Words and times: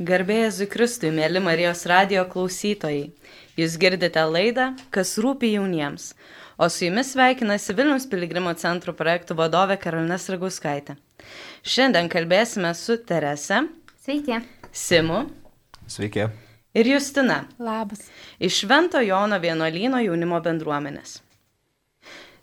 Garbėjai 0.00 0.48
Zikristui, 0.56 1.10
mėly 1.12 1.36
Marijos 1.44 1.82
radio 1.84 2.22
klausytojai. 2.24 3.10
Jūs 3.60 3.74
girdite 3.76 4.22
laidą, 4.24 4.70
kas 4.88 5.18
rūpi 5.20 5.50
jauniems. 5.52 6.14
O 6.56 6.64
su 6.72 6.86
jumis 6.86 7.10
sveikinasi 7.12 7.76
Vilnius 7.76 8.06
Piligrimo 8.08 8.54
centro 8.56 8.94
projektų 8.96 9.36
vadovė 9.36 9.76
Karolina 9.82 10.16
Sraguskaitė. 10.16 10.96
Šiandien 11.60 12.08
kalbėsime 12.08 12.72
su 12.72 12.96
Terese. 13.04 13.66
Sveiki. 14.00 14.40
Simu. 14.72 15.26
Sveiki. 15.84 16.30
Ir 16.72 16.92
Justina. 16.94 17.42
Labas. 17.60 18.08
Iš 18.40 18.62
Švento 18.62 19.04
Jono 19.04 19.36
vienuolyno 19.44 20.00
jaunimo 20.06 20.40
bendruomenės. 20.40 21.18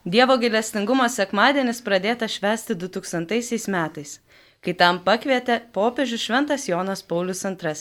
Dievo 0.06 0.38
gailestingumo 0.38 1.10
sekmadienis 1.10 1.82
pradėtas 1.82 2.38
švęsti 2.38 2.78
2000 2.78 3.74
metais 3.74 4.20
kai 4.66 4.76
tam 4.76 5.00
pakvietė 5.06 5.60
popiežius 5.76 6.26
Šventas 6.28 6.68
Jonas 6.70 7.04
Paulius 7.04 7.46
II. 7.46 7.76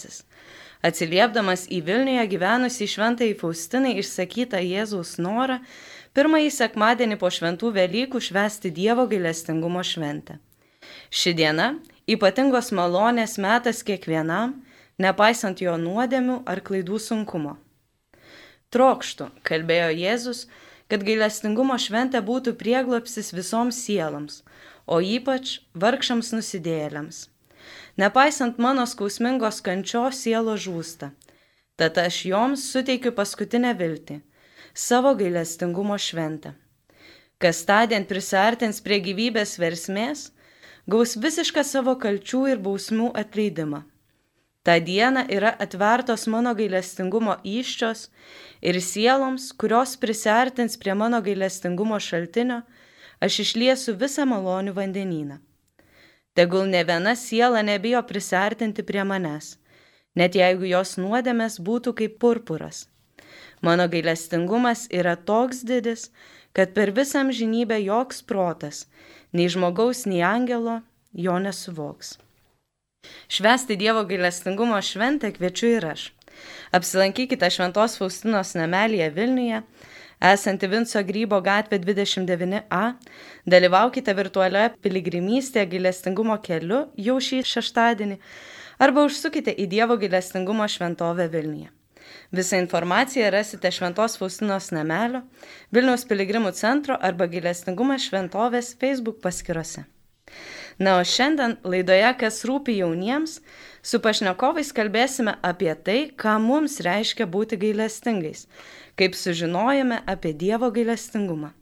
Atsiliepdamas 0.88 1.66
į 1.74 1.80
Vilniuje 1.88 2.24
gyvenusį 2.30 2.86
šventąjį 2.92 3.34
Faustinai 3.40 3.96
išsakytą 3.98 4.60
Jėzaus 4.62 5.16
norą, 5.18 5.58
pirmąjį 6.14 6.52
sekmadienį 6.54 7.18
po 7.18 7.30
šventų 7.34 7.72
Velykų 7.74 8.22
švesti 8.22 8.70
Dievo 8.70 9.08
gailestingumo 9.10 9.82
šventę. 9.82 10.38
Ši 11.10 11.34
diena- 11.34 11.74
ypatingos 12.14 12.70
malonės 12.70 13.38
metas 13.42 13.82
kiekvienam, 13.82 14.54
nepaisant 14.98 15.60
jo 15.60 15.74
nuodėmių 15.76 16.42
ar 16.46 16.60
klaidų 16.60 16.98
sunkumo. 17.02 17.56
Trokštų, 18.70 19.30
kalbėjo 19.42 19.90
Jėzus, 19.96 20.46
kad 20.88 21.02
gailestingumo 21.02 21.74
šventė 21.74 22.20
būtų 22.24 22.54
prieglopsis 22.60 23.32
visoms 23.32 23.78
sieloms, 23.84 24.42
o 24.88 25.00
ypač 25.04 25.58
vargšams 25.74 26.32
nusidėjėliams. 26.36 27.26
Nepaisant 28.00 28.58
mano 28.62 28.86
skausmingos 28.86 29.60
kančios 29.66 30.22
sielo 30.22 30.54
žūsta, 30.56 31.10
tad 31.76 31.98
aš 31.98 32.22
joms 32.30 32.64
suteikiu 32.72 33.12
paskutinę 33.12 33.74
viltį- 33.80 34.20
savo 34.86 35.14
gailestingumo 35.20 35.98
šventę. 35.98 36.54
Kas 37.38 37.64
tądien 37.64 38.04
prisartins 38.06 38.80
prie 38.80 38.98
gyvybės 39.02 39.58
versmės, 39.62 40.30
gaus 40.88 41.16
visišką 41.16 41.62
savo 41.64 41.94
kalčių 41.94 42.40
ir 42.52 42.58
bausmių 42.58 43.12
atleidimą. 43.22 43.84
Ta 44.62 44.78
diena 44.80 45.22
yra 45.32 45.52
atvertos 45.64 46.26
mano 46.26 46.54
gailestingumo 46.54 47.38
iščios 47.44 48.08
ir 48.60 48.80
sieloms, 48.84 49.52
kurios 49.60 49.96
prisartins 49.96 50.76
prie 50.76 50.94
mano 50.94 51.20
gailestingumo 51.22 52.00
šaltinio, 52.08 52.62
aš 53.20 53.40
išliesiu 53.44 53.94
visą 54.00 54.26
malonių 54.28 54.74
vandenyną. 54.76 55.38
Tegul 56.38 56.68
ne 56.70 56.84
viena 56.86 57.16
siela 57.18 57.62
nebijo 57.66 58.02
prisartinti 58.06 58.84
prie 58.86 59.04
manęs, 59.04 59.56
net 60.14 60.36
jeigu 60.38 60.68
jos 60.70 60.96
nuodėmės 61.00 61.58
būtų 61.68 61.94
kaip 61.98 62.18
purpuras. 62.22 62.86
Mano 63.62 63.88
gailestingumas 63.90 64.86
yra 64.94 65.16
toks 65.16 65.64
didis, 65.66 66.10
kad 66.54 66.74
per 66.76 66.92
visą 66.94 67.24
amžinybę 67.24 67.80
joks 67.82 68.22
protas, 68.22 68.86
nei 69.32 69.50
žmogaus, 69.50 70.06
nei 70.06 70.22
angelo, 70.22 70.80
jo 71.12 71.38
nesuvoks. 71.42 72.16
Švesti 73.28 73.76
Dievo 73.78 74.04
gailestingumo 74.06 74.78
šventę 74.82 75.30
kviečiu 75.34 75.74
ir 75.76 75.86
aš. 75.94 76.08
Apsilankykite 76.74 77.50
Šventos 77.50 77.96
Faustinos 77.98 78.54
namelėje 78.58 79.10
Vilniuje 79.14 79.62
esanti 80.20 80.68
Vinco 80.70 81.02
Grybo 81.06 81.40
gatvė 81.44 81.78
29A, 81.82 82.84
dalyvaukite 83.46 84.14
virtualioje 84.18 84.74
piligrimystėje 84.82 85.66
gailestingumo 85.74 86.38
keliu 86.42 86.84
jau 86.96 87.18
šį 87.22 87.42
šeštadienį 87.54 88.20
arba 88.78 89.06
užsukite 89.06 89.54
į 89.54 89.68
Dievo 89.74 89.98
gailestingumo 90.00 90.66
šventovę 90.68 91.28
Vilniuje. 91.32 91.70
Visą 92.32 92.56
informaciją 92.60 93.30
rasite 93.30 93.70
Šventos 93.72 94.16
Faustinos 94.20 94.70
namelio, 94.72 95.22
Vilniaus 95.72 96.04
piligrimų 96.08 96.52
centro 96.56 96.96
arba 97.00 97.28
gailestingumo 97.28 97.96
šventovės 98.00 98.74
Facebook 98.80 99.20
paskyrose. 99.24 99.84
Na, 100.78 100.98
o 101.00 101.04
šiandien 101.04 101.56
laidoje, 101.66 102.10
kas 102.20 102.44
rūpi 102.46 102.76
jauniems, 102.78 103.40
su 103.82 103.98
pašnekovais 104.02 104.70
kalbėsime 104.76 105.34
apie 105.42 105.72
tai, 105.74 105.98
ką 106.14 106.36
mums 106.42 106.78
reiškia 106.86 107.26
būti 107.26 107.58
gailestingais, 107.58 108.46
kaip 108.98 109.14
sužinojame 109.14 110.02
apie 110.06 110.32
Dievo 110.34 110.70
gailestingumą. 110.74 111.52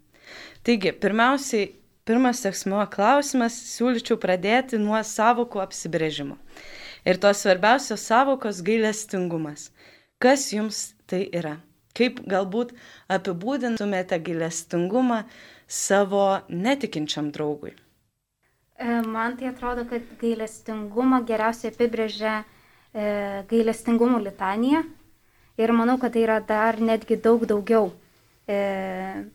Taigi, 0.67 0.93
pirmiausiai, 0.93 1.69
pirmas 2.09 2.41
seksmuo 2.43 2.81
klausimas 2.91 3.55
siūlyčiau 3.77 4.19
pradėti 4.23 4.81
nuo 4.83 4.99
savokų 5.05 5.63
apsibrėžimo. 5.63 6.39
Ir 7.07 7.21
tos 7.23 7.45
svarbiausios 7.45 8.03
savokos 8.03 8.63
gailestingumas. 8.67 9.71
Kas 10.19 10.49
jums 10.55 10.91
tai 11.07 11.27
yra? 11.31 11.59
Kaip 11.97 12.19
galbūt 12.29 12.75
apibūdintumėte 13.13 14.19
gailestingumą 14.27 15.23
savo 15.67 16.27
netikinčiam 16.49 17.31
draugui? 17.33 17.77
E, 18.77 19.01
man 19.07 19.39
tai 19.39 19.53
atrodo, 19.53 19.87
kad 19.89 20.05
gailestingumą 20.21 21.23
geriausiai 21.29 21.73
apibrėžia 21.73 22.35
e, 22.43 23.45
gailestingumo 23.49 24.21
litanija, 24.25 24.83
Ir 25.57 25.73
manau, 25.73 25.97
kad 25.99 26.13
tai 26.13 26.27
yra 26.27 26.41
dar 26.45 26.77
netgi 26.81 27.17
daug 27.17 27.47
daugiau. 27.49 27.93
E, 28.47 28.57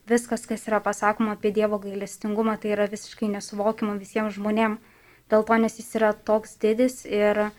viskas, 0.08 0.46
kas 0.48 0.62
yra 0.70 0.78
pasakoma 0.80 1.34
apie 1.34 1.50
Dievo 1.52 1.76
gailestingumą, 1.82 2.54
tai 2.62 2.72
yra 2.76 2.86
visiškai 2.88 3.28
nesuvokima 3.32 3.98
visiems 4.00 4.38
žmonėms. 4.38 4.80
Dėl 5.32 5.44
to, 5.48 5.56
nes 5.60 5.76
jis 5.80 5.90
yra 5.98 6.12
toks 6.12 6.56
didis 6.60 7.02
ir 7.08 7.38
e, 7.42 7.50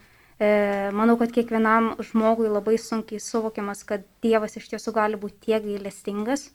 manau, 0.94 1.16
kad 1.20 1.32
kiekvienam 1.34 1.94
žmogui 2.06 2.50
labai 2.52 2.76
sunkiai 2.82 3.22
suvokiamas, 3.22 3.84
kad 3.90 4.06
Dievas 4.26 4.58
iš 4.60 4.72
tiesų 4.74 4.94
gali 4.94 5.20
būti 5.20 5.50
tiek 5.50 5.64
gailestingas. 5.66 6.52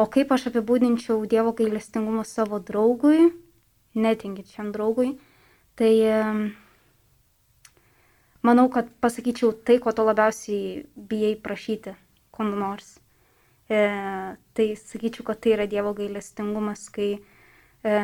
O 0.00 0.08
kaip 0.10 0.32
aš 0.34 0.48
apibūdinčiau 0.50 1.24
Dievo 1.30 1.52
gailestingumą 1.56 2.24
savo 2.28 2.58
draugui, 2.58 3.30
netinkinčiam 3.94 4.72
draugui, 4.74 5.16
tai 5.78 5.92
e, 6.00 6.18
manau, 8.46 8.68
kad 8.72 8.90
pasakyčiau 9.02 9.54
tai, 9.54 9.78
ko 9.82 9.94
to 9.94 10.04
labiausiai 10.06 10.84
bijai 10.96 11.36
prašyti, 11.38 11.94
ko 12.34 12.46
nors. 12.48 12.98
E, 13.70 13.80
tai 14.52 14.68
sakyčiau, 14.76 15.24
kad 15.26 15.40
tai 15.40 15.56
yra 15.56 15.66
Dievo 15.70 15.94
gailestingumas, 15.96 16.88
kai 16.92 17.10
e, 17.16 17.96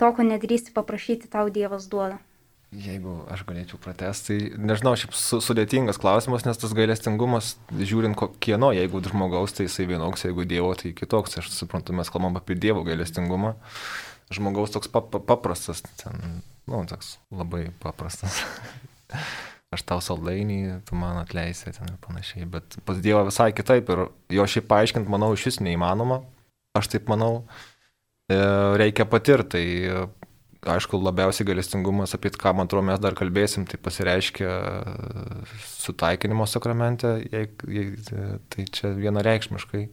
to, 0.00 0.12
ko 0.16 0.26
nedrįsti 0.26 0.74
paprašyti, 0.74 1.30
tau 1.32 1.52
Dievas 1.52 1.88
duoda. 1.92 2.18
Jeigu 2.72 3.18
aš 3.28 3.42
galėčiau 3.44 3.76
pratesti, 3.84 4.38
tai 4.48 4.60
nežinau, 4.70 4.94
šiaip 4.96 5.12
su, 5.12 5.42
sudėtingas 5.44 6.00
klausimas, 6.00 6.46
nes 6.48 6.56
tas 6.56 6.72
gailestingumas, 6.72 7.50
žiūrint 7.68 8.16
kieno, 8.40 8.70
jeigu 8.72 9.02
žmogaus, 9.04 9.52
tai 9.52 9.66
jisai 9.68 9.84
vienoks, 9.90 10.24
jeigu 10.24 10.48
Dievo, 10.48 10.72
tai 10.80 10.94
kitoks. 10.96 11.36
Aš 11.42 11.52
suprantu, 11.52 11.92
mes 11.98 12.08
kalbam 12.08 12.40
apie 12.40 12.56
Dievo 12.56 12.80
gailestingumą. 12.88 13.58
Žmogaus 14.32 14.72
toks 14.72 14.88
pap 14.88 15.12
paprastas, 15.28 15.84
ten, 16.00 16.40
nu, 16.64 16.80
toks 16.88 17.18
labai 17.28 17.66
paprastas. 17.84 18.40
aš 19.72 19.84
tau 19.88 20.00
saldainį, 20.04 20.84
tu 20.88 20.96
man 20.98 21.18
atleisi 21.22 21.72
ten 21.72 21.90
ir 21.90 21.98
panašiai. 22.04 22.46
Bet 22.50 22.78
pas 22.86 22.98
Dievą 23.02 23.24
visai 23.28 23.50
kitaip 23.56 23.90
ir 23.92 24.06
jo 24.36 24.48
šiaip 24.54 24.68
paaiškinti, 24.70 25.12
manau, 25.12 25.32
iš 25.36 25.46
vis 25.48 25.60
neįmanoma. 25.64 26.22
Aš 26.78 26.90
taip 26.94 27.08
manau, 27.12 27.44
e, 28.32 28.38
reikia 28.80 29.08
patirti. 29.08 29.62
Tai 30.62 30.72
aišku, 30.76 30.98
labiausiai 31.02 31.46
galestingumas, 31.48 32.14
apie 32.14 32.30
ką, 32.30 32.52
man 32.54 32.68
atrodo, 32.68 32.86
mes 32.86 33.00
dar 33.02 33.16
kalbėsim, 33.18 33.64
tai 33.66 33.80
pasireiškia 33.82 34.50
sutaikinimo 35.82 36.46
sakramente, 36.46 37.16
tai 38.52 38.66
čia 38.70 38.92
vienareikšmiškai. 38.94 39.86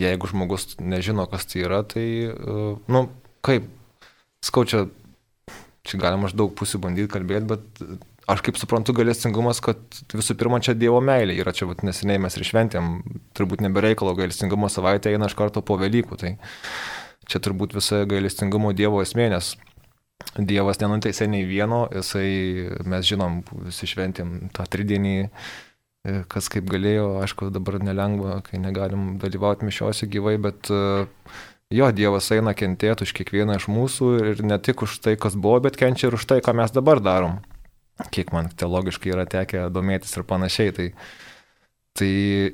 Jeigu 0.00 0.30
žmogus 0.30 0.78
nežino, 0.80 1.26
kas 1.28 1.44
tai 1.50 1.64
yra, 1.66 1.82
tai, 1.84 2.06
e, 2.30 2.70
nu, 2.88 3.02
kaip, 3.44 3.66
skaučia, 4.46 4.86
čia 5.84 6.00
galima 6.00 6.30
aš 6.30 6.36
daug 6.38 6.54
pusių 6.56 6.80
bandyti 6.86 7.10
kalbėti, 7.12 7.50
bet 7.50 7.82
aš 8.28 8.42
kaip 8.44 8.58
suprantu, 8.60 8.92
galestingumas, 8.96 9.62
kad 9.64 9.80
visų 10.12 10.36
pirma 10.38 10.60
čia 10.64 10.74
Dievo 10.76 11.00
meilė 11.04 11.38
yra, 11.40 11.54
čia 11.56 11.68
vat, 11.70 11.80
neseniai 11.86 12.20
mes 12.20 12.36
ir 12.36 12.44
šventėm, 12.44 12.98
turbūt 13.38 13.64
nebereikalo 13.64 14.12
galestingumo 14.18 14.68
savaitė 14.72 15.14
eina 15.14 15.30
iš 15.30 15.36
karto 15.38 15.62
po 15.64 15.78
Velykų, 15.80 16.18
tai 16.20 16.34
čia 17.28 17.40
turbūt 17.44 17.76
visa 17.78 18.02
galestingumo 18.08 18.74
Dievo 18.76 19.00
esmė, 19.04 19.30
nes 19.32 19.54
Dievas 20.36 20.80
nenuteisė 20.82 21.28
nei 21.30 21.46
vieno, 21.48 21.86
jisai, 21.94 22.28
mes 22.90 23.06
žinom, 23.08 23.40
visi 23.64 23.88
šventėm 23.88 24.48
tą 24.54 24.66
tridienį, 24.68 25.14
e, 25.24 26.16
kas 26.28 26.50
kaip 26.52 26.68
galėjo, 26.68 27.12
aišku, 27.22 27.52
dabar 27.54 27.78
nelengva, 27.80 28.40
kai 28.44 28.60
negalim 28.60 29.14
dalyvauti 29.22 29.68
mišiuose 29.68 30.10
gyvai, 30.10 30.36
bet 30.42 30.68
e, 30.74 30.80
jo, 31.74 31.92
Dievas 31.94 32.28
eina 32.34 32.52
kentėti 32.58 33.06
už 33.06 33.14
kiekvieną 33.16 33.56
iš 33.60 33.70
mūsų 33.72 34.10
ir 34.34 34.42
ne 34.44 34.58
tik 34.58 34.84
už 34.84 34.98
tai, 35.06 35.14
kas 35.16 35.38
buvo, 35.38 35.62
bet 35.64 35.78
kenčia 35.80 36.10
ir 36.10 36.18
už 36.18 36.26
tai, 36.28 36.42
ką 36.44 36.58
mes 36.58 36.74
dabar 36.74 37.00
darom 37.00 37.38
kiek 38.14 38.30
man 38.34 38.52
teologiškai 38.54 39.14
yra 39.14 39.26
tekę 39.30 39.66
domėtis 39.74 40.14
ir 40.16 40.26
panašiai. 40.28 40.74
Tai, 40.76 40.92
Tai 41.98 42.06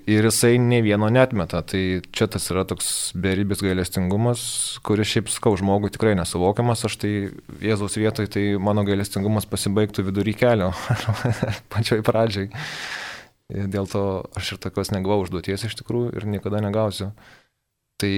ir 0.08 0.25
jisai 0.25 0.56
ne 0.56 0.79
vieno 0.81 1.11
netmeta. 1.12 1.61
Tai 1.69 1.81
čia 2.17 2.29
tas 2.32 2.46
yra 2.49 2.62
toks 2.64 3.12
beribis 3.12 3.61
gailestingumas, 3.61 4.44
kuris 4.87 5.11
šiaip 5.11 5.29
skau 5.29 5.52
žmogui 5.61 5.91
tikrai 5.93 6.14
nesuvokiamas. 6.17 6.87
Aš 6.88 6.96
tai 7.02 7.12
Jėzaus 7.61 7.99
vietoj, 8.00 8.31
tai 8.32 8.44
mano 8.56 8.87
gailestingumas 8.88 9.44
pasibaigtų 9.50 10.06
vidury 10.06 10.32
kelio, 10.38 10.70
pačioj 11.75 12.00
pradžiai. 12.06 12.49
Dėl 13.52 13.90
to 13.90 14.25
aš 14.38 14.55
ir 14.55 14.62
tokios 14.64 14.94
negavau 14.94 15.20
užduoties 15.26 15.67
iš 15.69 15.76
tikrųjų 15.82 16.14
ir 16.17 16.29
niekada 16.38 16.64
negausiu. 16.64 17.12
Tai 18.02 18.11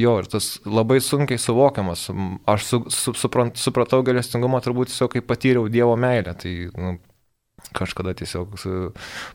jo, 0.00 0.14
ir 0.16 0.26
tas 0.32 0.46
labai 0.64 0.96
sunkiai 1.04 1.40
suvokiamas. 1.40 2.06
Aš 2.48 2.64
su, 2.64 2.78
su, 2.88 3.12
suprant, 3.20 3.58
supratau 3.60 4.00
galestingumą 4.06 4.62
turbūt 4.64 4.88
tiesiog, 4.88 5.12
kai 5.12 5.22
patyriau 5.24 5.68
Dievo 5.68 5.92
meilę. 6.00 6.32
Tai 6.40 6.52
nu, 6.80 6.94
kažkada 7.76 8.14
tiesiog 8.16 8.56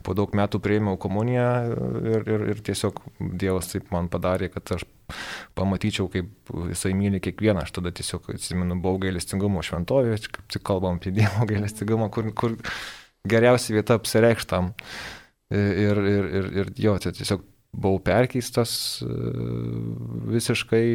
po 0.03 0.15
daug 0.17 0.33
metų 0.35 0.59
prieimiau 0.63 0.97
komuniją 1.01 1.47
ir, 2.01 2.25
ir, 2.25 2.45
ir 2.53 2.61
tiesiog 2.65 2.99
Dievas 3.37 3.69
taip 3.71 3.93
man 3.93 4.09
padarė, 4.11 4.49
kad 4.53 4.73
aš 4.79 4.85
pamatyčiau, 5.57 6.09
kaip 6.11 6.53
jisai 6.71 6.95
myli 6.97 7.21
kiekvieną. 7.23 7.65
Aš 7.65 7.77
tada 7.77 7.93
tiesiog 7.95 8.31
atsimenu, 8.35 8.79
buvau 8.81 9.03
gailestingumo 9.05 9.63
šventovėje, 9.65 10.31
kaip 10.31 10.49
tik 10.57 10.65
kalbam 10.65 10.97
apie 10.97 11.13
Dievo 11.15 11.45
gailestingumą, 11.51 12.09
kur, 12.13 12.31
kur 12.33 12.57
geriausia 13.27 13.77
vieta 13.77 13.99
apsireikštam. 14.01 14.73
Ir, 15.53 15.99
ir, 16.09 16.31
ir, 16.39 16.47
ir 16.63 16.69
jo, 16.81 16.95
tai 16.97 17.11
tiesiog 17.13 17.43
buvau 17.75 17.99
perkeistas 18.03 18.71
e, 19.03 19.09
visiškai, 20.35 20.85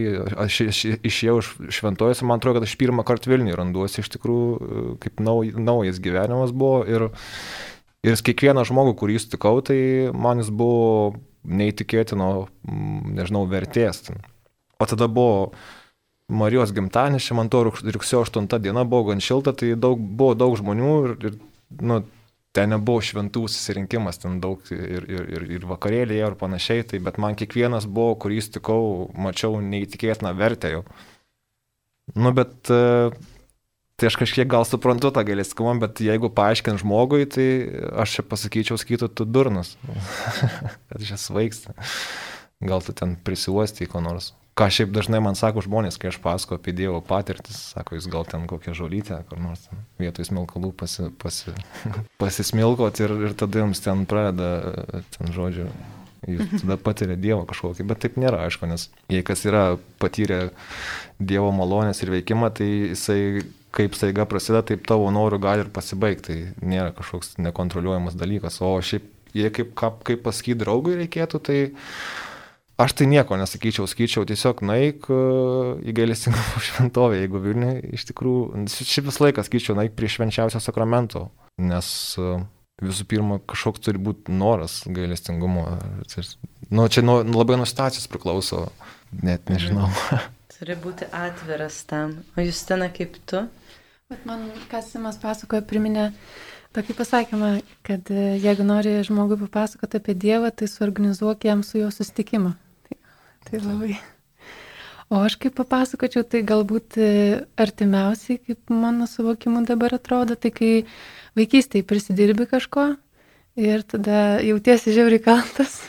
aš 0.41 0.61
išėjau 1.07 1.37
iš 1.41 1.51
šventojus 1.81 2.23
ir 2.23 2.29
man 2.31 2.41
atrodo, 2.41 2.59
kad 2.59 2.69
aš 2.69 2.77
pirmą 2.81 3.05
kartą 3.07 3.33
Vilniui 3.33 3.57
randuosi 3.59 4.03
iš 4.03 4.11
tikrųjų, 4.17 4.53
e, 4.57 4.85
kaip 5.05 5.21
nauj, 5.25 5.53
naujas 5.61 6.01
gyvenimas 6.03 6.55
buvo 6.57 6.83
ir, 6.89 7.09
ir 8.07 8.25
kiekvieną 8.31 8.65
žmogų, 8.69 8.97
kurį 9.03 9.19
sutikau, 9.23 9.59
tai 9.65 9.81
man 10.17 10.41
jis 10.43 10.53
buvo 10.55 11.19
neįtikėtino, 11.45 12.31
nežinau, 13.17 13.47
vertės. 13.49 14.11
O 14.81 14.89
tada 14.89 15.09
buvo 15.09 15.53
Marijos 16.31 16.71
gimtadienis, 16.77 17.27
man 17.35 17.51
to 17.51 17.65
rugsėjo 17.67 18.23
8 18.23 18.47
diena 18.63 18.85
buvo 18.87 19.11
gan 19.11 19.23
šilta, 19.25 19.53
tai 19.57 19.75
daug, 19.75 19.99
buvo 19.99 20.37
daug 20.39 20.55
žmonių 20.61 20.93
ir, 21.09 21.17
ir 21.27 21.39
nu, 21.83 22.01
ten 22.57 22.73
nebuvo 22.75 23.03
šventų 23.05 23.45
susirinkimas, 23.51 24.19
ten 24.23 24.41
daug 24.43 24.63
ir, 24.75 25.07
ir, 25.07 25.27
ir, 25.37 25.47
ir 25.59 25.67
vakarėlėje 25.71 26.31
ir 26.33 26.37
panašiai, 26.39 26.87
tai 26.93 27.01
bet 27.03 27.21
man 27.23 27.39
kiekvienas 27.39 27.87
buvo, 27.87 28.17
kurį 28.25 28.41
sutikau, 28.47 28.83
mačiau 29.15 29.61
neįtikėtiną 29.63 30.33
vertę 30.39 30.73
jau. 30.75 30.83
Nu, 32.19 32.33
bet 32.35 32.73
e, 32.75 33.13
tai 34.01 34.11
aš 34.11 34.19
kažkiek 34.19 34.51
gal 34.51 34.67
suprantu 34.67 35.13
tą 35.15 35.23
galėskumą, 35.29 35.77
bet 35.85 36.03
jeigu 36.03 36.33
paaiškint 36.35 36.83
žmogui, 36.83 37.23
tai 37.31 37.47
aš 38.03 38.19
čia 38.19 38.27
pasakyčiau, 38.27 38.81
skaitų, 38.83 39.13
tu 39.15 39.29
durnas, 39.29 39.77
kad 40.91 41.07
čia 41.07 41.21
svaigsta. 41.21 41.77
Gal 42.61 42.83
tu 42.85 42.93
ten 42.97 43.15
prisiuosti 43.25 43.87
į 43.87 43.93
ko 43.95 44.03
nors. 44.05 44.35
Ką 44.59 44.67
šiaip 44.73 44.91
dažnai 44.93 45.21
man 45.23 45.39
sako 45.39 45.63
žmonės, 45.65 45.97
kai 46.01 46.11
aš 46.11 46.19
pasakoju 46.23 46.59
apie 46.59 46.75
Dievo 46.77 46.99
patirtis, 47.07 47.59
sako, 47.75 47.97
jūs 47.97 48.09
gal 48.11 48.27
ten 48.29 48.49
kokią 48.51 48.75
žolytę, 48.77 49.23
kur 49.31 49.41
nors 49.41 49.69
vietoj 50.03 50.27
smilkalų 50.27 50.73
pasi, 50.77 51.07
pasi, 51.23 51.55
pasismilkot 52.23 53.01
ir, 53.05 53.15
ir 53.29 53.37
tada 53.39 53.63
jums 53.63 53.81
ten 53.85 54.05
pradeda, 54.11 54.75
ten 55.17 55.33
žodžiu, 55.37 55.69
jūs 56.29 56.59
tada 56.59 56.77
patiria 56.83 57.17
Dievo 57.21 57.47
kažkokį, 57.49 57.87
bet 57.93 58.03
taip 58.05 58.19
nėra, 58.21 58.43
aišku, 58.49 58.69
nes 58.71 58.89
jei 59.13 59.23
kas 59.27 59.47
yra 59.49 59.65
patyrę 60.03 60.51
Dievo 61.23 61.55
malonės 61.55 62.03
ir 62.03 62.13
veikimą, 62.19 62.51
tai 62.59 62.69
jisai 62.91 63.47
kaip 63.75 63.95
staiga 63.95 64.27
prasideda, 64.27 64.65
taip 64.73 64.83
tavo 64.89 65.09
norų 65.15 65.39
gali 65.43 65.65
ir 65.65 65.71
pasibaigti, 65.73 66.27
tai 66.27 66.69
nėra 66.75 66.91
kažkoks 66.97 67.37
nekontroliuojamas 67.39 68.19
dalykas, 68.19 68.59
o 68.67 68.75
šiaip 68.83 69.07
jei 69.37 69.53
kaip, 69.55 69.73
kaip 69.79 70.25
pasakyti 70.25 70.59
draugui 70.65 70.97
reikėtų, 70.99 71.41
tai 71.47 71.59
Aš 72.81 72.95
tai 72.97 73.07
nieko 73.11 73.37
nesakyčiau, 73.37 73.85
skaičiau, 73.91 74.25
tiesiog 74.25 74.63
naik 74.65 75.05
e, 75.13 75.17
į 75.85 75.93
gailestingumo 75.99 76.63
šventovę, 76.69 77.19
jeigu 77.21 77.43
Vilniui 77.45 77.93
iš 77.99 78.07
tikrųjų, 78.09 78.65
šiaip 78.73 79.11
visą 79.11 79.27
laiką 79.27 79.45
skaičiau, 79.45 79.77
naik 79.77 79.93
prie 79.99 80.09
švenčiausio 80.09 80.63
sakramento, 80.65 81.27
nes 81.61 81.91
e, 82.17 82.39
visų 82.81 83.05
pirma 83.11 83.37
kažkoks 83.51 83.85
turi 83.85 84.01
būti 84.01 84.33
noras 84.33 84.81
gailestingumo. 84.89 85.67
Nu, 86.71 86.87
čia 86.89 87.05
nu, 87.05 87.19
labai 87.21 87.59
nuo 87.61 87.69
situacijos 87.69 88.09
priklauso, 88.09 88.69
net 89.21 89.53
nežinau. 89.53 89.91
Turi 90.61 90.77
būti 90.77 91.07
atviras 91.17 91.83
tam. 91.89 92.19
O 92.37 92.45
jūs 92.45 92.63
ten 92.69 92.85
kaip 92.93 93.15
tu? 93.29 93.47
Bet 94.13 94.25
man, 94.29 94.49
kas 94.73 94.91
Simas 94.93 95.21
pasakoja, 95.21 95.65
priminė 95.65 96.11
tokį 96.77 96.97
pasakymą, 96.99 97.53
kad 97.87 98.09
e, 98.13 98.35
jeigu 98.41 98.65
nori 98.65 98.97
žmogui 99.07 99.39
papasakoti 99.45 100.01
apie 100.01 100.17
Dievą, 100.17 100.51
tai 100.53 100.69
suorganizuok 100.69 101.49
jam 101.49 101.65
su 101.67 101.81
juo 101.81 101.93
susitikimą. 101.95 102.57
Tai 103.51 103.61
labai. 103.65 103.99
O 105.11 105.19
aš 105.27 105.35
kaip 105.43 105.57
papasakočiau, 105.59 106.23
tai 106.23 106.45
galbūt 106.47 106.95
e, 107.03 107.07
artimiausiai, 107.59 108.39
kaip 108.47 108.71
mano 108.71 109.09
suvokimu 109.11 109.65
dabar 109.67 109.97
atrodo, 109.97 110.37
tai 110.39 110.53
kai 110.55 110.69
vaikystėje 111.39 111.83
prisidirbi 111.91 112.47
kažko 112.53 112.93
ir 113.59 113.83
tada 113.91 114.39
jautiesi 114.47 114.95
žiauriai 114.95 115.23
kaltas, 115.25 115.81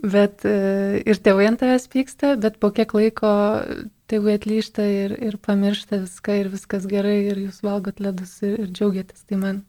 bet 0.00 0.46
e, 0.48 1.02
ir 1.04 1.20
tėvai 1.20 1.50
ant 1.50 1.60
tavęs 1.60 1.84
pyksta, 1.92 2.32
bet 2.40 2.56
po 2.64 2.72
kiek 2.72 2.96
laiko 2.96 3.34
tėvai 4.08 4.38
atlyšta 4.40 4.88
ir, 4.88 5.18
ir 5.20 5.36
pamiršta 5.36 6.00
viską 6.06 6.38
ir 6.40 6.50
viskas 6.56 6.88
gerai 6.88 7.18
ir 7.26 7.44
jūs 7.44 7.60
valgot 7.66 8.00
ledus 8.00 8.38
ir, 8.40 8.56
ir 8.64 8.72
džiaugiatės. 8.72 9.28
Tai 9.28 9.42
man 9.44 9.60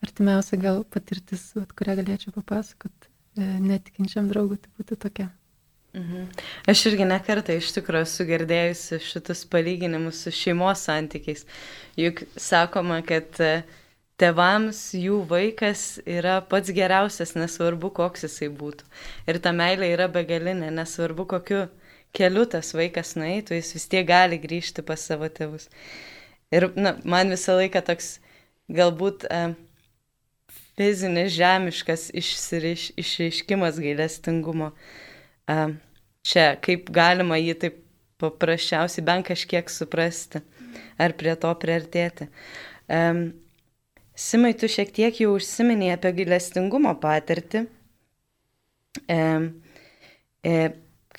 artimiausia 0.00 0.56
gal 0.64 0.80
patirtis, 0.88 1.50
vat, 1.60 1.76
kurią 1.76 2.00
galėčiau 2.00 2.32
papasakoti 2.40 3.12
e, 3.36 3.52
netikinčiam 3.68 4.32
draugui, 4.32 4.62
tai 4.64 4.72
būtų 4.80 5.02
tokia. 5.04 5.28
Mhm. 5.92 6.30
Aš 6.66 6.86
irgi 6.88 7.04
nekartą 7.04 7.52
iš 7.58 7.68
tikrųjų 7.76 8.06
esu 8.06 8.24
girdėjusi 8.24 8.96
šitus 9.04 9.42
palyginimus 9.52 10.22
su 10.24 10.30
šeimos 10.32 10.86
santykiais. 10.86 11.44
Juk 12.00 12.22
sakoma, 12.40 13.02
kad 13.04 13.36
e, 13.44 13.50
tevams 14.16 14.80
jų 14.96 15.18
vaikas 15.28 16.00
yra 16.08 16.38
pats 16.48 16.72
geriausias, 16.72 17.34
nesvarbu, 17.36 17.90
koks 17.98 18.24
jisai 18.24 18.48
būtų. 18.62 18.88
Ir 19.28 19.40
ta 19.44 19.52
meilė 19.52 19.90
yra 19.92 20.08
begalinė, 20.08 20.72
nesvarbu, 20.72 21.28
kokiu 21.34 21.66
keliu 22.16 22.46
tas 22.48 22.72
vaikas 22.72 23.12
nueitų, 23.20 23.60
jis 23.60 23.74
vis 23.76 23.86
tiek 23.92 24.08
gali 24.08 24.40
grįžti 24.40 24.80
pas 24.88 25.04
savo 25.12 25.28
tėvus. 25.28 25.68
Ir 26.52 26.70
na, 26.72 26.96
man 27.04 27.36
visą 27.36 27.60
laiką 27.60 27.84
toks 27.84 28.14
galbūt 28.72 29.28
uh, 29.28 29.52
fizinis, 30.72 31.36
žemiškas 31.36 32.08
išsireiš, 32.16 32.90
išreiškimas 32.96 33.80
gailestingumo. 33.80 34.72
Uh, 34.72 35.08
čia 35.46 36.46
kaip 36.62 36.90
galima 36.94 37.38
jį 37.40 37.54
taip 37.58 37.78
paprasčiausiai 38.22 39.04
bent 39.04 39.26
kažkiek 39.26 39.70
suprasti 39.70 40.42
ar 41.00 41.14
prie 41.18 41.34
to 41.36 41.50
priartėti. 41.58 42.28
Um, 42.86 43.32
Simai, 44.12 44.52
tu 44.54 44.68
šiek 44.68 44.92
tiek 44.92 45.16
jau 45.22 45.32
užsiminėjai 45.38 45.96
apie 45.96 46.10
gailestingumo 46.20 46.92
patirtį, 47.00 47.62
um, 49.10 49.46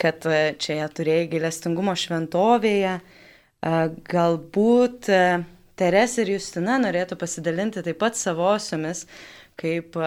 kad 0.03 0.27
čia 0.61 0.77
ją 0.77 0.85
turėjai 0.93 1.31
gailestingumo 1.31 1.95
šventovėje. 1.97 2.93
Galbūt 4.13 5.09
uh, 5.09 5.43
Teres 5.73 6.19
ir 6.21 6.29
Justina 6.35 6.75
norėtų 6.77 7.17
pasidalinti 7.17 7.81
taip 7.81 7.97
pat 8.03 8.17
savosiomis, 8.17 9.07
kaip, 9.57 9.97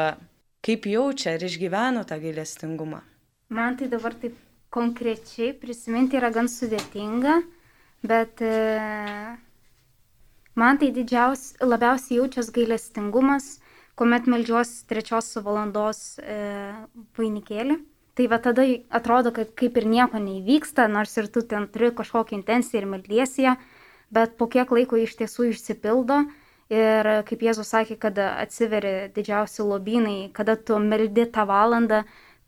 kaip 0.63 0.87
jaučia 0.87 1.35
ir 1.35 1.47
išgyveno 1.49 2.05
tą 2.07 2.21
gailestingumą. 2.23 3.01
Man 3.49 3.77
tai 3.79 3.87
dabar 3.87 4.15
taip 4.19 4.35
konkrečiai 4.75 5.53
prisiminti 5.55 6.19
yra 6.19 6.33
gan 6.35 6.49
sudėtinga, 6.51 7.37
bet 8.03 8.43
e, 8.43 8.55
man 10.59 10.81
tai 10.81 10.89
didžiaus, 10.97 11.53
labiausiai 11.63 12.19
jaučias 12.19 12.51
gailestingumas, 12.51 13.61
kuomet 13.95 14.27
melžiuos 14.27 14.73
trečios 14.91 15.31
valandos 15.47 16.19
e, 16.19 16.41
vainikėlį. 17.17 17.79
Tai 18.17 18.27
va 18.33 18.41
tada 18.43 18.65
atrodo, 18.99 19.31
kad 19.37 19.55
kaip 19.55 19.79
ir 19.79 19.87
nieko 19.95 20.19
neįvyksta, 20.19 20.89
nors 20.91 21.15
ir 21.21 21.31
tu 21.31 21.45
ten 21.47 21.69
turi 21.71 21.93
kažkokią 21.95 22.41
intenciją 22.41 22.83
ir 22.83 22.91
meldiesi 22.97 23.45
ją, 23.45 23.55
bet 24.11 24.35
po 24.41 24.51
kiek 24.51 24.73
laiko 24.73 24.99
iš 24.99 25.15
tiesų 25.21 25.53
išsipildo. 25.53 26.25
Ir 26.73 27.07
kaip 27.29 27.43
Jėzus 27.47 27.69
sakė, 27.71 27.95
kad 28.03 28.17
atsiveria 28.19 29.07
didžiausi 29.15 29.63
lobynai, 29.63 30.33
kada 30.35 30.57
tu 30.59 30.81
meldi 30.83 31.29
tą 31.31 31.45
valandą, 31.47 32.01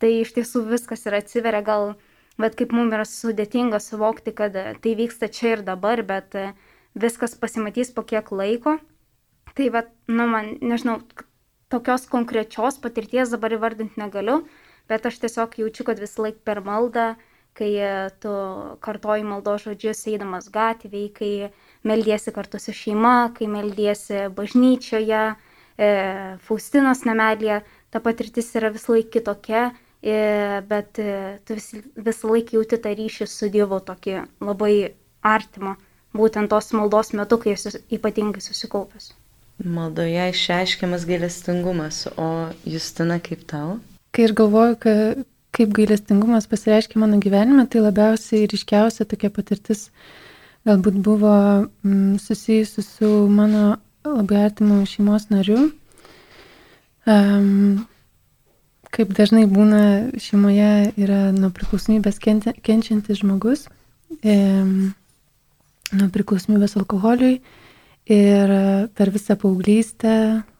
tai 0.03 0.13
iš 0.23 0.35
tiesų 0.37 0.65
viskas 0.69 1.07
ir 1.07 1.17
atsiveria 1.19 1.63
gal, 1.67 1.95
bet 2.39 2.57
kaip 2.59 2.75
mums 2.75 2.95
yra 2.95 3.07
sudėtinga 3.09 3.81
suvokti, 3.83 4.35
kad 4.37 4.55
tai 4.55 4.95
vyksta 4.99 5.31
čia 5.33 5.57
ir 5.57 5.65
dabar, 5.67 6.03
bet 6.07 6.37
viskas 6.99 7.35
pasimatys 7.39 7.91
po 7.95 8.05
kiek 8.07 8.31
laiko. 8.33 8.79
Tai, 9.59 9.71
bet, 9.75 9.91
nu, 10.07 10.29
man, 10.31 10.53
nežinau, 10.63 11.01
tokios 11.73 12.07
konkrečios 12.11 12.79
patirties 12.79 13.33
dabar 13.35 13.57
įvardinti 13.57 13.99
negaliu, 14.01 14.45
bet 14.89 15.07
aš 15.09 15.19
tiesiog 15.25 15.59
jaučiu, 15.59 15.87
kad 15.89 15.99
vis 16.01 16.15
laik 16.21 16.39
per 16.47 16.63
maldą, 16.65 17.17
kai 17.59 17.73
tu 18.23 18.33
kartoji 18.85 19.27
maldo 19.27 19.57
žodžius 19.59 20.05
eidamas 20.13 20.47
gatvėje, 20.55 21.11
kai 21.17 21.33
meldiesi 21.89 22.33
kartu 22.35 22.61
su 22.63 22.75
šeima, 22.77 23.33
kai 23.35 23.49
meldiesi 23.51 24.29
bažnyčioje, 24.37 25.25
e, 25.35 25.89
Faustinos 26.47 27.03
namelėje, 27.09 27.65
ta 27.91 28.03
patirtis 28.05 28.53
yra 28.55 28.71
vis 28.75 28.87
laik 28.87 29.11
kitokia, 29.17 29.65
e, 29.73 29.88
bet 30.03 30.99
e, 30.99 31.39
tu 31.45 31.55
vis, 31.59 31.73
visą 31.97 32.31
laiką 32.33 32.59
jauti 32.59 32.79
tą 32.83 32.95
ryšį 32.95 33.27
su 33.27 33.49
Dievu 33.51 33.81
tokį 33.83 34.21
labai 34.45 34.75
artimą, 35.27 35.75
būtent 36.15 36.51
tos 36.53 36.71
maldos 36.73 37.13
metu, 37.19 37.39
kai 37.43 37.57
esi 37.57 37.81
ypatingai 37.91 38.43
susikaupęs. 38.43 39.11
Maldoje 39.59 40.29
išreiškiamas 40.31 41.03
gailestingumas, 41.09 42.05
o 42.15 42.29
Justina 42.63 43.19
kaip 43.19 43.43
tau? 43.51 43.81
Kai 44.15 44.29
aš 44.29 44.37
galvoju, 44.39 44.79
kad 44.85 45.27
kaip 45.59 45.75
gailestingumas 45.75 46.47
pasireiškia 46.47 47.01
mano 47.03 47.19
gyvenime, 47.19 47.67
tai 47.67 47.83
labiausiai 47.83 48.47
ryškiausia 48.53 49.09
tokia 49.09 49.33
patirtis 49.35 49.89
galbūt 50.69 51.03
buvo 51.03 51.35
mm, 51.83 52.19
susijusi 52.23 52.85
su 52.87 53.11
mano 53.33 53.79
labai 54.07 54.45
artimu 54.47 54.85
šeimos 54.87 55.29
nariu. 55.33 55.71
Um, 57.09 57.87
kaip 58.95 59.13
dažnai 59.17 59.45
būna 59.51 59.83
šeimoje 60.21 60.93
yra 61.01 61.29
nuo 61.35 61.51
priklausomybės 61.55 62.21
kenčiantis 62.23 63.21
žmogus, 63.21 63.67
um, 64.23 64.95
nuo 65.93 66.09
priklausomybės 66.15 66.77
alkoholiui 66.81 67.39
ir 68.09 68.55
per 68.97 69.13
visą 69.13 69.37
paauglystę 69.41 70.15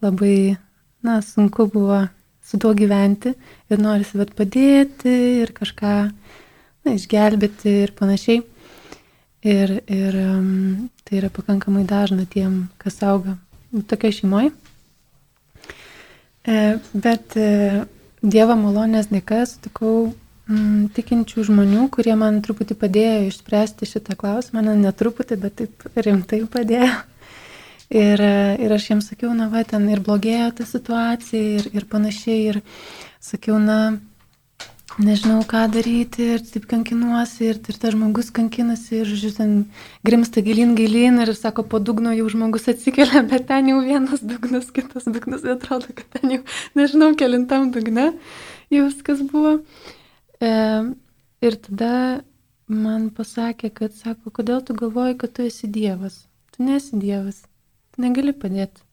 labai, 0.05 0.59
na, 1.05 1.21
sunku 1.25 1.69
buvo 1.73 2.05
su 2.45 2.61
tuo 2.61 2.75
gyventi 2.77 3.35
ir 3.69 3.81
norisi 3.81 4.21
vat 4.21 4.35
padėti 4.37 5.15
ir 5.43 5.53
kažką, 5.57 5.97
na, 6.85 6.95
išgelbėti 6.95 7.75
ir 7.87 7.97
panašiai. 7.97 8.45
Ir, 9.49 9.77
ir 9.87 10.17
um, 10.19 10.89
tai 11.07 11.21
yra 11.21 11.29
pakankamai 11.31 11.85
dažna 11.89 12.25
tiem, 12.27 12.65
kas 12.81 12.99
auga 13.07 13.37
tokia 13.87 14.11
šeimoje. 14.13 14.51
Bet 16.95 17.37
e, 17.37 17.85
Dievo 18.23 18.57
malonės 18.59 19.11
dėka 19.13 19.45
sutikau 19.47 20.11
mm, 20.51 20.89
tikinčių 20.97 21.45
žmonių, 21.51 21.85
kurie 21.95 22.17
man 22.19 22.41
truputį 22.43 22.75
padėjo 22.81 23.29
išspręsti 23.29 23.87
šitą 23.87 24.17
klausimą, 24.19 24.65
ne, 24.67 24.75
ne 24.81 24.93
truputį, 24.93 25.39
bet 25.45 25.61
taip 25.61 25.87
rimtai 25.95 26.43
padėjo. 26.51 26.91
Ir, 27.89 28.21
ir 28.61 28.73
aš 28.75 28.91
jiems 28.91 29.07
sakiau, 29.09 29.31
na, 29.33 29.47
va, 29.49 29.63
ten 29.65 29.87
ir 29.89 30.03
blogėjo 30.05 30.51
ta 30.59 30.67
situacija 30.69 31.55
ir, 31.57 31.71
ir 31.73 31.87
panašiai. 31.89 32.41
Ir 32.51 32.59
sakiau, 33.25 33.57
na, 33.63 33.79
nežinau, 34.99 35.43
ką 35.47 35.65
daryti 35.73 36.25
ir 36.35 36.43
taip 36.43 36.67
kankinuosi 36.71 37.49
ir, 37.53 37.59
ir 37.71 37.79
tas 37.81 37.95
žmogus 37.95 38.31
kankinasi 38.35 39.01
ir, 39.01 39.11
žodžiu, 39.11 39.31
ten 39.37 39.53
grimsta 40.07 40.43
gilin, 40.45 40.75
gilin 40.79 41.21
ir 41.23 41.33
sako, 41.39 41.65
po 41.71 41.81
dugno 41.83 42.13
jau 42.17 42.29
žmogus 42.33 42.69
atsikelia, 42.73 43.23
bet 43.31 43.47
ten 43.51 43.71
jau 43.71 43.79
vienas 43.85 44.25
dugnas, 44.25 44.71
kitas 44.75 45.07
dugnas, 45.07 45.47
atrodo, 45.47 45.95
kad 45.95 46.19
ten 46.19 46.35
jau, 46.37 46.41
nežinau, 46.79 47.13
kelintam 47.19 47.71
dugne 47.75 48.11
jau 48.75 48.89
viskas 48.89 49.23
buvo. 49.31 49.59
E, 50.43 50.51
ir 51.47 51.61
tada 51.69 51.95
man 52.69 53.09
pasakė, 53.15 53.73
kad 53.75 53.97
sako, 53.97 54.35
kodėl 54.35 54.61
tu 54.67 54.77
galvoji, 54.77 55.19
kad 55.23 55.35
tu 55.39 55.47
esi 55.49 55.71
Dievas. 55.73 56.27
Tu 56.55 56.67
nesi 56.67 56.99
Dievas, 57.01 57.45
tu 57.95 58.05
negali 58.05 58.35
padėti. 58.37 58.85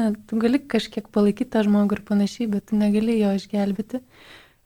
Na, 0.00 0.08
tu 0.16 0.38
gali 0.40 0.56
kažkiek 0.56 1.10
palaikyti 1.12 1.52
tą 1.52 1.66
žmogų 1.66 1.98
ir 1.98 2.06
panašiai, 2.08 2.48
bet 2.48 2.70
tu 2.70 2.78
negali 2.80 3.18
jo 3.20 3.34
išgelbėti. 3.36 4.00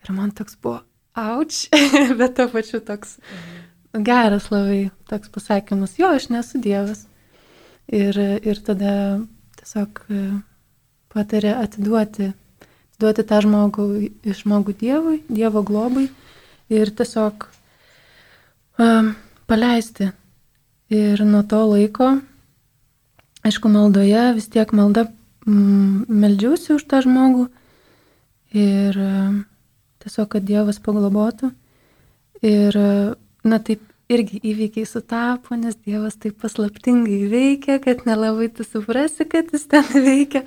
Ir 0.04 0.12
man 0.14 0.32
toks 0.36 0.58
buvo, 0.62 0.80
auč, 1.16 1.66
bet 2.18 2.36
to 2.36 2.48
pačiu 2.52 2.80
toks 2.84 3.16
mhm. 3.22 4.04
geras 4.06 4.50
labai 4.52 4.90
toks 5.10 5.32
pasakymas, 5.32 5.96
jo, 6.00 6.12
aš 6.12 6.28
nesu 6.34 6.60
Dievas. 6.62 7.06
Ir, 7.86 8.18
ir 8.18 8.58
tada 8.66 8.92
tiesiog 9.60 10.00
e, 10.10 10.22
patarė 11.14 11.52
atiduoti, 11.54 12.32
atiduoti 12.96 13.24
tą 13.30 13.38
žmogų, 13.44 13.86
žmogų 14.40 14.74
Dievui, 14.80 15.20
Dievo 15.30 15.62
globai 15.66 16.08
ir 16.72 16.90
tiesiog 16.90 17.46
um, 18.82 19.12
paleisti. 19.46 20.10
Ir 20.90 21.22
nuo 21.26 21.42
to 21.42 21.64
laiko, 21.66 22.12
aišku, 23.46 23.70
maldoje 23.74 24.22
vis 24.36 24.46
tiek 24.52 24.70
malda, 24.76 25.08
mm, 25.46 26.06
meldžiausi 26.06 26.76
už 26.76 26.84
tą 26.86 27.00
žmogų 27.02 27.48
ir 28.54 28.98
um, 29.02 29.40
tiesiog, 30.06 30.30
kad 30.32 30.46
Dievas 30.46 30.80
paglobotų. 30.82 31.50
Ir, 32.46 32.78
na 33.46 33.58
taip, 33.64 33.82
irgi 34.12 34.38
įvykiai 34.46 34.86
sutapo, 34.86 35.56
nes 35.58 35.76
Dievas 35.86 36.18
taip 36.22 36.38
paslaptingai 36.42 37.26
veikia, 37.30 37.78
kad 37.82 38.04
nelabai 38.06 38.48
tu 38.54 38.66
suprasi, 38.66 39.26
kad 39.30 39.50
jis 39.54 39.66
ten 39.70 39.86
veikia. 40.06 40.44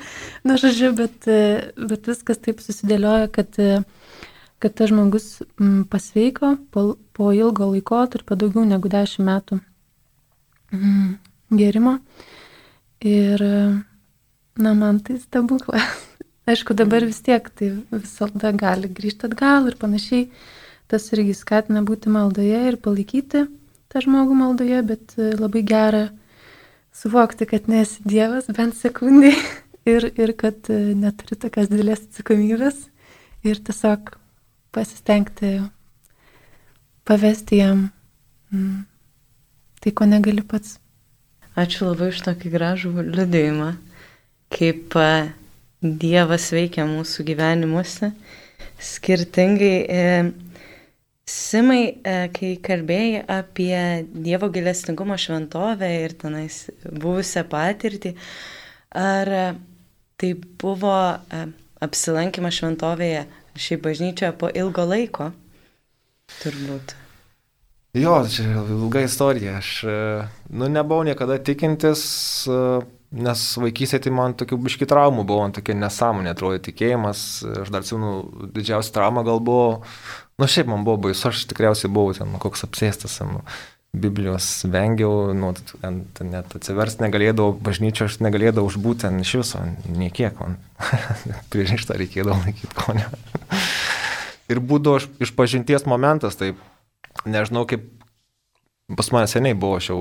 Na, 0.48 0.56
žodžiu, 0.62 0.94
bet, 0.98 1.28
bet 1.76 2.10
viskas 2.10 2.40
taip 2.44 2.64
susidėlioja, 2.64 3.28
kad, 3.36 3.60
kad 4.64 4.78
tas 4.80 4.92
žmogus 4.92 5.42
mm, 5.60 5.86
pasveiko 5.92 6.56
po, 6.72 6.94
po 7.16 7.34
ilgo 7.36 7.72
laiko, 7.74 8.06
tarp 8.12 8.36
daugiau 8.40 8.68
negu 8.68 8.92
dešimt 8.92 9.28
metų 9.28 9.60
mm, 10.76 11.10
gerimo. 11.60 12.00
Ir, 13.04 13.44
na, 14.60 14.76
man 14.76 15.04
tai 15.04 15.20
stebuklas. 15.20 16.08
Aišku, 16.50 16.74
dabar 16.74 17.06
vis 17.06 17.20
tiek 17.22 17.46
tai 17.54 17.76
visada 17.94 18.50
gali 18.58 18.90
grįžti 18.90 19.28
atgal 19.30 19.68
ir 19.70 19.78
panašiai. 19.78 20.30
Tas 20.90 21.06
irgi 21.14 21.36
skatina 21.38 21.84
būti 21.86 22.10
maldoje 22.10 22.62
ir 22.72 22.78
palaikyti 22.82 23.46
tą 23.90 24.02
žmogų 24.06 24.38
maldoje, 24.38 24.82
bet 24.86 25.16
e, 25.18 25.32
labai 25.38 25.64
gera 25.66 26.04
suvokti, 26.96 27.48
kad 27.50 27.70
nesi 27.70 28.02
Dievas 28.06 28.50
bent 28.54 28.78
sekundį 28.78 29.34
ir, 29.94 30.10
ir 30.14 30.34
kad 30.38 30.70
e, 30.74 30.80
neturi 30.98 31.38
tokias 31.42 31.70
didelės 31.72 32.06
atsakomybės 32.08 32.84
ir 33.46 33.62
tiesiog 33.66 34.14
pasistengti 34.76 35.56
pavesti 37.10 37.62
jam 37.64 37.88
mm, 38.54 38.84
tai, 39.82 39.94
ko 39.94 40.06
negali 40.10 40.46
pats. 40.46 40.78
Ačiū 41.58 41.90
labai 41.90 42.12
už 42.14 42.22
tokį 42.28 42.52
gražų 42.54 42.94
liudėjimą, 43.10 43.72
kaip 44.54 44.98
e, 45.02 45.10
Dievas 45.80 46.50
veikia 46.52 46.84
mūsų 46.84 47.24
gyvenimuose 47.30 48.12
skirtingai. 48.84 49.76
E, 49.88 50.32
Simai, 51.30 51.84
e, 52.02 52.16
kai 52.34 52.56
kalbėjai 52.66 53.22
apie 53.30 53.80
Dievo 54.12 54.50
gilestingumo 54.52 55.16
šventovę 55.20 55.88
ir 56.02 56.16
tenais 56.20 56.64
buvusią 56.84 57.46
patirtį, 57.48 58.16
ar 58.98 59.32
tai 60.20 60.32
buvo 60.60 60.98
e, 61.16 61.44
apsilankimas 61.86 62.60
šventovėje 62.60 63.28
šiaip 63.56 63.86
bažnyčioje 63.86 64.34
po 64.42 64.50
ilgo 64.52 64.84
laiko? 64.90 65.30
Turbūt. 66.42 66.98
Jo, 67.96 68.20
čia 68.28 68.66
ilga 68.66 69.06
istorija. 69.06 69.60
Aš, 69.62 69.72
nu, 70.50 70.68
nebuvau 70.70 71.08
niekada 71.08 71.40
tikintis, 71.42 72.04
Nes 73.10 73.42
vaikystėje 73.58 74.06
tai 74.06 74.12
man 74.14 74.36
tokių 74.38 74.60
biški 74.68 74.86
traumų 74.90 75.24
buvo, 75.26 75.42
man 75.48 75.54
tokia 75.56 75.74
nesąmonė 75.74 76.30
atrodo 76.36 76.60
tikėjimas, 76.68 77.42
aš 77.64 77.72
dar 77.74 77.82
atsimenu, 77.82 78.50
didžiausia 78.54 78.94
trauma 78.94 79.24
gal 79.26 79.42
buvo, 79.42 79.82
nu 80.38 80.46
šiaip 80.46 80.70
man 80.70 80.86
buvo 80.86 81.08
baisu, 81.08 81.32
aš 81.32 81.48
tikriausiai 81.50 81.90
buvau 81.90 82.14
ten 82.14 82.38
koks 82.42 82.68
apsėstas, 82.70 83.18
Biblijos 83.90 84.46
vengiau, 84.70 85.32
nu, 85.34 85.48
ten, 85.82 86.04
ten 86.14 86.28
net 86.30 86.52
atsiversti 86.54 87.02
negalėdavau, 87.02 87.56
bažnyčio 87.66 88.06
aš 88.06 88.20
negalėdavau 88.22 88.70
užbūti 88.70 89.08
ten 89.08 89.18
iš 89.24 89.32
viso, 89.40 89.62
niekiek 89.90 90.38
man, 90.38 90.60
pririštą 91.50 91.98
reikėdavo 91.98 92.38
laikyti 92.44 92.78
konę. 92.78 93.08
Ir 94.54 94.62
būdavo 94.62 95.02
iš 95.26 95.34
pažinties 95.34 95.88
momentas, 95.90 96.38
tai 96.38 96.52
nežinau 97.26 97.66
kaip, 97.70 97.90
pas 98.94 99.10
mane 99.16 99.32
seniai 99.34 99.58
buvo, 99.58 99.82
aš 99.82 99.90
jau 99.90 100.00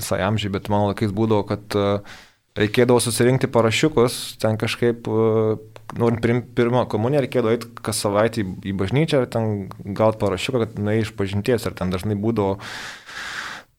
visai 0.00 0.22
amžiai, 0.24 0.54
bet 0.56 0.72
mano 0.72 0.94
laikais 0.94 1.12
būdavo, 1.12 1.44
kad 1.52 1.76
uh, 1.76 2.16
reikėdavo 2.58 3.00
susirinkti 3.02 3.50
parašiukus, 3.52 4.38
ten 4.42 4.58
kažkaip, 4.60 5.08
e, 5.08 5.56
norint 5.98 6.22
priimti 6.24 6.54
pirmą 6.58 6.84
komuniją, 6.90 7.24
reikėdavo 7.24 7.54
eiti 7.54 7.70
kas 7.82 8.00
savaitę 8.04 8.44
į, 8.44 8.74
bažnyčią 8.78 9.24
ir 9.24 9.30
ten 9.32 9.68
gauti 9.84 10.20
parašiuką, 10.22 10.64
kad 10.64 10.80
nuėjai 10.80 11.06
iš 11.06 11.14
pažinties 11.18 11.68
ir 11.68 11.76
ten 11.78 11.94
dažnai 11.94 12.18
būdavo 12.18 12.58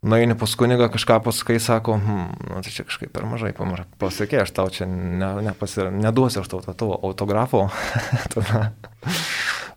nueini 0.10 0.36
pas 0.40 0.56
kunigą, 0.56 0.88
kažką 0.94 1.20
pasakai, 1.26 1.60
sako, 1.60 1.98
hm, 2.00 2.26
nu, 2.48 2.62
tai 2.64 2.72
čia 2.72 2.88
kažkaip 2.88 3.12
per 3.12 3.28
mažai. 3.28 3.52
Pasakė, 4.00 4.44
aš 4.46 4.56
tau 4.56 4.72
čia 4.72 4.88
ne, 4.88 5.34
nepasir... 5.50 5.92
neduosiu 5.92 6.44
aš 6.44 6.52
tau 6.52 6.64
tą 6.64 6.76
tavo 6.78 6.96
autografo. 7.04 7.68
Tada 8.34 8.70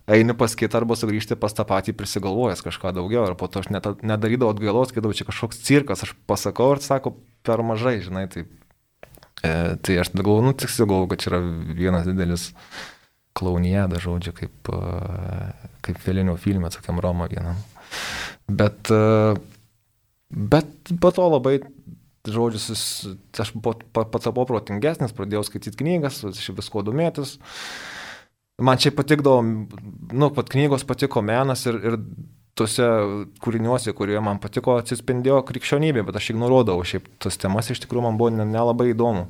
eini 0.07 0.35
pas 0.35 0.55
kitą 0.55 0.79
arba 0.79 0.95
sugrįžti 0.99 1.35
pas 1.39 1.55
tą 1.55 1.65
patį 1.67 1.95
prisigalvojęs 1.99 2.63
kažką 2.63 2.95
daugiau. 2.95 3.27
Ir 3.27 3.35
po 3.39 3.51
to 3.51 3.63
aš 3.63 3.69
net, 3.71 3.87
nedarydavau 3.99 4.55
atgailos, 4.55 4.95
kai 4.95 5.03
daug 5.03 5.15
čia 5.15 5.27
kažkoks 5.27 5.59
cirkas, 5.63 6.03
aš 6.07 6.15
pasakau 6.27 6.71
ir 6.75 6.83
sako, 6.83 7.17
per 7.43 7.63
mažai, 7.63 7.99
žinai, 8.03 8.27
tai 8.31 8.47
E, 9.43 9.75
tai 9.83 9.97
aš 9.99 10.13
galvoju, 10.15 10.45
nu, 10.45 10.53
tiksliau 10.55 10.87
galvoju, 10.87 11.09
kad 11.11 11.23
čia 11.23 11.31
yra 11.33 11.39
vienas 11.75 12.05
didelis 12.07 12.45
klaunijada, 13.35 13.99
žodžiu, 13.99 14.31
kaip, 14.37 14.69
e, 14.71 15.71
kaip 15.83 15.99
Felinio 15.99 16.37
filme, 16.39 16.71
tokiam 16.71 17.01
Roma 17.03 17.27
vienam. 17.31 17.59
Bet, 18.47 18.87
e, 18.87 19.33
bet 20.31 20.93
po 21.03 21.11
to 21.15 21.27
labai, 21.27 21.57
žodžiu, 22.23 22.77
aš 23.43 23.51
patapau 23.91 24.47
protingesnis, 24.47 25.15
pradėjau 25.17 25.43
skaityti 25.49 25.81
knygas, 25.81 26.21
visko 26.23 26.85
domėtis. 26.87 27.39
man 28.63 28.79
čia 28.79 28.93
patikdavo, 28.95 29.43
nu, 29.43 30.29
pat 30.31 30.55
knygos 30.55 30.87
patiko 30.87 31.21
menas 31.25 31.65
ir, 31.67 31.81
ir 31.83 31.99
tuose 32.57 32.87
kūriniuose, 33.43 33.93
kurie 33.97 34.19
man 34.23 34.39
patiko, 34.41 34.77
atsispindėjo 34.81 35.41
krikščionybė, 35.47 36.05
bet 36.07 36.19
aš 36.19 36.33
ignoruodavau 36.33 36.85
šiaip 36.87 37.07
tas 37.23 37.39
temas, 37.41 37.71
iš 37.73 37.83
tikrųjų 37.85 38.05
man 38.05 38.19
buvo 38.19 38.33
nelabai 38.37 38.91
įdomu. 38.91 39.27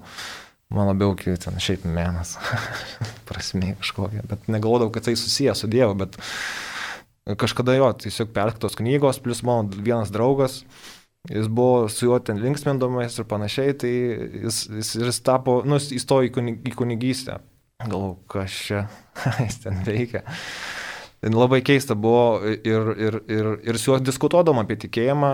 Man 0.74 0.90
labiau 0.90 1.14
ten 1.16 1.60
šiaip 1.62 1.84
menas, 1.86 2.36
prasmė 3.30 3.76
kažkokia, 3.82 4.24
bet 4.30 4.48
negalvodavau, 4.50 4.94
kad 4.96 5.06
tai 5.06 5.14
susijęs 5.20 5.64
su 5.64 5.70
Dievu, 5.70 5.94
bet 6.00 6.18
kažkada 7.40 7.76
jo, 7.78 7.92
tiesiog 8.04 8.34
perktos 8.36 8.76
knygos, 8.80 9.22
plus 9.24 9.44
mano 9.46 9.70
vienas 9.72 10.12
draugas, 10.12 10.64
jis 11.30 11.48
buvo 11.48 11.88
su 11.94 12.10
juo 12.10 12.20
ten 12.20 12.42
linksmindomas 12.42 13.20
ir 13.20 13.28
panašiai, 13.30 13.78
tai 13.80 13.94
jis, 13.94 14.66
jis, 14.80 14.96
jis 15.06 15.22
tapo, 15.24 15.62
nu, 15.68 15.80
jis 15.80 15.94
įstojo 16.02 16.32
į 16.32 16.74
kunigystę. 16.76 17.40
Galvoju, 17.84 18.18
kas 18.32 18.58
čia 18.66 18.88
jis 19.46 19.62
ten 19.64 19.80
veikia. 19.86 20.24
Labai 21.24 21.62
keista 21.64 21.96
buvo 21.96 22.42
ir, 22.44 22.90
ir, 23.00 23.20
ir, 23.32 23.50
ir 23.64 23.78
su 23.80 23.92
juo 23.92 24.00
diskutuodom 24.04 24.60
apie 24.60 24.76
tikėjimą. 24.82 25.34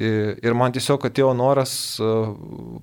Ir 0.00 0.54
man 0.56 0.72
tiesiog 0.72 1.02
atėjo 1.08 1.32
noras 1.36 1.72
e, 2.00 2.10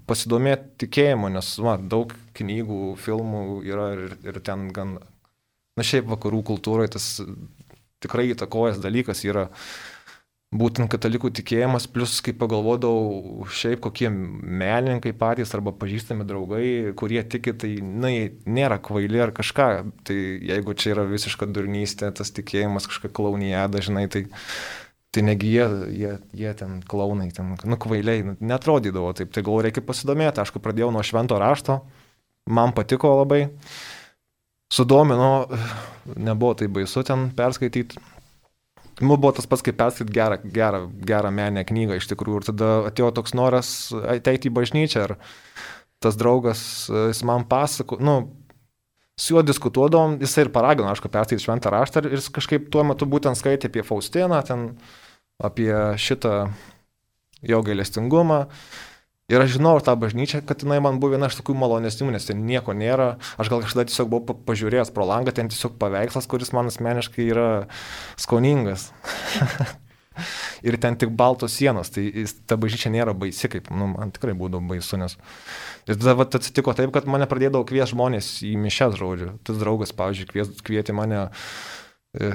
pasidomėti 0.10 0.84
tikėjimu, 0.84 1.30
nes 1.34 1.54
va, 1.64 1.78
daug 1.80 2.12
knygų, 2.38 2.82
filmų 3.02 3.44
yra 3.66 3.88
ir, 3.96 4.18
ir 4.28 4.40
ten 4.46 4.68
gan, 4.76 4.98
na 5.80 5.86
šiaip 5.88 6.10
vakarų 6.12 6.44
kultūroje 6.52 6.92
tas 6.98 7.08
tikrai 8.04 8.28
įtakojas 8.34 8.82
dalykas 8.84 9.24
yra 9.26 9.48
būtent 10.56 10.88
katalikų 10.92 11.34
tikėjimas, 11.36 11.90
plus 11.92 12.22
kai 12.24 12.32
pagalvodavau 12.38 13.44
šiaip 13.52 13.82
kokie 13.84 14.08
menininkai 14.10 15.12
patys 15.18 15.52
arba 15.58 15.74
pažįstami 15.76 16.24
draugai, 16.28 16.94
kurie 16.96 17.20
tiki, 17.28 17.52
tai, 17.52 17.74
na, 17.84 18.12
nėra 18.48 18.80
kvaili 18.84 19.26
ar 19.26 19.34
kažką, 19.36 19.68
tai 20.08 20.18
jeigu 20.48 20.78
čia 20.80 20.94
yra 20.96 21.08
visiška 21.10 21.50
durnystė, 21.52 22.14
tas 22.16 22.32
tikėjimas 22.32 22.88
kažkokia 22.88 23.18
klaunija, 23.20 23.68
dažnai 23.74 24.08
tai, 24.14 24.24
tai 25.12 25.28
negi 25.28 25.52
jie, 25.58 25.68
jie, 26.00 26.16
jie 26.40 26.56
ten 26.56 26.80
klaunai, 26.88 27.28
ten, 27.36 27.58
nu, 27.68 27.80
kvailiai, 27.84 28.24
nu, 28.32 28.40
netrodydavo 28.40 29.12
taip, 29.20 29.36
tai 29.36 29.44
gal 29.44 29.60
reikia 29.68 29.84
pasidomėti, 29.84 30.44
aš 30.46 30.56
pradėjau 30.56 30.94
nuo 30.96 31.04
švento 31.04 31.40
rašto, 31.44 31.82
man 32.48 32.72
patiko 32.72 33.18
labai, 33.20 33.50
sudomino, 34.72 35.50
nebuvo 36.16 36.56
tai 36.56 36.72
baisu 36.72 37.04
ten 37.08 37.34
perskaityti 37.36 38.00
Nu, 38.98 39.14
buvo 39.14 39.30
tas 39.38 39.46
pats, 39.46 39.62
kaip 39.66 39.78
perskaityti 39.78 40.16
gerą, 40.16 40.40
gerą, 40.54 40.82
gerą 41.06 41.32
menę 41.34 41.62
knygą 41.70 42.00
iš 42.00 42.08
tikrųjų. 42.10 42.42
Ir 42.42 42.48
tada 42.50 42.70
atėjo 42.90 43.12
toks 43.20 43.36
noras 43.38 43.70
ateiti 43.94 44.50
į 44.50 44.56
bažnyčią. 44.58 45.04
Ir 45.06 45.16
tas 46.02 46.18
draugas, 46.18 46.62
jis 46.90 47.22
man 47.26 47.46
pasako, 47.50 48.00
nu, 48.02 48.18
su 49.18 49.36
juo 49.36 49.44
diskutuodavom, 49.46 50.18
jisai 50.22 50.48
ir 50.48 50.52
paragino, 50.54 50.90
aišku, 50.90 51.12
perskaityti 51.14 51.46
šventą 51.46 51.74
raštą. 51.74 52.06
Ir 52.06 52.18
jis 52.18 52.32
kažkaip 52.34 52.72
tuo 52.74 52.86
metu 52.90 53.06
būtent 53.10 53.38
skaitė 53.38 53.70
apie 53.70 53.86
Faustiną, 53.86 54.42
ten 54.46 54.72
apie 55.38 55.72
šitą 56.02 56.36
jo 57.46 57.62
gailestingumą. 57.66 58.46
Ir 59.28 59.44
aš 59.44 59.58
žinau 59.58 59.74
tą 59.84 59.92
bažnyčią, 60.00 60.40
kad 60.48 60.62
jinai 60.64 60.78
man 60.80 61.02
buvo 61.04 61.18
viena 61.18 61.28
iš 61.28 61.36
tokių 61.42 61.52
malonesnių, 61.60 62.14
nes 62.16 62.30
ten 62.30 62.46
nieko 62.48 62.72
nėra. 62.72 63.18
Aš 63.36 63.50
gal 63.52 63.60
kažkada 63.66 63.84
tiesiog 63.90 64.08
buvau 64.14 64.38
pažiūrėjęs 64.48 64.94
pro 64.96 65.04
langą, 65.10 65.34
ten 65.36 65.52
tiesiog 65.52 65.74
paveikslas, 65.82 66.30
kuris 66.32 66.54
man 66.56 66.72
asmeniškai 66.72 67.26
yra 67.34 67.50
skoningas. 68.16 68.88
ir 70.68 70.78
ten 70.80 70.96
tik 70.96 71.12
baltos 71.12 71.58
sienos, 71.60 71.92
tai 71.92 72.08
ta 72.48 72.56
bažnyčia 72.56 72.94
nėra 72.94 73.12
baisi, 73.20 73.50
kaip 73.52 73.68
nu, 73.68 73.90
man 73.98 74.16
tikrai 74.16 74.32
būdavo 74.38 74.64
baisu, 74.72 74.96
nes... 75.02 75.18
Ir 75.88 76.00
tada 76.00 76.16
vat, 76.20 76.40
atsitiko 76.40 76.72
taip, 76.78 76.96
kad 76.96 77.12
mane 77.12 77.28
pradėdavo 77.28 77.68
kvies 77.68 77.92
žmonės 77.92 78.32
į 78.48 78.56
mišes, 78.64 78.96
žodžiu. 79.00 79.34
Tas 79.44 79.60
draugas, 79.60 79.92
pavyzdžiui, 79.96 80.32
kvies, 80.32 80.56
kvietė 80.64 80.96
mane 80.96 81.28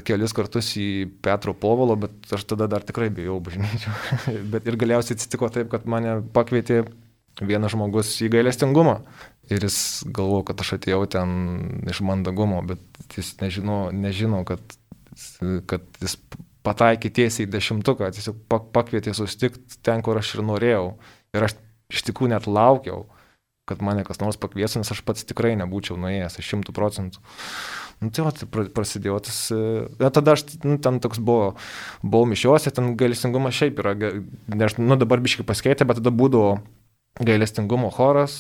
kelis 0.06 0.34
kartus 0.36 0.72
į 0.78 0.88
Petro 1.24 1.54
povalo, 1.58 1.96
bet 1.98 2.34
aš 2.34 2.44
tada 2.52 2.68
dar 2.70 2.84
tikrai 2.86 3.08
bijau 3.14 3.38
bažnyčių. 3.42 3.94
bet 4.54 4.68
ir 4.68 4.78
galiausiai 4.80 5.18
atsitiko 5.18 5.50
taip, 5.52 5.70
kad 5.72 5.88
mane 5.90 6.20
pakvietė 6.34 6.84
vienas 7.40 7.74
žmogus 7.74 8.12
į 8.22 8.30
gailestingumą. 8.36 9.00
Ir 9.50 9.64
jis 9.66 9.76
galvojo, 10.06 10.46
kad 10.48 10.62
aš 10.62 10.76
atėjau 10.78 11.02
ten 11.10 11.32
iš 11.90 12.02
mandagumo, 12.06 12.60
bet 12.66 13.16
jis 13.16 13.34
nežino, 13.40 13.84
nežino 13.94 14.44
kad, 14.48 14.62
kad 15.68 15.84
jis 16.00 16.16
pataikė 16.62 17.10
tiesiai 17.10 17.48
į 17.48 17.52
dešimtuką, 17.52 18.12
tiesiog 18.14 18.38
pakvietė 18.48 19.16
susitikti 19.18 19.80
ten, 19.82 20.04
kur 20.06 20.20
aš 20.20 20.36
ir 20.36 20.46
norėjau. 20.46 20.86
Ir 21.34 21.48
aš 21.48 21.56
iš 21.92 22.06
tikrųjų 22.06 22.32
net 22.36 22.46
laukiau, 22.46 23.06
kad 23.68 23.82
mane 23.84 24.04
kas 24.06 24.20
nors 24.22 24.38
pakviestų, 24.40 24.82
nes 24.82 24.94
aš 24.94 25.02
pats 25.06 25.26
tikrai 25.26 25.56
nebūčiau 25.58 25.98
nuėjęs, 26.00 26.38
aš 26.38 26.52
šimtų 26.54 26.74
procentų. 26.76 27.22
Nu, 28.02 28.10
tai 28.10 28.24
va, 28.26 28.32
tai 28.34 28.66
prasidėjo 28.74 29.20
tas, 29.28 29.38
ja, 29.52 30.10
tada 30.10 30.34
aš, 30.34 30.44
nu, 30.66 30.76
ten 30.82 30.98
toks 31.02 31.20
buvo, 31.22 31.52
buvau 32.02 32.26
mišiuose, 32.32 32.72
ten 32.74 32.96
gailestingumas 32.98 33.54
šiaip 33.54 33.78
yra, 33.82 33.94
nes, 34.50 34.76
nu, 34.80 34.98
dabar 34.98 35.22
biškai 35.22 35.46
pasikeitė, 35.46 35.86
bet 35.86 36.00
tada 36.00 36.10
būdavo 36.14 36.56
gailestingumo 37.22 37.92
choras. 37.94 38.34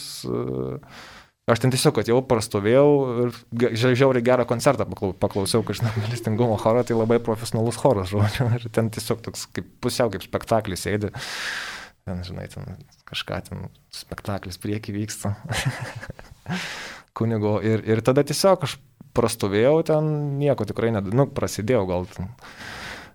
Aš 1.50 1.58
ten 1.58 1.72
tiesiog 1.74 1.96
atėjau, 1.98 2.20
prastovėjau 2.30 2.88
ir 3.24 3.32
žiauriai 3.74 4.22
gerą 4.24 4.46
koncertą 4.46 4.86
paklausiau, 4.86 5.64
kai 5.66 5.74
žinau, 5.74 5.90
gailestingumo 5.98 6.58
chorą, 6.62 6.84
tai 6.86 6.94
labai 6.94 7.18
profesionalus 7.22 7.80
choras, 7.82 8.12
žodžiu, 8.12 8.46
ir 8.58 8.68
ten 8.74 8.90
tiesiog 8.94 9.24
toks 9.26 9.48
kaip 9.54 9.70
pusiau 9.82 10.12
kaip 10.12 10.22
spektaklis 10.22 10.86
sėdi. 10.86 11.10
Ten, 12.06 12.22
žinai, 12.26 12.48
ten 12.50 12.78
kažką 13.10 13.42
ten 13.46 13.66
spektaklis 13.94 14.58
prieki 14.62 14.94
vyksta. 14.94 15.34
Kunigo. 17.16 17.58
Ir, 17.64 17.84
ir 17.88 18.04
tada 18.04 18.24
tiesiog 18.26 18.68
aš 18.68 18.78
prastovėjau 19.16 19.82
ten, 19.88 20.12
nieko 20.40 20.64
tikrai, 20.68 20.92
ne, 20.94 21.02
nu, 21.12 21.26
prasidėjau 21.36 21.82
gal, 21.88 22.06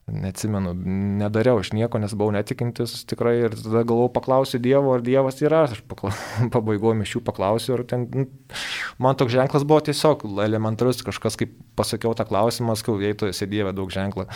neatsimenu, 0.08 0.72
nedariau 1.20 1.60
aš 1.60 1.74
nieko, 1.76 2.00
nes 2.00 2.14
buvau 2.16 2.32
netikintis 2.32 3.02
tikrai 3.10 3.34
ir 3.42 3.56
tada 3.58 3.82
galvojau, 3.82 4.12
paklausiu 4.16 4.62
Dievo, 4.64 4.94
ar 4.96 5.04
Dievas 5.04 5.42
yra, 5.44 5.66
aš 5.68 5.82
pabaigoju 6.56 6.96
mišių 7.02 7.22
paklausiu 7.28 7.76
ir 7.76 7.84
ten, 7.90 8.06
nu, 8.14 8.28
man 9.04 9.20
toks 9.20 9.36
ženklas 9.36 9.68
buvo 9.68 9.82
tiesiog 9.90 10.24
elementarus, 10.46 11.04
kažkas 11.06 11.40
kaip 11.40 11.58
pasakiau 11.80 12.16
tą 12.16 12.28
klausimą, 12.30 12.78
skau, 12.80 12.96
jei 13.04 13.18
tu 13.20 13.28
esi 13.28 13.50
Dieve 13.52 13.76
daug 13.76 13.92
ženklą, 13.94 14.30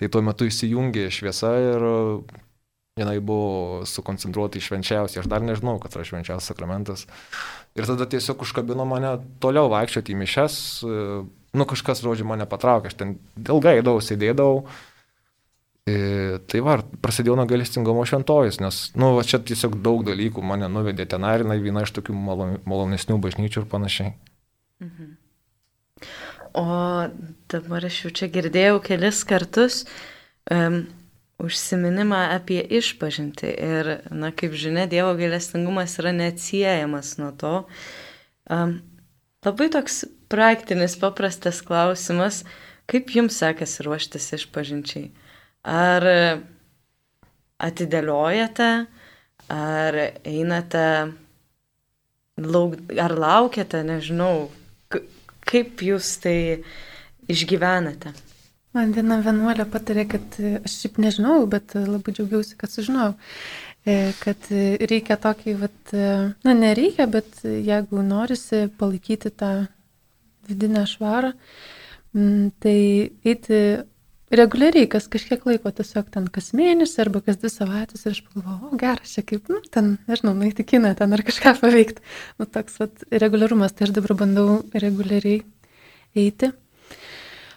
tai 0.00 0.10
tuo 0.12 0.24
metu 0.26 0.50
įsijungė 0.50 1.08
šviesa 1.14 1.54
ir 1.70 1.88
jinai 2.98 3.18
buvo 3.18 3.82
sukoncentruota 3.90 4.60
į 4.60 4.64
švenčiausią, 4.68 5.24
aš 5.24 5.30
dar 5.30 5.42
nežinau, 5.42 5.80
kad 5.82 5.96
yra 5.96 6.06
švenčiausias 6.06 6.52
sakramentas. 6.52 7.06
Ir 7.74 7.88
tada 7.90 8.06
tiesiog 8.06 8.44
užkabino 8.46 8.86
mane 8.86 9.16
toliau 9.42 9.66
vaikščioti 9.72 10.14
į 10.14 10.18
mišes, 10.20 10.58
nu 11.54 11.66
kažkas, 11.70 12.04
žodžiu, 12.06 12.26
mane 12.30 12.46
patraukė, 12.50 12.92
aš 12.92 12.98
ten 13.00 13.16
ilgai 13.42 13.80
eidavau, 13.80 14.02
sėdėdavau. 14.02 14.62
E, 15.84 15.96
tai 16.48 16.62
va, 16.64 16.78
prasidėjo 17.04 17.34
nuo 17.36 17.44
galestingumo 17.50 18.06
šventojus, 18.08 18.60
nes, 18.62 18.80
nu, 18.96 19.10
va, 19.18 19.26
čia 19.26 19.42
tiesiog 19.42 19.76
daug 19.84 20.06
dalykų 20.06 20.44
mane 20.46 20.70
nuvedė 20.72 21.04
ten, 21.10 21.26
ir 21.28 21.44
jinai 21.44 21.58
viena 21.60 21.82
iš 21.84 21.92
tokių 21.98 22.14
malonesnių 22.14 23.18
bažnyčių 23.26 23.64
ir 23.64 23.70
panašiai. 23.74 24.14
Mhm. 24.86 25.12
O 26.54 26.66
dabar 27.50 27.84
aš 27.90 28.04
jau 28.04 28.12
čia 28.14 28.30
girdėjau 28.30 28.78
kelis 28.86 29.24
kartus, 29.26 29.82
um, 30.54 30.84
užsiminimą 31.42 32.20
apie 32.36 32.60
išpažinti. 32.62 33.50
Ir, 33.50 33.90
na, 34.10 34.30
kaip 34.32 34.54
žinia, 34.58 34.86
Dievo 34.90 35.14
gailestingumas 35.18 35.98
yra 36.02 36.14
neatsiejamas 36.14 37.16
nuo 37.20 37.32
to. 37.38 37.54
Um, 38.50 38.78
labai 39.44 39.70
toks 39.72 40.04
praktinis, 40.32 40.96
paprastas 41.00 41.60
klausimas, 41.64 42.42
kaip 42.90 43.12
jums 43.14 43.38
sekasi 43.40 43.86
ruoštis 43.86 44.32
išpažinčiai? 44.38 45.10
Ar 45.64 46.04
atidėliojate, 47.64 48.70
ar 49.52 49.98
einate, 50.28 50.88
lauk, 52.40 52.76
ar 53.00 53.14
laukiate, 53.16 53.80
nežinau, 53.86 54.50
kaip 55.44 55.84
jūs 55.84 56.16
tai 56.24 56.38
išgyvenate? 57.30 58.12
Man 58.74 58.90
viena 58.90 59.20
vienuolė 59.22 59.68
patarė, 59.70 60.02
kad 60.10 60.36
e, 60.42 60.56
aš 60.66 60.80
šiaip 60.80 60.96
nežinau, 61.02 61.36
bet 61.50 61.76
e, 61.78 61.84
labai 61.86 62.14
džiaugiausi, 62.16 62.56
kad 62.58 62.72
sužinojau, 62.72 63.12
e, 63.86 63.94
kad 64.18 64.48
reikia 64.90 65.14
tokį, 65.22 65.54
vat, 65.60 65.94
na 65.94 66.54
nereikia, 66.58 67.06
bet 67.10 67.44
jeigu 67.44 68.02
norisi 68.02 68.64
palaikyti 68.80 69.30
tą 69.30 69.52
vidinę 70.48 70.82
švarą, 70.90 71.30
tai 72.64 72.78
eiti 73.26 73.60
reguliariai, 74.34 74.88
kas 74.90 75.06
kažkiek 75.12 75.46
laiko, 75.46 75.70
tiesiog 75.74 76.10
ten 76.14 76.26
kas 76.34 76.50
mėnesį 76.58 77.00
arba 77.06 77.22
kas 77.22 77.38
dvi 77.38 77.52
savaitės 77.54 78.04
ir 78.04 78.16
aš 78.16 78.20
pagalvoju, 78.26 78.72
o 78.74 78.80
geras, 78.80 79.14
čia 79.14 79.22
kaip, 79.26 79.46
nu, 79.54 79.60
ten, 79.70 79.94
nežinau, 80.10 80.34
nueiti 80.38 80.66
kiną 80.66 80.96
ten 80.98 81.14
ar 81.14 81.22
kažką 81.26 81.54
paveikti. 81.62 82.02
Nu, 82.42 82.50
toks 82.50 82.82
vat, 82.82 83.06
reguliarumas, 83.22 83.74
tai 83.76 83.86
aš 83.86 83.94
dabar 84.00 84.18
bandau 84.24 84.60
reguliariai 84.74 85.44
eiti. 86.18 86.50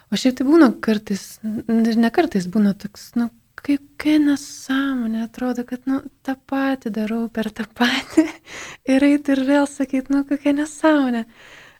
O 0.08 0.16
šiaip 0.16 0.38
tai 0.38 0.46
būna 0.48 0.70
kartais, 0.84 1.24
ne 1.68 2.10
kartais 2.14 2.46
būna 2.48 2.72
toks, 2.80 3.10
nu, 3.20 3.28
kaip 3.58 3.82
kai 4.00 4.16
nesąmonė, 4.22 5.24
atrodo, 5.26 5.64
kad, 5.68 5.82
nu, 5.90 6.00
tą 6.24 6.36
patį 6.48 6.92
darau 6.94 7.22
per 7.32 7.50
tą 7.54 7.66
patį 7.78 8.24
ir 8.94 9.06
eiti 9.08 9.34
ir 9.34 9.42
vėl 9.48 9.66
sakyti, 9.70 10.14
nu, 10.14 10.22
kokia 10.28 10.54
nesąmonė. 10.56 11.24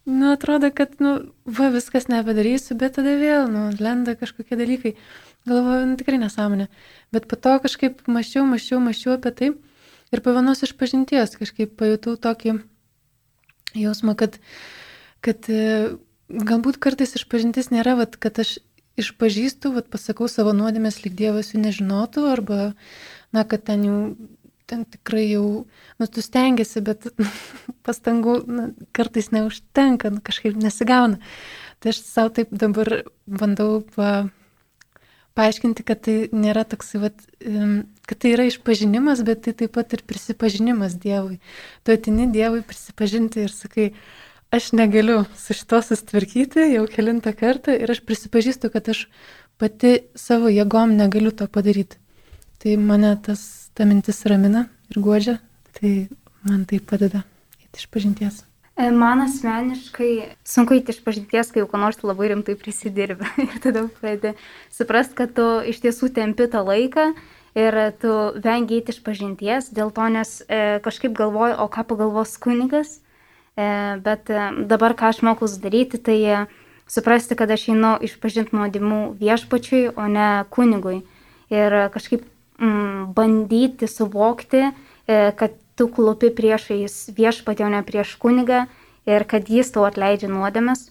nu, 0.08 0.32
atrodo, 0.32 0.70
kad, 0.74 0.98
nu, 1.04 1.14
va, 1.44 1.70
viskas 1.72 2.08
nebedarysiu, 2.08 2.76
bet 2.80 2.96
tada 2.96 3.14
vėl, 3.20 3.48
nu, 3.52 3.68
lenda 3.80 4.16
kažkokie 4.16 4.56
dalykai. 4.56 4.94
Galvoju, 5.48 5.86
nu, 5.88 5.96
tikrai 6.00 6.18
nesąmonė. 6.20 6.66
Bet 7.14 7.28
po 7.28 7.36
to 7.36 7.54
kažkaip 7.64 8.02
mašiau, 8.08 8.44
mašiau, 8.48 8.80
mašiau 8.84 9.14
apie 9.16 9.32
tai. 9.36 9.50
Ir 10.12 10.22
po 10.24 10.32
vienos 10.32 10.64
išpažinties 10.64 11.36
kažkaip 11.36 11.76
pajutau 11.76 12.16
tokį 12.16 12.58
jausmą, 13.76 14.16
kad, 14.16 14.38
kad 15.24 15.48
galbūt 16.28 16.80
kartais 16.82 17.16
išpažintis 17.18 17.70
nėra, 17.74 17.96
vat, 17.98 18.16
kad 18.20 18.40
aš 18.40 18.58
išpažįstu, 18.98 19.72
vat, 19.76 19.88
pasakau 19.92 20.28
savo 20.30 20.52
nuodėmės, 20.56 21.02
lyg 21.04 21.14
Dievas 21.18 21.52
jų 21.54 21.62
nežinotų, 21.62 22.26
arba, 22.32 22.58
na, 23.32 23.44
kad 23.48 23.64
ten 23.68 23.86
jau 23.86 24.00
ten 24.68 24.84
tikrai 24.84 25.24
jau, 25.30 25.64
nu, 25.98 26.06
tu 26.12 26.20
stengiasi, 26.20 26.82
bet 26.84 27.06
pastangų 27.86 28.34
nu, 28.44 28.66
kartais 28.96 29.30
neužtenka, 29.32 30.12
nu, 30.12 30.20
kažkaip 30.24 30.58
nesigauna. 30.60 31.22
Tai 31.80 31.94
aš 31.94 32.02
savo 32.04 32.34
taip 32.36 32.52
dabar 32.52 32.90
bandau 33.24 33.80
pa, 33.94 34.28
paaiškinti, 35.38 35.86
kad 35.86 36.02
tai 36.04 36.16
nėra 36.34 36.66
toks, 36.68 36.96
vat, 37.00 37.24
kad 37.40 38.20
tai 38.20 38.34
yra 38.34 38.48
išpažinimas, 38.50 39.22
bet 39.26 39.46
tai 39.46 39.54
taip 39.56 39.76
pat 39.78 39.94
ir 39.96 40.04
prisipažinimas 40.08 40.98
Dievui. 41.00 41.38
Tu 41.86 41.94
atini 41.94 42.28
Dievui 42.34 42.64
prisipažinti 42.66 43.46
ir 43.46 43.54
sakai, 43.54 43.92
aš 44.50 44.72
negaliu 44.72 45.24
su 45.36 45.54
šito 45.54 45.80
susitvarkyti 45.82 46.70
jau 46.74 46.86
kilintą 46.90 47.34
kartą 47.36 47.76
ir 47.76 47.90
aš 47.90 48.00
prisipažįstu, 48.06 48.70
kad 48.72 48.88
aš 48.88 49.06
pati 49.60 49.98
savo 50.14 50.50
jėgom 50.52 50.96
negaliu 50.96 51.32
to 51.34 51.46
padaryti. 51.46 51.98
Tai 52.58 52.76
mane 52.82 53.14
tas 53.22 53.70
ta 53.74 53.86
mintis 53.86 54.24
ramina 54.26 54.66
ir 54.90 55.00
guodžia, 55.02 55.38
tai 55.78 56.08
man 56.42 56.64
tai 56.66 56.80
padeda 56.80 57.22
įti 57.60 57.82
iš 57.82 57.90
pažinties. 57.92 58.42
E, 58.78 58.90
man 58.94 59.24
asmeniškai 59.24 60.12
sunku 60.46 60.78
įti 60.78 60.94
iš 60.94 61.02
pažinties, 61.06 61.50
kai 61.52 61.62
jau 61.62 61.68
ko 61.70 61.80
nors 61.82 61.98
labai 62.02 62.30
rimtai 62.32 62.54
prisidirbi. 62.58 63.26
Ir 63.46 63.58
tada 63.62 63.84
pradedi 63.98 64.36
suprast, 64.74 65.16
kad 65.18 65.34
tu 65.34 65.46
iš 65.66 65.82
tiesų 65.82 66.12
tempi 66.14 66.46
tą 66.50 66.62
laiką 66.66 67.10
ir 67.58 67.78
tu 67.98 68.12
vengi 68.44 68.78
įti 68.78 68.94
iš 68.94 69.00
pažinties, 69.02 69.72
dėl 69.74 69.90
to 69.94 70.06
nes 70.14 70.36
e, 70.46 70.78
kažkaip 70.84 71.16
galvoju, 71.18 71.56
o 71.58 71.66
ką 71.72 71.84
pagalvos 71.90 72.36
kunigas. 72.38 73.00
E, 73.58 73.96
bet 73.98 74.30
e, 74.30 74.38
dabar 74.70 74.94
ką 74.94 75.10
aš 75.10 75.18
mokus 75.26 75.56
daryti, 75.58 75.98
tai 75.98 76.18
e, 76.22 76.42
suprasti, 76.86 77.34
kad 77.34 77.50
aš 77.50 77.64
einu 77.72 77.96
išpažinti 78.06 78.54
nuodimų 78.54 79.00
viešpačiui, 79.18 79.96
o 79.98 80.04
ne 80.06 80.28
kunigui. 80.54 81.00
Ir 81.50 81.74
kažkaip 81.90 82.22
mm, 82.62 83.08
bandyti 83.16 83.88
suvokti, 83.90 84.68
kad 85.08 85.56
tu 85.80 85.86
klupi 85.88 86.28
priešais 86.36 87.08
viešpatį, 87.16 87.64
o 87.64 87.70
ne 87.72 87.80
prieš 87.82 88.12
kunigą 88.20 88.66
ir 89.08 89.24
kad 89.24 89.48
jis 89.48 89.72
tau 89.72 89.86
atleidžia 89.88 90.28
nuodėmes. 90.30 90.90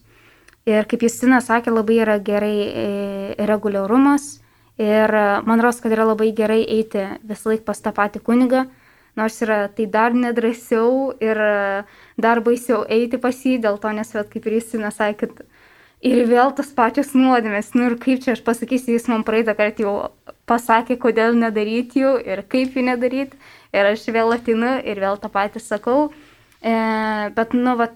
Ir 0.67 0.89
kaip 0.89 1.05
Justina 1.05 1.37
sakė, 1.45 1.71
labai 1.71 1.99
yra 2.01 2.17
gerai 2.17 3.37
reguliarumas 3.37 4.41
ir 4.81 5.13
man 5.45 5.61
rodos, 5.61 5.79
kad 5.83 5.93
yra 5.93 6.09
labai 6.09 6.31
gerai 6.35 6.63
eiti 6.65 7.05
visą 7.21 7.53
laiką 7.53 7.67
pas 7.69 7.83
tą 7.85 7.93
patį 7.93 8.23
kunigą, 8.25 8.65
nors 9.17 9.41
yra 9.43 9.65
tai 9.73 9.87
dar 9.91 10.15
nedrasiau 10.15 11.11
ir 11.23 11.41
dar 12.17 12.41
baisiau 12.45 12.83
eiti 12.89 13.19
pas 13.21 13.35
jį, 13.35 13.57
dėl 13.65 13.79
to 13.81 13.91
nes, 13.97 14.13
vat, 14.13 14.29
kaip 14.33 14.47
ir 14.47 14.59
Justina 14.59 14.91
sakė, 14.93 15.31
kad 15.33 15.45
ir 16.05 16.23
vėl 16.29 16.53
tas 16.57 16.69
pačios 16.77 17.13
nuodėmės, 17.17 17.73
nu 17.75 17.89
ir 17.89 17.97
kaip 18.01 18.21
čia 18.23 18.35
aš 18.37 18.43
pasakysiu, 18.45 18.95
jis 18.95 19.07
man 19.11 19.25
praeitą 19.27 19.57
kartą 19.57 19.85
jau 19.85 19.95
pasakė, 20.49 20.97
kodėl 21.01 21.37
nedaryti 21.37 22.03
jų 22.03 22.15
ir 22.25 22.43
kaip 22.49 22.77
jų 22.77 22.85
nedaryti. 22.91 23.39
Ir 23.75 23.91
aš 23.91 24.05
vėl 24.13 24.31
atinu 24.33 24.77
ir 24.85 25.01
vėl 25.01 25.17
tą 25.21 25.29
patį 25.33 25.61
sakau. 25.61 26.11
E, 26.61 26.73
bet, 27.35 27.53
nu, 27.57 27.75
va, 27.79 27.89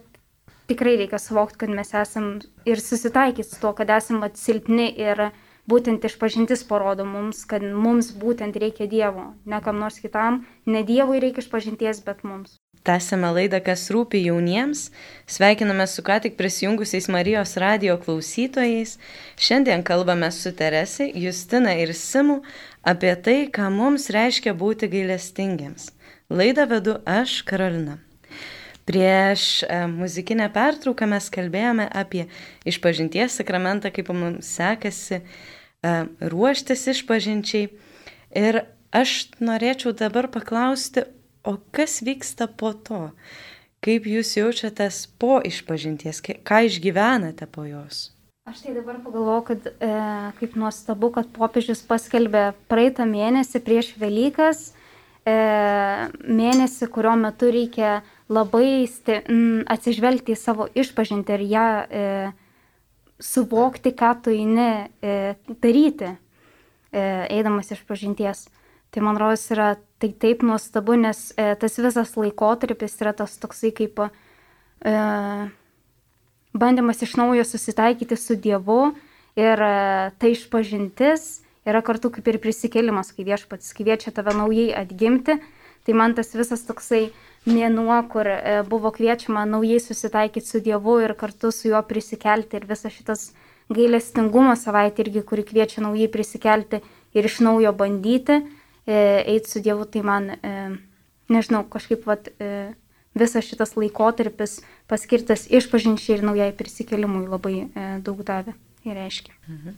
tikrai 0.70 0.98
reikia 1.00 1.20
suvokti, 1.22 1.62
kad 1.64 1.72
mes 1.74 1.94
esam 1.98 2.34
ir 2.68 2.82
susitaikyti 2.82 3.48
su 3.48 3.62
tuo, 3.62 3.72
kad 3.78 3.90
esam 3.94 4.24
silpni 4.38 4.90
ir 5.00 5.30
būtent 5.69 6.06
išpažintis 6.08 6.63
parodo 6.67 7.06
mums, 7.06 7.45
kad 7.45 7.63
mums 7.63 8.12
būtent 8.24 8.58
reikia 8.58 8.88
Dievo, 8.88 9.32
ne 9.45 9.62
kam 9.62 9.80
nors 9.80 10.00
kitam, 10.02 10.45
ne 10.65 10.84
Dievui 10.88 11.21
reikia 11.24 11.45
išpažinties, 11.45 12.04
bet 12.06 12.24
mums. 12.24 12.58
Tęsėme 12.82 13.30
laidą, 13.36 13.60
kas 13.62 13.84
rūpi 13.93 14.24
jauniems. 14.26 14.88
Sveikiname 15.30 15.86
su 15.86 16.02
ką 16.02 16.17
tik 16.24 16.34
prisijungusiais 16.39 17.12
Marijos 17.13 17.54
radio 17.62 18.00
klausytojais. 18.02 18.95
Šiandien 19.38 19.84
kalbame 19.86 20.32
su 20.34 20.50
Terese, 20.58 21.06
Justina 21.13 21.76
ir 21.78 21.93
Simu 21.93 22.39
apie 22.82 23.13
tai, 23.21 23.38
ką 23.54 23.69
mums 23.69 24.10
reiškia 24.10 24.56
būti 24.58 24.89
gailestingiems. 24.89 25.91
Laidą 26.34 26.65
vedu 26.74 26.97
aš, 27.06 27.43
Karolina. 27.45 28.00
Prieš 28.89 29.63
e, 29.63 29.86
muzikinę 29.91 30.50
pertrauką 30.54 31.08
mes 31.10 31.30
kalbėjome 31.34 31.86
apie 31.88 32.26
išpažinties 32.67 33.39
sakramentą, 33.41 33.94
kaip 33.94 34.10
mums 34.15 34.50
sekasi 34.58 35.22
e, 35.22 35.24
ruoštis 36.34 36.88
išpažinčiai. 36.96 37.70
Ir 38.38 38.63
aš 38.96 39.32
norėčiau 39.44 39.94
dabar 39.98 40.32
paklausti, 40.32 41.06
O 41.44 41.58
kas 41.72 42.02
vyksta 42.06 42.46
po 42.46 42.70
to? 42.74 43.10
Kaip 43.82 44.06
jūs 44.06 44.36
jaučiatės 44.38 45.08
po 45.17 45.39
išpažinties, 45.41 46.22
ką 46.22 46.60
išgyvenate 46.67 47.48
po 47.50 47.65
jos? 47.65 48.12
Aš 48.46 48.62
tai 48.62 48.76
dabar 48.76 49.00
pagalvoju, 49.02 49.41
kad 49.48 49.65
e, 49.72 49.89
kaip 50.38 50.54
nuostabu, 50.58 51.10
kad 51.15 51.30
popiežius 51.34 51.82
paskelbė 51.89 52.52
praeitą 52.70 53.08
mėnesį 53.10 53.62
prieš 53.65 53.89
Velykas, 54.02 54.67
e, 55.26 55.34
mėnesį, 56.30 56.89
kurio 56.94 57.15
metu 57.17 57.50
reikia 57.54 58.02
labai 58.32 58.88
sti, 58.88 59.20
m, 59.28 59.62
atsižvelgti 59.70 60.36
į 60.36 60.39
savo 60.39 60.67
išpažinti 60.72 61.36
ir 61.36 61.44
ją 61.52 61.67
e, 61.84 62.06
suvokti, 63.22 63.94
ką 63.98 64.13
tu 64.24 64.34
eini 64.34 64.88
e, 65.04 65.36
daryti, 65.62 66.15
e, 66.91 67.06
eidamas 67.30 67.74
išpažinties. 67.76 68.48
Tai 68.91 69.04
man 69.06 69.20
rodos 69.20 69.46
yra 69.54 69.76
tai 70.02 70.12
taip 70.17 70.44
nuostabu, 70.44 70.98
nes 71.00 71.30
e, 71.38 71.54
tas 71.60 71.78
visas 71.80 72.15
laikotarpis 72.17 72.98
yra 73.04 73.13
tas 73.15 73.38
toksai 73.39 73.72
kaip 73.76 74.02
e, 74.04 74.96
bandymas 76.52 77.04
iš 77.06 77.15
naujo 77.20 77.46
susitaikyti 77.48 78.17
su 78.20 78.36
Dievu 78.36 78.91
ir 79.39 79.63
e, 79.63 80.12
tai 80.20 80.34
išpažintis 80.36 81.41
yra 81.67 81.84
kartu 81.86 82.10
kaip 82.12 82.28
ir 82.28 82.39
prisikėlimas, 82.41 83.13
kai 83.15 83.28
viešpats 83.28 83.76
kviečia 83.78 84.13
tave 84.15 84.34
naujai 84.36 84.72
atgimti. 84.82 85.38
Tai 85.82 85.94
man 85.98 86.13
tas 86.13 86.34
visas 86.38 86.62
toksai 86.67 87.08
mėnuo, 87.50 87.98
kur 88.12 88.28
e, 88.28 88.62
buvo 88.70 88.92
kviečiama 88.94 89.46
naujai 89.50 89.80
susitaikyti 89.82 90.48
su 90.48 90.62
Dievu 90.64 91.00
ir 91.02 91.16
kartu 91.18 91.52
su 91.52 91.72
juo 91.72 91.82
prisikelti 91.82 92.60
ir 92.60 92.68
visas 92.70 92.94
šitas 92.94 93.30
gailestingumo 93.72 94.56
savaitė 94.60 95.06
irgi, 95.06 95.24
kuri 95.26 95.46
kviečia 95.48 95.82
naujai 95.82 96.10
prisikelti 96.12 96.82
ir 97.16 97.30
iš 97.30 97.40
naujo 97.46 97.72
bandyti 97.74 98.42
E, 98.86 99.24
eiti 99.26 99.50
su 99.50 99.62
Dievu, 99.62 99.86
tai 99.86 100.02
man, 100.02 100.32
e, 100.42 100.52
nežinau, 101.30 101.62
kažkaip 101.70 102.06
vat, 102.10 102.32
visas 103.14 103.46
šitas 103.46 103.76
laikotarpis 103.78 104.62
paskirtas 104.90 105.46
išpažinčiai 105.54 106.18
ir 106.18 106.26
naujai 106.26 106.50
prisikelimui 106.58 107.28
labai 107.30 107.56
daug 108.04 108.24
davė 108.26 108.56
ir 108.88 108.98
reiškia. 108.98 109.36
Mhm. 109.48 109.78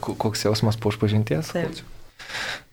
Koks 0.00 0.46
jausmas 0.46 0.78
po 0.80 0.90
išpažinties? 0.90 1.52
Taip. 1.52 1.82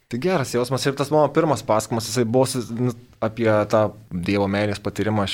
Tai 0.09 0.17
geras 0.17 0.49
jausmas 0.55 0.81
ir 0.89 0.95
tas 0.97 1.11
mano 1.13 1.29
pirmas 1.29 1.61
pasakojimas, 1.61 2.07
jisai 2.09 2.23
buvo 2.25 2.47
nu, 2.81 2.95
apie 3.21 3.45
tą 3.69 3.81
Dievo 4.09 4.47
meilės 4.49 4.79
patyrimą, 4.81 5.27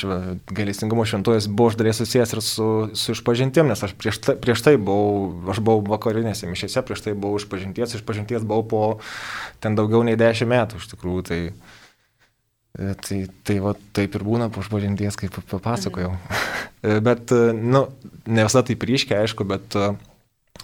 gailestingumo 0.52 1.06
šventojas, 1.08 1.48
buvo 1.48 1.70
iš 1.72 1.78
dalies 1.80 2.02
susijęs 2.02 2.34
ir 2.36 2.42
su, 2.44 2.66
su 2.92 3.14
išpažintim, 3.16 3.70
nes 3.72 3.86
aš 3.88 3.94
prieš 3.96 4.20
tai, 4.26 4.36
prieš 4.36 4.66
tai 4.66 4.74
buvau, 4.76 5.30
aš 5.54 5.62
buvau 5.64 5.80
vakarinėse 5.94 6.50
mišėse, 6.52 6.84
prieš 6.84 7.06
tai 7.06 7.14
buvau 7.16 7.40
išpažinties, 7.40 7.96
išpažinties 8.02 8.44
buvau 8.44 8.66
po 8.68 8.82
ten 9.64 9.80
daugiau 9.80 10.04
nei 10.04 10.20
dešimt 10.20 10.52
metų 10.52 10.82
iš 10.82 10.90
tikrųjų. 10.92 11.24
Tai, 11.30 11.40
tai, 13.08 13.22
tai 13.48 13.58
va, 13.64 13.78
taip 13.96 14.20
ir 14.20 14.28
būna 14.28 14.50
po 14.52 14.66
išpažinties, 14.66 15.16
kaip 15.24 15.40
papasakojau. 15.54 16.12
Mhm. 16.20 17.00
bet, 17.08 17.32
nu, 17.56 17.86
ne 18.28 18.44
visada 18.44 18.68
taip 18.68 18.84
ryškiai, 18.92 19.24
aišku, 19.24 19.48
bet 19.48 19.80
uh, 19.80 19.96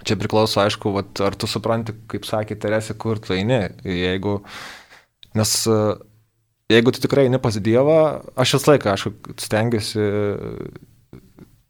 Čia 0.02 0.18
priklauso, 0.18 0.62
aišku, 0.64 0.94
vat, 0.96 1.20
ar 1.22 1.36
tu 1.38 1.50
supranti, 1.50 1.94
kaip 2.10 2.26
sakė 2.26 2.58
Teresė, 2.58 2.96
kur 2.98 3.20
tu 3.22 3.36
eini. 3.36 3.60
Jeigu, 3.86 4.40
nes 5.38 5.52
jeigu 6.72 6.94
tu 6.96 7.04
tikrai 7.04 7.28
eini 7.28 7.40
pas 7.42 7.58
Dievą, 7.60 8.00
aš 8.40 8.56
visą 8.58 8.74
laiką, 8.74 8.96
aišku, 8.96 9.36
stengiuosi 9.42 10.08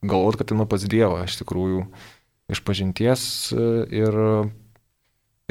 galvoti, 0.01 0.41
kad 0.41 0.53
einu 0.55 0.67
pas 0.69 0.85
Dievą, 0.85 1.21
iš 1.25 1.39
tikrųjų, 1.41 1.85
iš 2.51 2.61
pažinties 2.67 3.23
ir, 3.53 4.17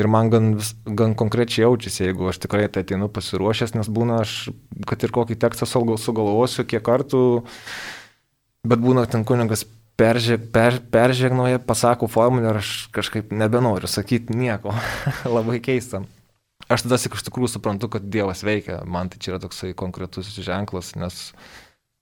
ir 0.00 0.10
man 0.10 0.30
gan, 0.32 0.52
gan 0.86 1.16
konkrečiai 1.18 1.66
jaučiasi, 1.66 2.06
jeigu 2.08 2.30
aš 2.30 2.40
tikrai 2.46 2.68
tai 2.72 2.84
ateinu 2.86 3.10
pasiruošęs, 3.12 3.76
nes 3.78 3.90
būna 3.92 4.22
aš, 4.24 4.38
kad 4.88 5.04
ir 5.04 5.14
kokį 5.14 5.38
tekstą 5.40 5.68
sugalvosiu, 5.68 6.66
kiek 6.68 6.84
kartų, 6.86 7.22
bet 8.66 8.82
būna 8.82 9.06
ten 9.10 9.26
kunigas 9.28 9.66
peržeg, 10.00 10.48
per, 10.54 10.80
peržegnoja, 10.92 11.60
pasako 11.62 12.08
formulę 12.08 12.54
ir 12.54 12.60
aš 12.62 12.74
kažkaip 12.96 13.34
nebenoriu 13.36 13.90
sakyti 13.90 14.36
nieko. 14.36 14.72
Labai 15.36 15.60
keista. 15.64 16.02
Aš 16.70 16.86
tada 16.86 17.00
iš 17.00 17.26
tikrųjų 17.26 17.54
suprantu, 17.56 17.90
kad 17.92 18.06
Dievas 18.08 18.44
veikia. 18.46 18.80
Man 18.86 19.10
tai 19.12 19.20
čia 19.20 19.34
yra 19.34 19.42
toksai 19.42 19.74
konkretus 19.76 20.30
ženklas, 20.38 20.94
nes 20.98 21.32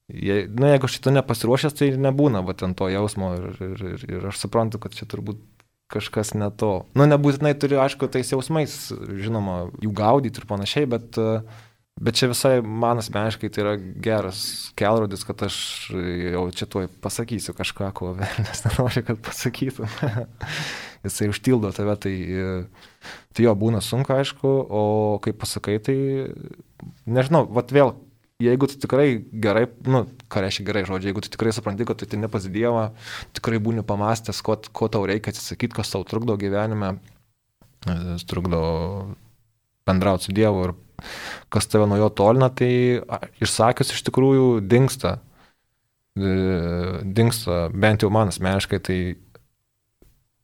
Je, 0.08 0.46
nu, 0.48 0.64
jeigu 0.70 0.88
šito 0.88 1.12
nepasiruošęs, 1.12 1.74
tai 1.76 1.90
nebūna 2.00 2.40
va 2.40 2.54
ten 2.56 2.72
to 2.72 2.86
jausmo 2.88 3.34
ir, 3.36 3.58
ir, 3.60 3.82
ir, 3.90 4.04
ir 4.08 4.22
aš 4.30 4.38
suprantu, 4.40 4.80
kad 4.80 4.94
čia 4.96 5.04
turbūt 5.04 5.42
kažkas 5.92 6.32
ne 6.32 6.48
to. 6.48 6.86
Nu, 6.96 7.04
nebūtinai 7.08 7.52
turiu, 7.60 7.76
aišku, 7.84 8.08
tais 8.12 8.32
jausmais, 8.32 8.72
žinoma, 9.20 9.66
jų 9.84 9.92
gaudyti 9.96 10.40
ir 10.40 10.48
panašiai, 10.48 10.88
bet, 10.88 11.18
bet 12.00 12.18
čia 12.18 12.30
visai 12.30 12.58
man 12.62 13.00
asmeniškai 13.02 13.50
tai 13.52 13.62
yra 13.64 13.74
geras 13.78 14.40
kelrodis, 14.78 15.24
kad 15.26 15.42
aš 15.46 15.58
jau 15.92 16.44
čia 16.54 16.68
tuoj 16.70 16.90
pasakysiu 17.04 17.54
kažką, 17.58 17.92
ko 17.96 18.12
velnės 18.18 18.64
nenori, 18.66 19.04
kad 19.06 19.22
pasakytų. 19.24 19.88
Jisai 21.06 21.30
užtildo 21.30 21.70
tave, 21.76 21.94
tai, 22.02 22.14
tai 23.30 23.46
jo 23.46 23.54
būna 23.58 23.82
sunku, 23.84 24.16
aišku, 24.16 24.50
o 24.50 24.82
kai 25.22 25.34
pasakai, 25.36 25.78
tai 25.78 25.96
nežinau, 27.06 27.44
vat 27.54 27.70
vėl 27.74 27.94
jeigu 28.42 28.68
tu 28.70 28.78
tikrai 28.78 29.18
gerai, 29.32 29.66
nu, 29.86 30.04
ką 30.30 30.42
reiškia 30.44 30.66
gerai 30.66 30.84
žodžiai, 30.86 31.10
jeigu 31.10 31.22
tu 31.24 31.30
tikrai 31.34 31.52
supranti, 31.54 31.86
kad 31.86 31.98
tu 31.98 32.06
tai 32.06 32.20
ne 32.22 32.30
pas 32.30 32.44
Dievą, 32.46 32.84
tikrai 33.34 33.58
būni 33.62 33.82
pamastęs, 33.86 34.42
ko, 34.46 34.54
ko 34.70 34.90
tau 34.92 35.06
reikia 35.10 35.32
atsisakyti, 35.34 35.74
kas 35.74 35.90
tau 35.90 36.06
trukdo 36.06 36.38
gyvenime, 36.38 36.92
e, 37.82 37.96
trukdo 38.30 38.60
bendrauti 39.88 40.28
su 40.28 40.36
Dievu 40.36 40.68
ir 40.68 40.76
kas 41.52 41.70
tave 41.70 41.86
nuo 41.88 41.98
jo 42.00 42.08
tolina, 42.10 42.50
tai 42.50 43.00
išsakius 43.42 43.94
iš 43.94 44.04
tikrųjų 44.08 44.58
dinksta. 44.66 45.18
E, 46.18 46.34
dinksta, 47.04 47.68
bent 47.72 48.02
jau 48.02 48.10
man 48.14 48.32
asmeniškai, 48.32 48.80
tai 48.82 48.98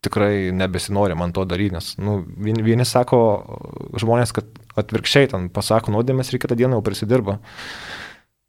tikrai 0.05 0.53
nebesinori 0.53 1.17
man 1.17 1.33
to 1.33 1.45
daryti, 1.49 1.75
nes 1.75 1.95
nu, 1.99 2.19
vieni, 2.27 2.63
vieni 2.65 2.87
sako 2.89 3.19
žmonės, 4.01 4.35
kad 4.37 4.49
atvirkščiai 4.81 5.31
ten 5.33 5.49
pasako 5.55 5.95
nuodėmės 5.95 6.33
ir 6.33 6.43
kitą 6.43 6.59
dieną 6.59 6.79
jau 6.79 6.85
prisidirba. 6.87 7.39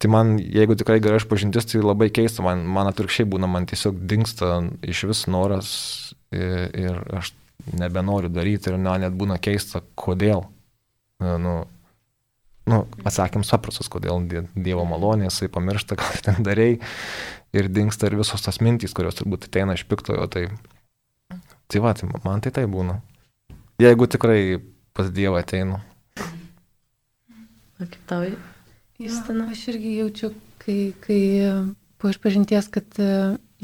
Tai 0.01 0.11
man, 0.11 0.35
jeigu 0.37 0.75
tikrai 0.75 0.99
gerai 0.99 1.21
išpažintis, 1.21 1.69
tai 1.71 1.79
labai 1.79 2.09
keista, 2.13 2.43
man, 2.43 2.65
man 2.67 2.89
atvirkščiai 2.91 3.29
būna, 3.31 3.47
man 3.47 3.67
tiesiog 3.69 4.01
dinksta 4.11 4.57
iš 4.83 5.05
vis 5.07 5.23
noras 5.31 5.69
ir, 6.35 6.67
ir 6.75 6.99
aš 7.15 7.31
nebenoriu 7.79 8.29
daryti 8.29 8.73
ir 8.73 8.77
na, 8.81 8.97
net 9.01 9.15
būna 9.15 9.39
keista, 9.41 9.81
kodėl. 9.95 10.43
Nu, 11.23 11.55
nu, 12.69 12.83
atsakym 13.05 13.45
paprastas, 13.47 13.89
kodėl 13.91 14.23
Dievo 14.27 14.85
malonė, 14.89 15.29
jisai 15.29 15.51
pamiršta, 15.53 15.97
ką 15.99 16.13
ten 16.25 16.45
darėjai 16.45 16.79
ir 17.55 17.71
dinksta 17.71 18.09
ir 18.09 18.17
visos 18.19 18.41
tas 18.43 18.61
mintys, 18.61 18.95
kurios 18.95 19.17
turbūt 19.19 19.49
ateina 19.49 19.77
iš 19.77 19.85
piktojo, 19.89 20.25
tai 20.31 20.49
Tai 21.67 21.79
va, 21.81 21.93
tai 21.93 22.09
man 22.23 22.41
tai 22.43 22.51
tai 22.53 22.65
būna. 22.69 22.99
Jeigu 23.81 24.07
tikrai 24.07 24.61
pas 24.95 25.09
Dievą 25.11 25.41
ateinu. 25.41 25.79
O 27.81 27.87
kaip 27.89 28.03
tau, 28.07 28.27
Justina? 29.01 29.49
Aš 29.51 29.65
irgi 29.73 29.95
jaučiu, 29.97 30.29
kai, 30.61 30.93
kai 31.03 31.19
po 31.99 32.11
išpažinties, 32.13 32.69
kad 32.71 33.01
e, 33.01 33.09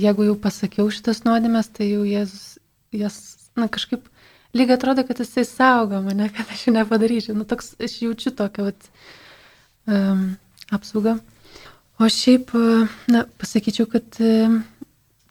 jeigu 0.01 0.25
jau 0.27 0.35
pasakiau 0.41 0.89
šitas 0.91 1.21
nuodėmės, 1.27 1.69
tai 1.77 1.91
jau 1.93 2.01
Jėzus 2.03 2.57
jas, 2.91 3.21
na 3.55 3.69
kažkaip, 3.71 4.09
lygiai 4.57 4.77
atrodo, 4.77 5.05
kad 5.07 5.19
jisai 5.23 5.45
saugo 5.47 6.01
mane, 6.05 6.29
kad 6.35 6.49
aš 6.51 6.67
jų 6.67 6.75
nepadaryčiau. 6.75 7.35
Nu, 7.37 7.47
toks, 7.47 7.73
aš 7.81 7.97
jaučiu 8.03 8.33
tokią 8.35 8.67
vat, 8.69 8.89
um, 9.87 10.25
apsaugą. 10.71 11.17
O 12.01 12.09
šiaip, 12.09 12.53
e, 12.57 12.85
na, 13.13 13.25
pasakyčiau, 13.41 13.87
kad 13.91 14.19
um, 14.25 14.61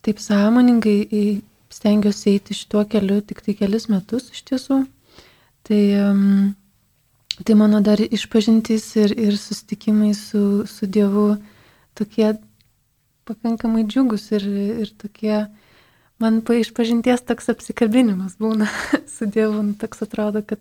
taip 0.06 0.20
sąmoningai 0.22 1.40
stengiuosi 1.70 2.34
eiti 2.34 2.56
šituo 2.56 2.84
keliu 2.90 3.20
tik 3.26 3.42
tai 3.44 3.54
kelis 3.58 3.88
metus 3.90 4.30
iš 4.34 4.44
tiesų. 4.48 4.82
Tai, 5.66 5.80
um, 6.06 6.52
tai 7.44 7.56
mano 7.58 7.80
dar 7.84 8.00
išpažintys 8.00 8.86
ir, 9.02 9.16
ir 9.28 9.38
susitikimai 9.38 10.12
su, 10.18 10.64
su 10.66 10.86
Dievu 10.86 11.34
tokie 11.98 12.32
pakankamai 13.28 13.84
džiugus 13.86 14.30
ir, 14.34 14.46
ir 14.84 14.92
tokie, 14.98 15.44
man 16.20 16.40
po 16.46 16.56
išpažinties 16.56 17.24
toks 17.28 17.50
apsikabinimas 17.52 18.36
būna 18.40 18.68
su 19.14 19.26
Dievu, 19.26 19.62
nu, 19.64 19.74
toks 19.80 20.04
atrodo, 20.06 20.44
kad, 20.46 20.60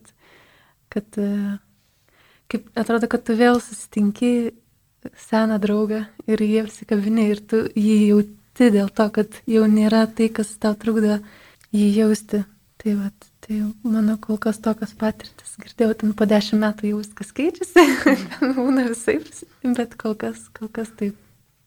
kad, 0.93 1.19
kaip 2.51 2.69
atrodo, 2.79 3.09
kad 3.11 3.25
tu 3.27 3.37
vėl 3.39 3.61
susitinki 3.63 4.53
seną 5.29 5.59
draugą 5.59 6.03
ir 6.27 6.43
jie 6.43 6.63
apsikabini 6.65 7.29
ir 7.33 7.41
tu 7.43 7.63
jį 7.75 7.97
jauti 8.09 8.71
dėl 8.73 8.89
to, 8.91 9.07
kad 9.15 9.41
jau 9.47 9.67
nėra 9.71 10.05
tai, 10.11 10.29
kas 10.33 10.51
tau 10.59 10.75
trukdo 10.79 11.19
jį 11.75 11.91
jausti. 12.01 12.43
Tai, 12.79 12.93
vat, 12.95 13.25
tai 13.43 13.57
mano 13.83 14.13
kol 14.23 14.37
kas 14.39 14.61
tokios 14.63 14.93
patirtis. 14.95 15.57
Girdėjau, 15.59 15.97
ten 15.99 16.13
po 16.15 16.23
dešimt 16.23 16.63
metų 16.63 16.93
jau 16.93 17.01
viskas 17.01 17.33
keičiasi, 17.35 17.83
būna 18.55 18.85
visai, 18.87 19.17
bet 19.75 19.97
kol 19.99 20.15
kas, 20.19 20.45
kol 20.55 20.71
kas 20.71 20.93
taip. 20.95 21.17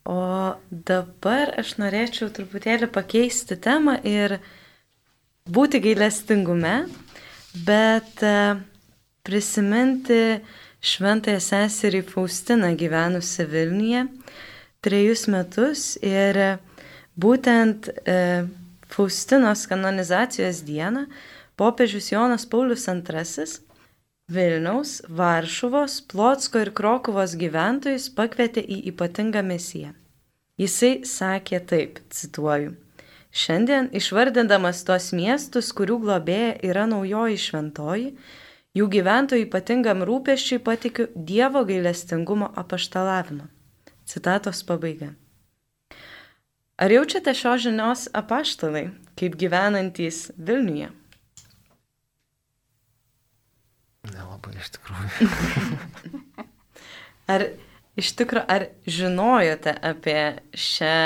O 0.08 0.54
dabar 0.70 1.52
aš 1.62 1.76
norėčiau 1.78 2.30
truputėlį 2.34 2.88
pakeisti 2.90 3.56
temą 3.62 3.98
ir 4.02 4.38
būti 5.46 5.78
gailestingume, 5.84 6.88
bet 7.66 8.24
e, 8.26 8.34
prisiminti 9.22 10.40
šventąją 10.82 11.38
seserį 11.42 12.02
Faustiną 12.10 12.72
gyvenusią 12.78 13.46
Vilniuje 13.50 14.06
trejus 14.82 15.28
metus 15.30 15.92
ir 16.02 16.40
Būtent 17.12 17.90
e, 18.08 18.46
Faustinos 18.88 19.66
kanonizacijos 19.68 20.62
dieną 20.64 21.06
popiežius 21.60 22.08
Jonas 22.12 22.46
Paulius 22.48 22.88
II 22.88 23.44
Vilniaus, 24.30 25.02
Varšuvos, 25.08 26.00
Plotsko 26.06 26.62
ir 26.62 26.70
Krokuvos 26.72 27.34
gyventojus 27.36 28.06
pakvietė 28.14 28.62
į 28.62 28.78
ypatingą 28.92 29.42
misiją. 29.42 29.92
Jisai 30.60 31.02
sakė 31.08 31.58
taip, 31.66 31.98
cituoju. 32.14 32.76
Šiandien 33.32 33.88
išvardindamas 33.96 34.84
tos 34.84 35.10
miestus, 35.16 35.72
kurių 35.72 35.98
globėja 36.04 36.54
yra 36.68 36.84
naujoji 36.86 37.40
šventoji, 37.40 38.12
jų 38.76 38.88
gyventojų 38.94 39.48
ypatingam 39.48 40.04
rūpeščiui 40.06 40.60
patikiu 40.62 41.08
Dievo 41.16 41.64
gailestingumo 41.64 42.52
apaštalavimą. 42.62 43.48
Citatos 44.06 44.62
pabaiga. 44.68 45.14
Ar 46.76 46.92
jaučiate 46.92 47.34
šios 47.34 47.66
žinios 47.66 48.08
apaštalai, 48.12 48.90
kaip 49.18 49.36
gyvenantys 49.40 50.28
Vilniuje? 50.36 50.92
Nelabai 54.12 54.54
iš 54.60 54.72
tikrųjų. 54.76 55.28
ar 57.34 57.46
iš 58.00 58.12
tikrųjų, 58.20 58.44
ar 58.56 58.66
žinojote 58.86 59.74
apie 59.92 60.18
šią, 60.54 60.98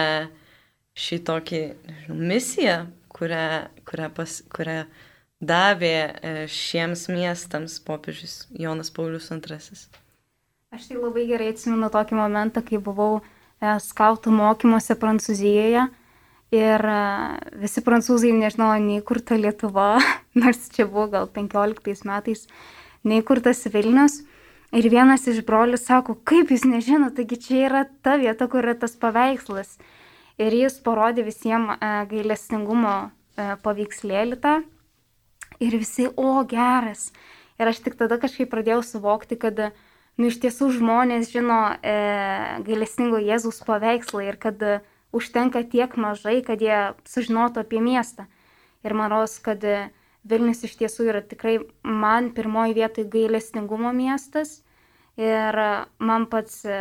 šį 0.97 1.21
tokį 1.31 1.63
nežinau, 1.91 2.19
misiją, 2.33 2.79
kurią, 3.17 3.47
kurią, 3.89 4.11
pas, 4.17 4.41
kurią 4.53 4.81
davė 5.41 5.95
e, 5.97 6.35
šiems 6.51 7.07
miestams 7.13 7.79
popiežius 7.85 8.45
Jonas 8.51 8.91
Paulius 8.91 9.31
II? 9.31 9.81
Aš 10.75 10.91
tai 10.91 10.99
labai 10.99 11.25
gerai 11.31 11.53
atsimenu 11.55 11.89
tokį 11.93 12.19
momentą, 12.19 12.65
kai 12.67 12.83
buvau 12.83 13.21
E, 13.57 13.77
skautų 13.81 14.33
mokymuose 14.37 14.97
Prancūzijoje. 15.01 15.87
Ir 16.55 16.87
e, 16.93 16.99
visi 17.63 17.83
prancūzai 17.83 18.31
nežinojo 18.37 18.79
nei 18.85 19.01
kur 19.07 19.19
ta 19.25 19.39
Lietuva, 19.41 19.97
nors 20.41 20.69
čia 20.75 20.87
buvo 20.87 21.09
gal 21.15 21.31
15 21.33 22.05
metais, 22.07 22.45
nei 23.07 23.23
kur 23.25 23.41
tas 23.45 23.63
Vilnius. 23.71 24.25
Ir 24.75 24.89
vienas 24.91 25.29
iš 25.31 25.45
brolių 25.47 25.79
sako, 25.79 26.17
kaip 26.27 26.51
jūs 26.51 26.67
nežinote, 26.67 27.23
taigi 27.23 27.39
čia 27.41 27.61
yra 27.69 27.85
ta 28.03 28.17
vieta, 28.19 28.49
kur 28.51 28.67
yra 28.67 28.75
tas 28.75 28.99
paveikslas. 28.99 29.77
Ir 30.43 30.53
jis 30.53 30.81
parodė 30.85 31.25
visiems 31.25 31.79
e, 31.79 31.93
gailestingumo 32.11 32.97
paveikslėlį 33.37 34.39
tą. 34.41 34.57
Ir 35.61 35.77
visi, 35.81 36.09
o 36.17 36.43
geras. 36.49 37.11
Ir 37.57 37.71
aš 37.71 37.81
tik 37.85 37.97
tada 37.97 38.19
kažkaip 38.21 38.51
pradėjau 38.53 38.83
suvokti, 38.85 39.39
kad 39.41 39.57
nu, 40.17 40.29
iš 40.29 40.41
tiesų 40.43 40.69
žmonės 40.77 41.31
žino 41.33 41.61
e, 41.81 41.95
gailestingo 42.67 43.21
Jėzaus 43.23 43.63
paveikslą 43.65 44.27
ir 44.27 44.37
kad 44.41 44.61
e, 44.61 44.81
užtenka 45.17 45.65
tiek 45.65 45.97
mažai, 45.97 46.43
kad 46.45 46.61
jie 46.61 46.93
sužinotų 47.09 47.65
apie 47.65 47.81
miestą. 47.81 48.27
Ir 48.85 48.97
man 48.97 49.13
rodos, 49.13 49.39
kad 49.41 49.65
e, 49.65 49.89
Vilnius 50.27 50.65
iš 50.67 50.77
tiesų 50.81 51.11
yra 51.11 51.23
tikrai 51.23 51.59
man 51.83 52.33
pirmoji 52.35 52.77
vietoje 52.77 53.09
gailestingumo 53.11 53.93
miestas. 53.95 54.61
Ir 55.17 55.57
e, 55.57 55.69
man 56.03 56.27
pats 56.29 56.65
e, 56.69 56.81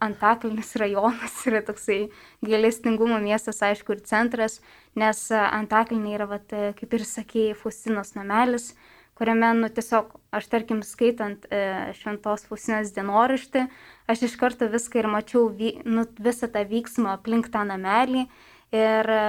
Antaklinis 0.00 0.74
rajonas 0.76 1.38
yra 1.48 1.62
toksai 1.64 2.10
gailestingumo 2.44 3.18
miestas, 3.22 3.62
aišku, 3.64 3.96
ir 3.96 4.04
centras, 4.08 4.60
nes 4.96 5.22
e, 5.32 5.40
Antaklinė 5.40 6.16
yra, 6.18 6.28
vat, 6.30 6.52
kaip 6.78 6.96
ir 6.98 7.04
sakėjai, 7.08 7.56
Fustinos 7.60 8.14
namelis, 8.16 8.74
kuriame, 9.16 9.52
nu, 9.56 9.70
tiesiog, 9.72 10.12
aš 10.36 10.48
tarkim, 10.52 10.82
skaitant 10.84 11.46
e, 11.48 11.62
Šventos 11.96 12.44
Fusinės 12.50 12.92
dienoraštį, 12.96 13.64
aš 14.12 14.26
iš 14.28 14.36
karto 14.40 14.68
viską 14.72 15.00
ir 15.00 15.08
mačiau, 15.12 15.46
vy, 15.48 15.78
nu, 15.88 16.04
visą 16.20 16.50
tą 16.52 16.66
vyksmą 16.68 17.16
aplink 17.16 17.48
tą 17.52 17.64
namelį. 17.68 18.26
Ir, 18.76 19.12
e, 19.16 19.24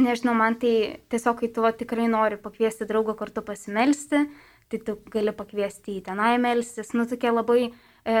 nežinau, 0.00 0.34
man 0.36 0.56
tai 0.60 1.00
tiesiog, 1.10 1.40
kai 1.40 1.48
tu 1.52 1.64
va, 1.64 1.72
tikrai 1.72 2.08
nori 2.12 2.38
pakviesti 2.40 2.86
draugą 2.88 3.16
kartu 3.18 3.42
pasimelsti, 3.44 4.26
tai 4.70 4.80
tu 4.84 4.96
gali 5.12 5.32
pakviesti 5.36 5.98
į 5.98 6.04
tenai 6.08 6.36
melstis. 6.42 6.92
Nu, 6.96 7.06
tokia 7.08 7.32
labai 7.32 7.68
e, 7.68 8.16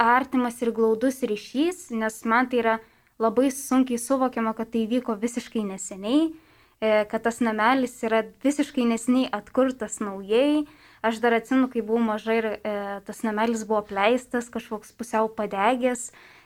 artimas 0.00 0.60
ir 0.64 0.72
glaudus 0.76 1.20
ryšys, 1.26 1.90
nes 1.92 2.22
man 2.24 2.48
tai 2.50 2.62
yra 2.62 2.76
labai 3.20 3.50
sunkiai 3.52 4.00
suvokiama, 4.00 4.54
kad 4.56 4.72
tai 4.72 4.86
vyko 4.88 5.16
visiškai 5.20 5.64
neseniai, 5.68 6.30
e, 6.80 6.92
kad 7.10 7.26
tas 7.26 7.42
namelis 7.44 7.98
yra 8.06 8.22
visiškai 8.44 8.88
neseniai 8.88 9.28
atkurtas 9.40 10.00
naujai. 10.00 10.64
Aš 11.04 11.16
dar 11.20 11.32
atsimenu, 11.32 11.70
kai 11.72 11.80
buvau 11.80 12.02
maža 12.04 12.34
ir 12.36 12.46
e, 12.52 12.74
tas 13.06 13.22
namelis 13.24 13.64
buvo 13.68 13.80
pleistas, 13.88 14.50
kažkoks 14.52 14.92
pusiau 14.96 15.28
padegęs, 15.32 16.10
e, 16.12 16.39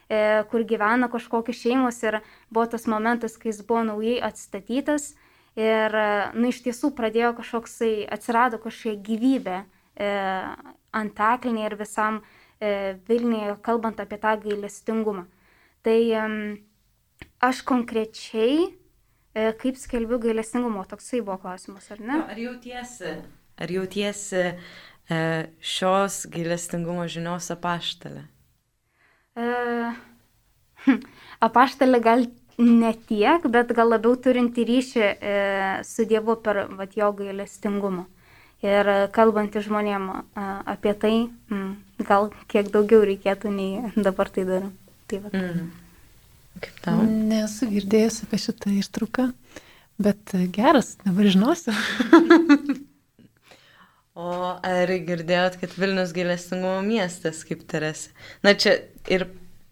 kur 0.51 0.65
gyvena 0.69 1.09
kažkokios 1.13 1.63
šeimos 1.63 2.03
ir 2.05 2.21
buvo 2.53 2.67
tas 2.71 2.85
momentas, 2.91 3.39
kai 3.41 3.53
jis 3.53 3.63
buvo 3.67 3.85
naujai 3.89 4.19
atstatytas. 4.29 5.15
Ir, 5.55 5.95
e, 5.95 6.07
na, 6.35 6.51
iš 6.51 6.61
tiesų 6.67 6.91
pradėjo 6.99 7.33
kažkoksai, 7.39 7.93
atsirado 8.11 8.59
kažkokia 8.63 8.99
gyvybė 9.07 9.59
e, 9.63 10.09
antaklinė 10.95 11.69
ir 11.69 11.77
visam 11.79 12.21
e, 12.59 12.99
Vilniuje, 13.09 13.57
kalbant 13.63 14.03
apie 14.03 14.19
tą 14.19 14.35
gailestingumą. 14.43 15.29
Tai 15.85 15.99
aš 17.45 17.63
konkrečiai, 17.67 18.73
e, 19.35 19.53
kaip 19.61 19.79
skelbiu 19.79 20.19
gailestingumo, 20.23 20.85
toksai 20.89 21.23
buvo 21.23 21.39
klausimas, 21.45 21.91
ar 21.93 22.01
ne? 22.01 22.21
Ar 22.25 22.41
jautiesi, 22.41 23.17
ar 23.57 23.75
jautiesi 23.79 24.43
e, 24.45 25.19
šios 25.61 26.25
gailestingumo 26.33 27.07
žinios 27.11 27.51
apaštalė? 27.55 28.27
E, 29.35 29.45
hm, 30.87 30.99
apaštalė 31.43 32.01
gal 32.03 32.27
ne 32.59 32.93
tiek, 33.09 33.47
bet 33.51 33.73
gal 33.75 33.91
labiau 33.91 34.15
turinti 34.17 34.65
ryšį 34.67 35.05
e, 35.05 35.39
su 35.87 36.07
Dievu 36.07 36.37
per 36.43 36.65
vat, 36.79 36.95
jo 36.99 37.11
gailestingumą. 37.19 38.07
Ir 38.65 38.89
kalbantį 39.13 39.61
žmonėm 39.67 40.07
apie 40.41 40.95
tai, 40.97 41.15
mm, 41.53 41.73
gal 42.09 42.31
kiek 42.49 42.71
daugiau 42.73 43.03
reikėtų 43.05 43.53
nei 43.53 43.91
dabar 44.07 44.31
tai 44.33 44.47
darau. 44.49 44.71
Tai 45.11 45.21
va. 45.27 45.33
mm. 45.35 45.67
Kaip 46.65 46.79
tau? 46.87 47.03
Nesu 47.05 47.69
girdėjęs 47.69 48.23
apie 48.25 48.41
šitą 48.41 48.73
ištrauką, 48.79 49.27
bet 50.01 50.33
geras, 50.55 50.95
dabar 51.05 51.29
žinosiu. 51.35 51.75
o 54.15 54.31
ar 54.55 54.93
girdėjot, 55.09 55.59
kad 55.61 55.77
Vilnius 55.79 56.15
gailestingumo 56.17 56.81
miestas 56.87 57.43
kaip 57.47 57.65
Teresė? 57.71 58.13
Na 58.47 58.55
čia 58.59 58.79
ir 59.11 59.27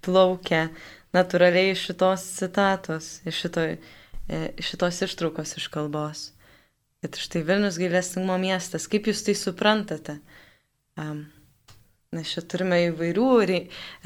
plaukia 0.04 0.68
natūraliai 1.14 1.74
iš 1.74 1.86
šitos 1.90 2.24
citatos, 2.38 3.12
iš, 3.28 3.44
šito, 3.44 3.66
e, 3.72 4.40
iš 4.58 4.72
šitos 4.74 5.02
ištraukos 5.08 5.56
iš 5.60 5.68
kalbos. 5.72 6.30
Kad 7.02 7.18
štai 7.18 7.44
Vilnius 7.46 7.78
gailestingumo 7.82 8.40
miestas, 8.42 8.88
kaip 8.90 9.10
jūs 9.10 9.24
tai 9.26 9.36
suprantate? 9.38 10.18
Um, 10.98 11.24
Nes 12.12 12.28
čia 12.28 12.42
turime 12.44 12.76
įvairių 12.90 13.26
re 13.48 13.58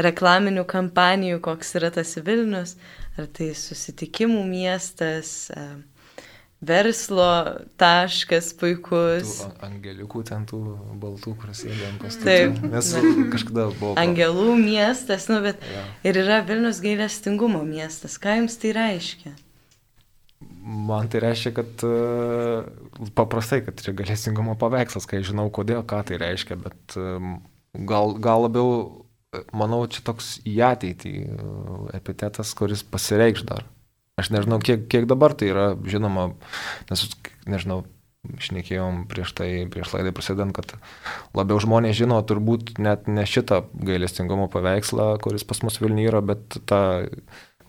reklaminių 0.07 0.63
kampanijų, 0.71 1.41
koks 1.43 1.73
yra 1.81 1.89
tas 1.91 2.13
Vilnius, 2.23 2.77
ar 3.19 3.27
tai 3.35 3.49
susitikimų 3.59 4.45
miestas, 4.47 5.51
e, 5.51 5.65
verslo 6.65 7.29
taškas 7.81 8.53
puikus. 8.59 9.41
Tų 9.43 9.67
angeliukų 9.67 10.23
ten 10.29 10.47
tų 10.49 10.61
baltų, 11.01 11.35
kur 11.41 11.55
sėdė 11.57 11.91
ant 11.91 12.05
pastatų. 12.05 12.27
Taip. 12.27 12.61
Nes 12.73 12.93
kažkada 13.35 13.67
buvo. 13.75 13.95
Angelų 14.01 14.57
miestas, 14.61 15.29
nu, 15.33 15.41
bet 15.45 15.61
ja. 15.69 15.85
ir 16.09 16.21
yra 16.25 16.41
Vilnius 16.47 16.81
gailestingumo 16.85 17.65
miestas. 17.67 18.17
Ką 18.23 18.39
jums 18.41 18.57
tai 18.63 18.73
reiškia? 18.77 19.35
Man 20.67 21.09
tai 21.13 21.23
reiškia, 21.23 21.53
kad 21.57 21.85
uh, 21.87 22.67
paprastai, 23.17 23.61
kad 23.65 23.81
čia 23.81 23.95
galėsingumo 23.97 24.57
paveikslas, 24.61 25.07
kai 25.09 25.23
žinau 25.25 25.47
kodėl, 25.55 25.85
ką 25.87 26.03
tai 26.09 26.19
reiškia, 26.21 26.59
bet 26.61 26.97
uh, 26.99 27.37
gal, 27.87 28.17
gal 28.23 28.47
labiau, 28.49 28.73
manau, 29.57 29.85
čia 29.91 30.03
toks 30.07 30.37
į 30.49 30.57
ateitį 30.65 31.13
e, 31.13 31.49
epitetas, 31.99 32.55
kuris 32.57 32.85
pasireikš 32.87 33.45
dar. 33.49 33.67
Aš 34.17 34.31
nežinau, 34.33 34.57
kiek, 34.65 34.87
kiek 34.89 35.05
dabar 35.05 35.35
tai 35.37 35.51
yra 35.53 35.67
žinoma, 35.85 36.31
nes, 36.89 37.03
nežinau, 37.45 37.83
šnekėjom 38.41 39.05
prieš 39.11 39.35
tai, 39.37 39.51
prieš 39.71 39.93
laidai 39.93 40.15
prasidant, 40.17 40.57
kad 40.57 40.73
labiau 41.37 41.61
žmonės 41.63 41.99
žino 41.99 42.19
turbūt 42.27 42.79
net 42.83 43.11
ne 43.13 43.27
šitą 43.29 43.63
gailestingumo 43.77 44.49
paveikslą, 44.53 45.15
kuris 45.23 45.47
pas 45.47 45.63
mus 45.67 45.79
Vilniuje 45.83 46.11
yra, 46.11 46.25
bet 46.25 46.59
tą... 46.69 46.81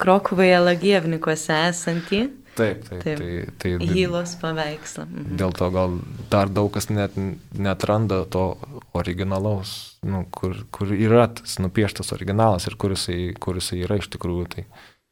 Krokuvoje 0.01 0.57
Lagievnikuose 0.61 1.55
esantį. 1.67 2.23
Taip, 2.57 2.81
taip. 2.87 3.03
taip. 3.03 3.19
Tai, 3.19 3.31
tai, 3.61 3.71
Hylos 3.91 4.33
paveikslą. 4.41 5.05
Mhm. 5.05 5.37
Dėl 5.37 5.53
to 5.57 5.69
gal 5.73 5.99
dar 6.31 6.49
daug 6.49 6.71
kas 6.73 6.89
net 6.89 7.13
netranda 7.53 8.23
to 8.33 8.49
originalaus, 8.97 9.99
nu, 10.05 10.23
kur, 10.33 10.63
kur 10.73 10.93
yra 10.95 11.27
tas 11.37 11.59
nupieštas 11.61 12.15
originalas 12.15 12.65
ir 12.69 12.77
kur 12.81 12.95
jisai, 12.95 13.35
kur 13.37 13.59
jisai 13.59 13.83
yra 13.85 13.99
iš 14.01 14.09
tikrųjų. 14.15 14.47
Tai, 14.55 14.65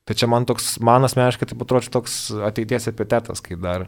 tai 0.05 0.15
čia 0.15 0.29
man 0.29 0.45
toks, 0.45 0.77
man 0.85 1.05
asmeniškai 1.07 1.49
tai 1.49 1.57
atrodo 1.65 1.91
toks 1.91 2.29
ateities 2.45 2.89
epitetas, 2.91 3.41
kai 3.41 3.57
dar 3.57 3.87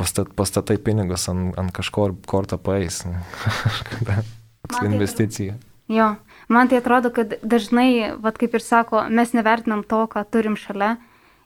pastat, 0.00 0.30
pastatai 0.36 0.78
pinigus 0.80 1.28
ant, 1.28 1.52
ant 1.60 1.74
kažko 1.74 2.08
ir 2.08 2.14
kortą 2.28 2.58
paeis. 2.60 3.02
Toks 4.68 4.84
investicija. 4.84 5.56
Jo, 5.88 6.14
man 6.52 6.68
tai 6.68 6.80
atrodo, 6.82 7.10
kad 7.14 7.38
dažnai, 7.42 8.14
vad 8.20 8.36
kaip 8.40 8.56
ir 8.58 8.64
sako, 8.64 9.06
mes 9.08 9.32
nevertinam 9.36 9.84
to, 9.88 10.02
ką 10.10 10.24
turim 10.28 10.56
šalia. 10.60 10.96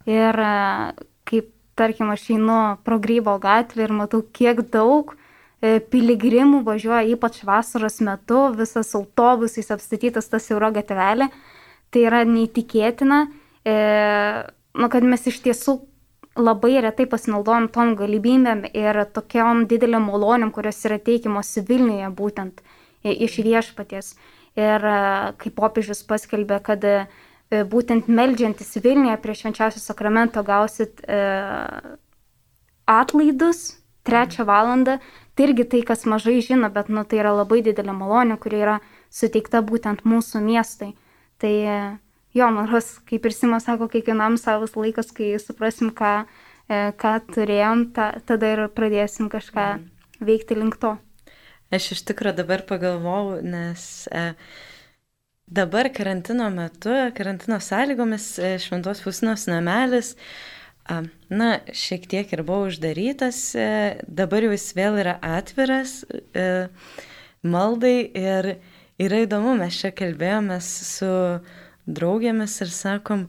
Ir 0.09 0.39
kaip, 1.29 1.53
tarkim, 1.79 2.11
aš 2.11 2.27
einu 2.35 2.61
pro 2.83 2.99
Grybo 3.03 3.37
gatvę 3.43 3.87
ir 3.87 3.95
matau, 3.95 4.25
kiek 4.35 4.65
daug 4.75 5.15
e, 5.15 5.79
piligrimų 5.79 6.65
važiuoja, 6.67 7.05
ypač 7.15 7.39
vasaros 7.47 8.01
metu, 8.03 8.49
visas 8.59 8.91
autobusais 8.99 9.71
apstatytas 9.71 10.27
tas 10.33 10.51
euro 10.51 10.73
gatvelė. 10.75 11.31
Tai 11.95 12.03
yra 12.09 12.25
neįtikėtina, 12.27 13.23
e, 13.29 13.42
nu, 13.69 14.89
kad 14.91 15.05
mes 15.07 15.27
iš 15.31 15.41
tiesų 15.45 15.77
labai 16.39 16.81
retai 16.83 17.07
pasinaudojam 17.07 17.69
tom 17.71 17.93
galimybėm 17.99 18.65
ir 18.73 19.03
tokiom 19.15 19.67
dideliam 19.71 20.09
malonėm, 20.09 20.51
kurios 20.55 20.81
yra 20.89 20.99
teikimos 20.99 21.53
Vilniuje 21.69 22.09
būtent 22.17 22.63
e, 23.05 23.13
iš 23.13 23.39
viešpaties. 23.45 24.15
Ir 24.59 24.89
e, 24.89 24.97
kaip 25.43 25.55
popiežius 25.59 26.03
paskelbė, 26.09 26.59
kad 26.65 26.85
e, 26.89 26.97
E, 27.53 27.63
būtent 27.69 28.09
melžiantis 28.09 28.79
Vilniuje 28.81 29.19
prie 29.21 29.37
švenčiausio 29.37 29.83
sakramento 29.83 30.43
gausit 30.47 31.03
e, 31.05 31.19
atlaidus 32.89 33.61
trečią 34.09 34.47
valandą. 34.49 34.99
Tai 35.37 35.49
irgi 35.49 35.67
tai, 35.75 35.83
kas 35.89 36.07
mažai 36.09 36.41
žino, 36.45 36.69
bet 36.73 36.91
nu, 36.93 37.05
tai 37.09 37.21
yra 37.23 37.33
labai 37.37 37.63
didelė 37.65 37.95
malonė, 37.97 38.39
kuri 38.41 38.61
yra 38.61 38.79
suteikta 39.13 39.63
būtent 39.65 40.05
mūsų 40.09 40.43
miestai. 40.45 40.93
Tai 41.41 41.53
e, 41.53 41.77
jo, 42.37 42.49
ros, 42.71 42.97
kaip 43.09 43.29
ir 43.29 43.37
Simas 43.37 43.69
sako, 43.69 43.89
kiekvienam 43.93 44.39
savas 44.41 44.77
laikas, 44.79 45.13
kai 45.15 45.35
suprasim, 45.43 45.93
ką, 45.97 46.13
e, 46.69 46.83
ką 46.99 47.15
turėjom, 47.33 47.89
ta, 47.97 48.13
tada 48.29 48.53
ir 48.55 48.67
pradėsim 48.75 49.31
kažką 49.33 49.67
mhm. 49.77 49.89
veikti 50.29 50.59
link 50.59 50.79
to. 50.83 50.97
Aš 51.73 51.95
iš 51.95 52.05
tikrųjų 52.11 52.37
dabar 52.43 52.67
pagalvojau, 52.69 53.41
nes 53.45 54.07
e, 54.13 54.27
dabar 55.49 55.89
karantino 55.93 56.51
metu, 56.53 56.93
karantino 57.17 57.61
sąlygomis 57.65 58.35
e, 58.39 58.57
Šventos 58.61 59.01
Fusinos 59.05 59.47
namelis, 59.49 60.17
na, 61.31 61.49
šiek 61.73 62.09
tiek 62.11 62.33
ir 62.35 62.43
buvo 62.43 62.67
uždarytas, 62.69 63.55
e, 63.55 63.67
dabar 64.09 64.43
jau 64.43 64.53
jis 64.53 64.69
vėl 64.77 64.99
yra 64.99 65.15
atviras 65.23 66.03
e, 66.35 66.69
maldai 67.43 68.11
ir 68.19 68.49
yra 69.01 69.23
įdomu, 69.25 69.55
mes 69.61 69.79
čia 69.79 69.93
kalbėjomės 69.95 70.69
su 70.89 71.13
draugėmis 71.87 72.61
ir 72.65 72.71
sakom, 72.73 73.27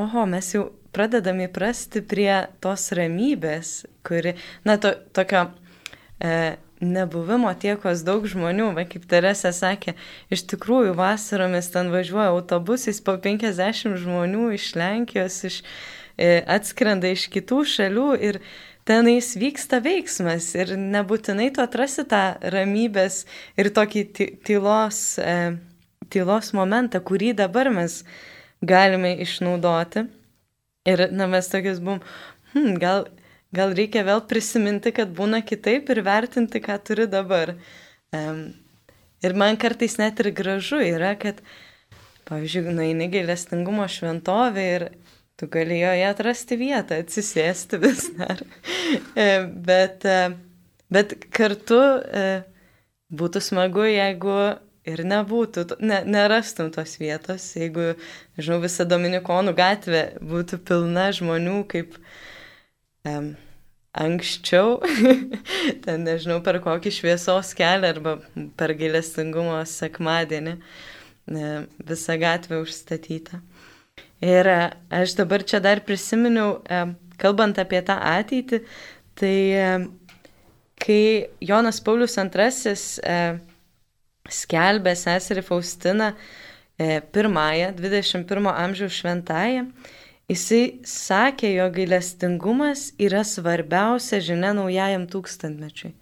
oho, 0.00 0.26
mes 0.26 0.50
jau 0.54 0.68
pradedam 0.94 1.40
įprasti 1.44 2.02
prie 2.06 2.32
tos 2.62 2.90
ramybės, 2.94 3.84
kuri, 4.06 4.36
na, 4.66 4.78
to, 4.78 4.94
tokio 5.16 5.48
e, 6.22 6.56
nebuvimo 6.84 7.50
tiekos 7.60 8.04
daug 8.06 8.26
žmonių, 8.28 8.70
va, 8.76 8.84
kaip 8.88 9.06
Teresė 9.10 9.52
sakė, 9.54 9.94
iš 10.34 10.44
tikrųjų 10.52 10.94
vasaromis 10.98 11.70
ten 11.74 11.90
važiuoja 11.94 12.32
autobusais 12.34 13.00
po 13.04 13.16
50 13.22 13.98
žmonių 14.02 14.52
iš 14.58 14.70
Lenkijos, 14.78 15.40
iš, 15.50 15.60
e, 16.18 16.38
atskrenda 16.42 17.10
iš 17.14 17.28
kitų 17.34 17.62
šalių 17.74 18.08
ir 18.30 18.40
tenais 18.88 19.32
vyksta 19.40 19.80
veiksmas 19.84 20.50
ir 20.58 20.74
nebūtinai 20.76 21.50
tu 21.54 21.62
atrasi 21.64 22.04
tą 22.08 22.24
ramybės 22.54 23.24
ir 23.58 23.70
tokį 23.74 24.04
tylos, 24.44 25.04
e, 25.18 25.56
tylos 26.12 26.52
momentą, 26.56 27.00
kurį 27.00 27.34
dabar 27.38 27.70
mes 27.72 28.02
galime 28.64 29.14
išnaudoti. 29.24 30.06
Ir 30.88 31.06
na, 31.16 31.28
mes 31.30 31.48
tokius 31.48 31.80
buvom, 31.80 32.02
hmm, 32.52 32.74
gal 32.80 33.06
gal 33.54 33.74
reikia 33.76 34.04
vėl 34.06 34.22
prisiminti, 34.28 34.92
kad 34.94 35.12
būna 35.14 35.42
kitaip 35.46 35.90
ir 35.92 36.02
vertinti, 36.06 36.62
ką 36.64 36.78
turi 36.86 37.06
dabar. 37.10 37.54
Um, 38.14 38.48
ir 39.24 39.36
man 39.38 39.58
kartais 39.60 39.96
net 40.00 40.20
ir 40.22 40.32
gražu 40.36 40.80
yra, 40.82 41.14
kad, 41.20 41.40
pavyzdžiui, 42.28 42.74
nueini 42.74 43.10
gailestingumo 43.12 43.86
šventovė 43.90 44.66
ir 44.76 44.86
tu 45.38 45.48
gali 45.50 45.80
joje 45.80 46.08
atrasti 46.08 46.58
vietą, 46.58 46.98
atsisėsti 47.02 47.80
vis 47.82 48.08
dar. 48.18 48.42
Bet, 49.68 50.04
bet 50.94 51.12
kartu 51.34 51.78
e, 52.06 52.26
būtų 53.10 53.40
smagu, 53.42 53.82
jeigu 53.88 54.36
ir 54.88 55.04
nebūtų, 55.08 55.78
ne, 55.84 56.02
nerastum 56.08 56.70
tos 56.74 56.98
vietos, 57.00 57.46
jeigu, 57.56 57.94
žinau, 58.38 58.60
visa 58.64 58.86
Dominikonų 58.88 59.54
gatvė 59.56 60.04
būtų 60.20 60.60
pilna 60.68 61.08
žmonių 61.16 61.62
kaip 61.70 61.96
um, 63.08 63.32
anksčiau, 63.94 64.80
ten 65.84 66.04
nežinau, 66.08 66.40
per 66.44 66.60
kokį 66.64 66.92
šviesos 66.98 67.54
kelią 67.56 67.94
arba 67.94 68.18
per 68.58 68.74
gailestingumo 68.78 69.60
sekmadienį 69.68 70.58
visa 71.88 72.18
gatvė 72.20 72.60
užstatyta. 72.60 73.40
Ir 74.24 74.48
e, 74.48 74.58
aš 74.92 75.16
dabar 75.18 75.44
čia 75.44 75.60
dar 75.64 75.80
prisiminiau, 75.84 76.58
e, 76.64 76.82
kalbant 77.20 77.58
apie 77.60 77.80
tą 77.84 77.96
ateitį, 77.96 78.60
tai 79.18 79.36
e, 79.56 79.68
kai 80.80 81.00
Jonas 81.44 81.80
Paulius 81.84 82.16
II 82.18 83.53
skelbė 84.30 84.94
seserį 84.96 85.44
Faustiną 85.46 86.12
pirmąją, 87.14 87.72
21 87.78 88.48
amžiaus 88.50 88.96
šventąją, 88.98 89.66
jisai 90.32 90.62
sakė, 90.88 91.52
jo 91.54 91.68
gailestingumas 91.74 92.88
yra 92.98 93.22
svarbiausia 93.28 94.18
žinia 94.24 94.54
naujajam 94.56 95.04
tūkstantmečiui 95.12 95.92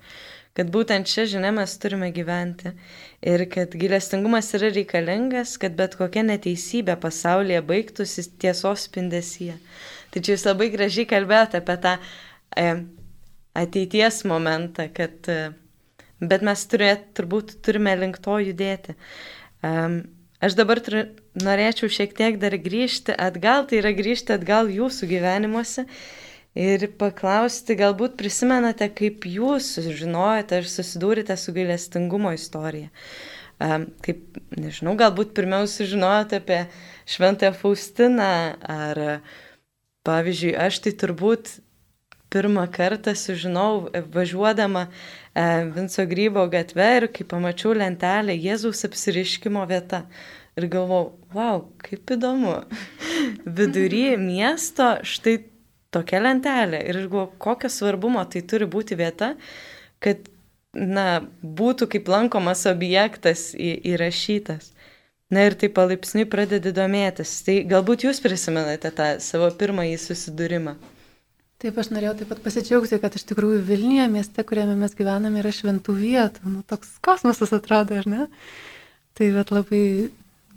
kad 0.57 0.68
būtent 0.73 1.09
šią 1.09 1.25
žinią 1.35 1.53
mes 1.57 1.75
turime 1.81 2.11
gyventi 2.12 2.75
ir 3.25 3.45
kad 3.53 3.73
gilestingumas 3.79 4.51
yra 4.59 4.68
reikalingas, 4.75 5.57
kad 5.61 5.77
bet 5.79 5.97
kokia 6.01 6.25
neteisybė 6.29 6.99
pasaulyje 7.01 7.62
baigtųsi 7.68 8.27
tiesos 8.43 8.87
spindesyje. 8.89 9.57
Tai 10.12 10.20
čia 10.20 10.37
jūs 10.37 10.45
labai 10.49 10.68
gražiai 10.75 11.09
kalbėjote 11.09 11.62
apie 11.62 11.77
tą 11.87 11.95
e, 11.97 12.66
ateities 13.57 14.23
momentą, 14.29 14.91
kad, 14.93 15.16
e, 15.33 15.39
bet 16.23 16.45
mes 16.47 16.64
turėt, 16.70 17.11
turbūt 17.18 17.57
turime 17.66 17.95
link 17.99 18.20
to 18.23 18.39
judėti. 18.43 18.95
Um, 19.66 20.03
aš 20.43 20.57
dabar 20.59 20.81
turiu, 20.85 21.05
norėčiau 21.43 21.91
šiek 21.93 22.14
tiek 22.18 22.39
dar 22.43 22.55
grįžti 22.59 23.14
atgal, 23.14 23.66
tai 23.68 23.81
yra 23.83 23.95
grįžti 23.97 24.37
atgal 24.37 24.70
jūsų 24.73 25.09
gyvenimuose 25.11 25.87
ir 26.59 26.87
paklausti, 27.01 27.77
galbūt 27.79 28.16
prisimenate, 28.20 28.91
kaip 28.93 29.27
jūs 29.29 29.75
sužinojote 29.79 30.62
ir 30.62 30.68
susidūrite 30.68 31.37
su 31.41 31.55
gailestingumo 31.57 32.35
istorija. 32.37 32.93
Kaip, 34.03 34.41
nežinau, 34.59 34.97
galbūt 34.99 35.37
pirmiau 35.37 35.68
sužinojote 35.70 36.41
apie 36.43 36.64
Šventąją 37.12 37.55
Faustiną, 37.55 38.33
ar, 38.59 39.01
pavyzdžiui, 40.07 40.57
aš 40.59 40.81
tai 40.83 40.93
turbūt 40.99 41.53
pirmą 42.33 42.66
kartą 42.72 43.14
sužinau 43.18 43.89
važiuodama 44.14 44.87
Vinco 45.76 46.07
Grybo 46.09 46.47
gatve 46.53 46.89
ir 46.99 47.09
kai 47.12 47.24
pamačiau 47.28 47.76
lentelę 47.76 48.37
Jėzaus 48.37 48.85
apsiriškimo 48.89 49.64
vieta. 49.68 50.07
Ir 50.61 50.66
galvojau, 50.68 51.14
wow, 51.33 51.62
kaip 51.80 52.12
įdomu. 52.12 52.59
Vidury 53.57 54.18
miesto 54.20 54.99
štai 55.01 55.39
tokia 55.93 56.20
lentelė. 56.20 56.83
Ir 56.89 57.01
aš 57.01 57.09
galvoju, 57.09 57.33
kokio 57.41 57.70
svarbumo 57.72 58.24
tai 58.28 58.45
turi 58.49 58.68
būti 58.68 58.99
vieta, 59.01 59.33
kad, 60.05 60.28
na, 60.76 61.22
būtų 61.41 61.89
kaip 61.95 62.12
lankomas 62.12 62.66
objektas 62.68 63.51
į, 63.57 63.74
įrašytas. 63.95 64.72
Na 65.33 65.47
ir 65.49 65.57
taip 65.57 65.72
palaipsniui 65.78 66.26
pradedi 66.28 66.74
domėtis. 66.76 67.39
Tai 67.47 67.62
galbūt 67.68 68.05
jūs 68.05 68.20
prisimenate 68.20 68.93
tą 68.93 69.14
savo 69.24 69.49
pirmąjį 69.57 69.97
susidūrimą. 70.05 70.76
Taip, 71.63 71.77
aš 71.79 71.93
norėjau 71.95 72.17
taip 72.19 72.31
pat 72.33 72.41
pasidžiaugti, 72.43 72.97
kad 72.99 73.15
iš 73.15 73.23
tikrųjų 73.29 73.61
Vilniuje, 73.63 74.09
mieste, 74.11 74.43
kuriame 74.43 74.73
mes 74.81 74.97
gyvename, 74.99 75.39
yra 75.39 75.53
šventų 75.55 75.93
vietų. 75.95 76.49
Nu, 76.51 76.63
toks 76.67 76.89
kosmosas 77.07 77.53
atrodo, 77.55 78.01
ar 78.01 78.09
ne? 78.11 78.25
Tai 79.15 79.29
bet 79.37 79.53
labai 79.55 79.83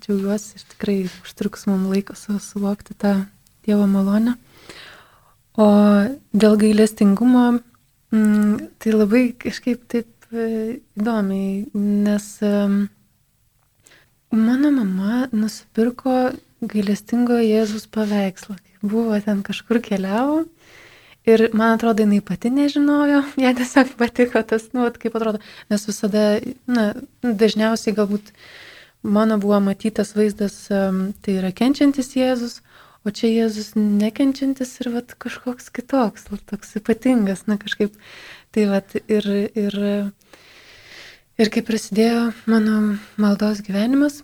džiaugiuosi 0.01 0.57
ir 0.57 0.63
tikrai 0.71 0.95
užtruks 1.21 1.67
mums 1.69 1.91
laiko 1.91 2.17
suvokti 2.17 2.97
tą 2.97 3.11
Dievo 3.67 3.85
malonę. 3.91 4.33
O 5.61 5.67
dėl 6.33 6.57
gailestingumo, 6.63 7.45
mm, 8.09 8.73
tai 8.81 8.97
labai 8.97 9.23
kažkaip 9.45 9.85
taip 9.85 10.09
e, 10.33 10.81
įdomiai, 10.97 11.67
nes 11.77 12.31
mano 14.33 14.73
mama 14.73 15.27
nusipirko 15.29 16.33
gailestingo 16.65 17.37
Jėzus 17.45 17.85
paveikslą. 17.93 18.57
Buvo 18.81 19.21
ten 19.21 19.45
kažkur 19.45 19.85
keliavo 19.85 20.47
ir 21.29 21.47
man 21.53 21.75
atrodo, 21.75 22.05
jinai 22.05 22.21
pati 22.25 22.51
nežinojo, 22.53 23.23
jai 23.43 23.55
tiesiog 23.57 23.95
patiko 23.99 24.43
tas, 24.47 24.69
nu, 24.77 24.87
kaip 25.01 25.17
atrodo, 25.17 25.41
nes 25.73 25.87
visada, 25.89 26.27
na, 26.69 26.91
dažniausiai 27.23 27.95
galbūt 27.97 28.31
mano 29.05 29.37
buvo 29.41 29.59
matytas 29.61 30.15
vaizdas, 30.17 30.65
tai 30.69 31.39
yra 31.39 31.51
kenčiantis 31.53 32.15
Jėzus, 32.17 32.61
O 33.05 33.11
čia 33.13 33.29
Jėzus 33.29 33.75
nekenčiantis 33.77 34.71
ir 34.81 34.87
vat, 34.95 35.11
kažkoks 35.21 35.67
kitoks, 35.69 36.25
toks 36.49 36.71
ypatingas, 36.79 37.43
na 37.45 37.59
kažkaip. 37.61 37.93
Tai 38.55 38.63
vat, 38.71 38.95
ir, 38.97 39.27
ir, 39.53 39.75
ir 41.37 41.51
kai 41.53 41.61
prasidėjo 41.67 42.31
mano 42.49 42.95
maldos 43.21 43.61
gyvenimas, 43.67 44.23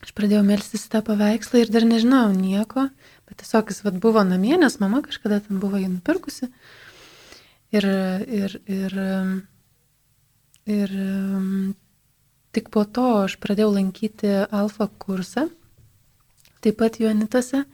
aš 0.00 0.14
pradėjau 0.16 0.40
melstis 0.48 0.88
tą 0.88 1.02
paveikslą 1.04 1.66
ir 1.66 1.74
dar 1.74 1.84
nežinojau 1.84 2.32
nieko, 2.38 2.86
bet 3.26 3.40
tiesiog 3.42 3.72
jis 3.72 3.82
vat, 3.86 3.98
buvo 4.02 4.22
namie, 4.24 4.54
nes 4.60 4.78
mama 4.82 5.02
kažkada 5.04 5.40
ten 5.44 5.60
buvo 5.62 5.80
jį 5.80 5.90
nupirkusi. 5.98 6.50
Ir, 7.74 7.84
ir, 8.30 8.56
ir, 8.70 8.96
ir 10.70 10.96
tik 12.56 12.70
po 12.72 12.86
to 12.86 13.06
aš 13.26 13.36
pradėjau 13.42 13.74
lankyti 13.74 14.32
alfa 14.54 14.86
kursą 15.02 15.48
taip 16.66 16.80
pat 16.82 16.98
Jonitose. 17.00 17.64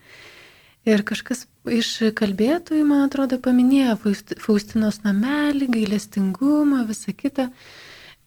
Ir 0.82 1.04
kažkas 1.06 1.46
iš 1.70 1.88
kalbėtojų, 2.18 2.82
man 2.88 3.04
atrodo, 3.06 3.38
paminėjo 3.38 3.94
Faustinos 4.42 4.98
namelį, 5.04 5.68
gailestingumą, 5.76 6.82
visą 6.88 7.14
kitą. 7.14 7.52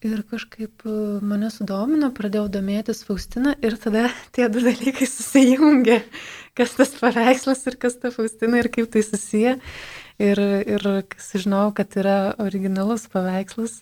Ir 0.04 0.20
kažkaip 0.28 0.84
e, 0.84 0.94
mane 1.24 1.48
sudomino, 1.48 2.10
pradėjau 2.12 2.50
domėtis 2.52 3.00
Faustina 3.06 3.54
ir 3.64 3.78
tada 3.80 4.10
tie 4.36 4.50
du 4.52 4.60
dalykai 4.60 5.08
susijungė, 5.08 6.02
kas 6.58 6.74
tas 6.76 6.92
paveikslas 6.98 7.64
ir 7.70 7.78
kas 7.80 7.96
ta 8.02 8.12
Faustina 8.12 8.60
ir 8.60 8.68
kaip 8.72 8.90
tai 8.92 9.04
susiję. 9.06 9.56
Ir, 10.20 10.40
ir 10.40 10.84
sužinojau, 11.20 11.74
kad 11.76 11.96
yra 12.00 12.18
originalus 12.40 13.08
paveikslas 13.12 13.80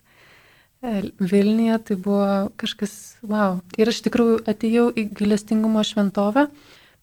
e, 0.82 1.10
Vilniuje, 1.18 1.80
tai 1.90 1.98
buvo 1.98 2.30
kažkas, 2.62 2.94
wow. 3.26 3.58
Ir 3.78 3.90
aš 3.90 4.00
tikrųjų 4.06 4.40
atėjau 4.50 4.88
į 4.94 5.08
gailestingumo 5.18 5.82
šventovę 5.86 6.48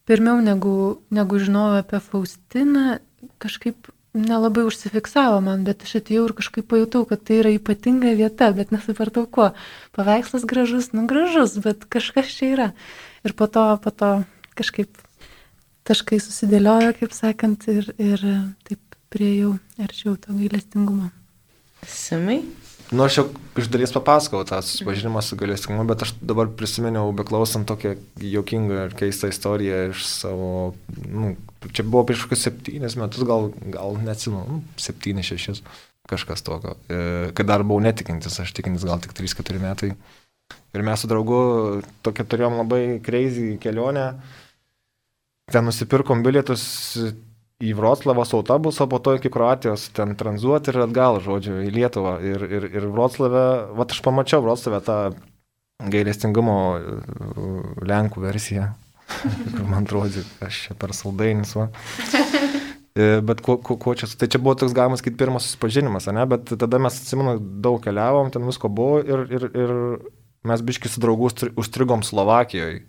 pirmiau 0.08 0.40
negu, 0.44 1.02
negu 1.12 1.40
žinojau 1.40 1.84
apie 1.84 2.00
Faustiną, 2.04 3.00
kažkaip 3.44 3.92
nelabai 4.14 4.66
užsifiksavo 4.68 5.40
man, 5.44 5.64
bet 5.68 5.86
aš 5.86 6.00
atėjau 6.02 6.26
ir 6.28 6.34
kažkaip 6.38 6.68
pajutau, 6.72 7.06
kad 7.08 7.24
tai 7.28 7.40
yra 7.42 7.54
ypatinga 7.56 8.12
vieta, 8.20 8.52
bet 8.56 8.74
nesupratau 8.76 9.24
kuo. 9.28 9.52
Paveikslas 9.96 10.44
gražus, 10.48 10.92
nu 10.96 11.06
gražus, 11.08 11.56
bet 11.64 11.88
kažkas 11.92 12.34
čia 12.36 12.52
yra. 12.56 12.68
Ir 13.28 13.36
po 13.38 13.48
to, 13.48 13.64
po 13.84 13.94
to 13.96 14.12
kažkaip 14.60 14.92
taškai 15.88 16.20
susidėliojo, 16.22 16.94
kaip 17.00 17.16
sakant, 17.16 17.68
ir, 17.72 17.92
ir 18.02 18.26
taip 18.68 18.82
priejau 19.12 19.56
arčiau 19.82 20.18
to 20.20 20.36
gailestingumo. 20.36 21.10
Simai? 21.88 22.42
Nu, 22.92 23.06
aš 23.06 23.18
jau 23.22 23.24
iš 23.56 23.70
dalies 23.72 23.94
papasakau 23.96 24.42
tą 24.48 24.58
susipažinimą 24.68 25.22
su 25.24 25.38
galėstingumu, 25.40 25.86
bet 25.88 26.02
aš 26.04 26.12
dabar 26.20 26.50
prisiminiau, 26.60 27.14
beklausant 27.16 27.64
tokią 27.70 27.94
jokingą 28.20 28.82
ir 28.90 28.96
keistą 29.00 29.30
istoriją 29.32 29.78
iš 29.94 30.04
savo, 30.10 30.50
nu, 31.06 31.32
čia 31.72 31.86
buvo 31.88 32.04
prieš 32.10 32.26
kokius 32.26 32.44
septynis 32.50 32.98
metus, 33.00 33.24
gal, 33.28 33.48
gal 33.72 33.96
neatsinu, 34.04 34.44
nu, 34.44 34.60
septynis, 34.76 35.30
šešis, 35.32 35.64
kažkas 36.12 36.44
tokio. 36.44 36.76
E, 36.92 37.32
kad 37.38 37.48
dar 37.48 37.64
buvau 37.64 37.80
netikintis, 37.88 38.42
aš 38.44 38.52
tikintis 38.60 38.84
gal 38.88 39.00
tik 39.00 39.16
3-4 39.16 39.64
metai. 39.64 39.94
Ir 40.76 40.84
mes 40.84 41.00
su 41.00 41.08
draugu 41.08 41.40
tokia 42.04 42.28
turėjom 42.28 42.60
labai 42.60 42.84
crazy 43.06 43.56
kelionę. 43.64 44.10
Ten 45.52 45.68
nusipirkom 45.68 46.28
bilietus 46.28 46.68
į 47.62 47.74
Vroclavą 47.78 48.26
su 48.26 48.40
autobusu, 48.40 48.88
po 48.90 49.00
to 49.04 49.16
iki 49.18 49.32
Kroatijos 49.34 49.90
ten 49.96 50.16
tranzuoti 50.18 50.74
ir 50.74 50.82
atgal, 50.88 51.20
žodžiu, 51.24 51.60
į 51.68 51.74
Lietuvą. 51.76 52.16
Ir, 52.26 52.46
ir, 52.50 52.70
ir 52.74 52.88
Vroclavę, 52.90 53.46
va 53.78 53.88
aš 53.88 54.02
pamačiau 54.06 54.44
Vroclavę 54.46 54.82
tą 54.86 54.98
gailestingumo 55.92 56.58
uh, 56.78 57.84
Lenkų 57.86 58.26
versiją. 58.26 58.72
man 59.72 59.84
atrodo, 59.84 60.24
aš 60.44 60.66
čia 60.68 60.78
per 60.80 60.96
saldainis. 60.96 61.56
Va. 61.58 61.70
E, 62.92 63.22
bet 63.24 63.40
ko, 63.40 63.56
ko, 63.64 63.78
ko 63.80 63.94
čia, 63.96 64.10
tai 64.20 64.28
čia 64.28 64.40
buvo 64.44 64.58
toks 64.60 64.74
galimas 64.76 65.04
kaip 65.04 65.16
pirmas 65.20 65.46
susipažinimas, 65.48 66.10
ne? 66.12 66.26
bet 66.28 66.50
tada 66.60 66.80
mes, 66.82 66.98
atsimenu, 67.00 67.38
daug 67.64 67.80
keliavom, 67.84 68.34
ten 68.34 68.44
visko 68.44 68.68
buvo 68.68 68.98
ir, 69.00 69.24
ir, 69.32 69.46
ir 69.56 69.72
mes 70.44 70.64
biški 70.68 70.92
su 70.92 71.00
draugu 71.00 71.30
užstrigom 71.62 72.04
Slovakijoje 72.04 72.82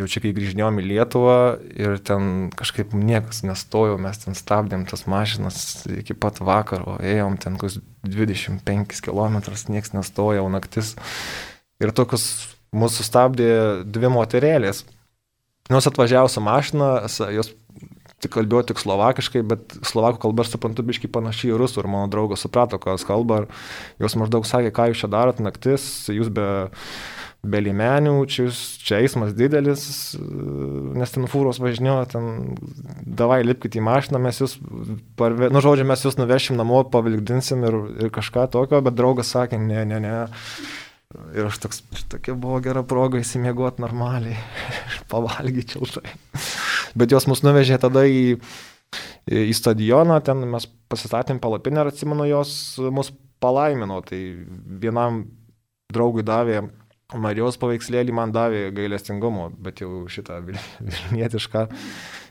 jau 0.00 0.08
čia 0.08 0.22
kai 0.24 0.32
grįžinėjom 0.36 0.80
į 0.80 0.86
Lietuvą 0.88 1.38
ir 1.76 1.98
ten 2.04 2.48
kažkaip 2.56 2.94
niekas 2.96 3.42
nestojo, 3.44 3.98
mes 4.00 4.22
ten 4.22 4.36
stabdėm 4.38 4.86
tas 4.88 5.04
mašinas 5.10 5.84
iki 6.00 6.16
pat 6.16 6.40
vakaro, 6.40 6.96
ėjom 7.04 7.36
ten 7.42 7.58
kokius 7.60 7.82
25 8.06 9.02
km, 9.04 9.38
niekas 9.68 9.92
nestojo, 9.96 10.48
naktis. 10.52 10.94
Ir 11.82 11.92
tokius 11.92 12.26
mūsų 12.72 13.02
sustabdė 13.02 13.50
dvi 13.84 14.10
moterėlės. 14.12 14.86
Jos 15.70 15.86
atvažiavo 15.88 16.30
su 16.30 16.42
mašina, 16.42 16.88
jos 17.30 17.52
tik 18.22 18.32
kalbėjo 18.36 18.62
tik 18.70 18.80
slovakiškai, 18.80 19.42
bet 19.46 19.74
slovakų 19.86 20.20
kalba 20.22 20.44
aš 20.44 20.54
suprantu 20.54 20.84
biškai 20.86 21.10
panašiai 21.12 21.52
į 21.52 21.58
rusų 21.58 21.82
ir 21.82 21.90
mano 21.90 22.10
draugas 22.10 22.44
suprato, 22.44 22.78
ką 22.82 22.96
jis 22.96 23.06
kalba. 23.06 23.42
Jos 24.02 24.16
maždaug 24.18 24.46
sakė, 24.46 24.70
ką 24.74 24.88
jūs 24.90 25.02
čia 25.02 25.10
darot 25.10 25.42
naktis, 25.42 25.86
jūs 26.10 26.30
be, 26.34 26.46
be 27.42 27.58
limenių, 27.58 28.14
čia, 28.30 28.46
čia 28.86 29.00
eismas 29.02 29.32
didelis, 29.34 29.84
nes 30.94 31.14
ten 31.14 31.26
fūros 31.30 31.58
važinėjo, 31.62 31.96
ten 32.12 32.28
davai 33.02 33.40
lipkite 33.42 33.80
į 33.80 33.86
mašiną, 33.86 34.20
mes 34.22 34.38
jūs, 34.38 34.54
parve, 35.18 35.48
nu 35.50 35.62
žodžiu, 35.64 35.86
mes 35.88 36.04
jūs 36.06 36.20
nuvešim 36.20 36.58
namo, 36.60 36.84
pavilgdinsim 36.92 37.64
ir, 37.66 37.78
ir 38.06 38.12
kažką 38.14 38.46
tokio, 38.54 38.78
bet 38.86 38.94
draugas 38.98 39.34
sakė, 39.34 39.58
ne, 39.58 39.82
ne, 39.90 39.98
ne. 40.04 40.14
Ir 41.34 41.48
aš 41.50 41.58
toks, 41.64 41.82
tokia 42.08 42.36
buvo 42.38 42.60
gera 42.64 42.84
proga 42.88 43.18
įsimiegoti 43.20 43.82
normaliai, 43.84 44.38
pavalgyti 45.12 45.76
šiltai. 45.76 46.14
Bet 46.96 47.12
jos 47.12 47.26
mus 47.28 47.42
nuvežė 47.44 47.80
tada 47.82 48.06
į, 48.06 48.38
į 49.26 49.52
stadioną, 49.58 50.20
ten 50.24 50.46
mes 50.54 50.68
pasistatėm 50.92 51.42
palapinę 51.42 51.82
ir 51.82 51.90
atsimenu, 51.90 52.28
jos 52.30 52.54
mus 52.94 53.10
palaimino. 53.42 53.98
Tai 54.06 54.20
vienam 54.80 55.24
draugui 55.92 56.24
davė 56.24 56.62
Marijos 57.18 57.58
paveikslėlį, 57.60 58.14
man 58.16 58.32
davė 58.34 58.66
gailestingumo, 58.74 59.50
bet 59.62 59.82
jau 59.82 60.04
šitą 60.10 60.38
vilnietišką. 60.46 61.66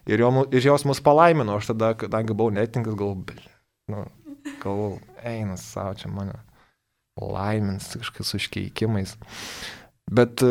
Ir, 0.10 0.24
jo, 0.24 0.32
ir 0.50 0.66
jos 0.66 0.86
mus 0.90 1.02
palaimino, 1.04 1.60
aš 1.60 1.72
tada, 1.74 1.92
kadangi 2.00 2.34
buvau 2.38 2.54
netinkas, 2.56 2.96
galvoju, 2.98 3.38
nu, 3.94 4.06
galvoju, 4.64 5.02
einas 5.28 5.66
savo 5.74 5.94
čia 6.00 6.10
mane 6.14 6.40
laimins 7.22 7.92
kažkokiais 8.00 8.34
užkeikimais. 8.40 9.14
Bet 10.12 10.42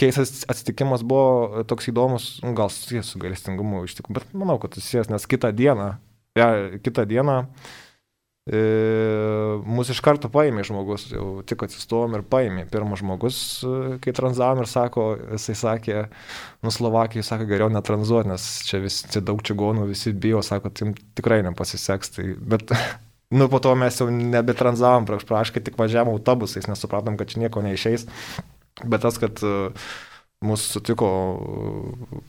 keistas 0.00 0.46
atsitikimas 0.50 1.04
buvo 1.06 1.64
toks 1.68 1.90
įdomus, 1.92 2.32
nu, 2.46 2.54
gal 2.56 2.70
susijęs 2.72 3.12
su 3.12 3.20
gailestingumu 3.22 3.84
iš 3.86 3.98
tikrųjų, 3.98 4.20
bet 4.20 4.34
manau, 4.38 4.56
kad 4.62 4.78
susijęs, 4.78 5.10
nes 5.12 5.28
kitą 5.28 5.52
dieną, 5.56 5.88
ja, 6.38 6.48
kitą 6.84 7.04
dieną 7.10 7.42
e, 7.42 7.81
mūsų 8.50 9.94
iš 9.94 10.00
karto 10.02 10.26
paėmė 10.32 10.64
žmogus, 10.66 11.04
jau 11.12 11.44
tik 11.46 11.62
atsistojom 11.62 12.16
ir 12.18 12.24
paėmė. 12.26 12.64
Pirmas 12.72 12.98
žmogus, 12.98 13.36
e, 13.62 13.98
kai 14.02 14.14
tranzavom 14.16 14.64
ir 14.64 14.70
sako, 14.70 15.04
jisai 15.36 15.54
sakė, 15.60 16.00
nu 16.66 16.72
Slovakijai 16.74 17.22
sako, 17.22 17.46
geriau 17.46 17.70
netranzuoti, 17.70 18.32
nes 18.32 18.48
čia 18.66 18.82
visi 18.82 19.22
daug 19.22 19.44
čigonų, 19.46 19.86
visi 19.92 20.10
bijo, 20.10 20.42
sako, 20.42 20.72
tai 20.74 20.90
tikrai 21.14 21.38
nepasiseks. 21.46 22.16
Tai, 22.18 22.28
bet 22.42 22.74
Nu, 23.32 23.46
po 23.48 23.62
to 23.64 23.70
mes 23.80 23.96
jau 23.96 24.10
nebetranzavom, 24.12 25.06
praškai 25.08 25.62
tik 25.64 25.78
važiavom 25.80 26.18
autobusais, 26.18 26.66
nes 26.68 26.76
supratom, 26.76 27.14
kad 27.16 27.30
čia 27.32 27.40
nieko 27.40 27.62
neišeis. 27.64 28.04
Bet 28.84 29.06
tas, 29.06 29.16
kad 29.16 29.40
e, 29.40 29.70
mūsų 30.44 30.74
sutiko, 30.74 31.08
e, 31.40 32.20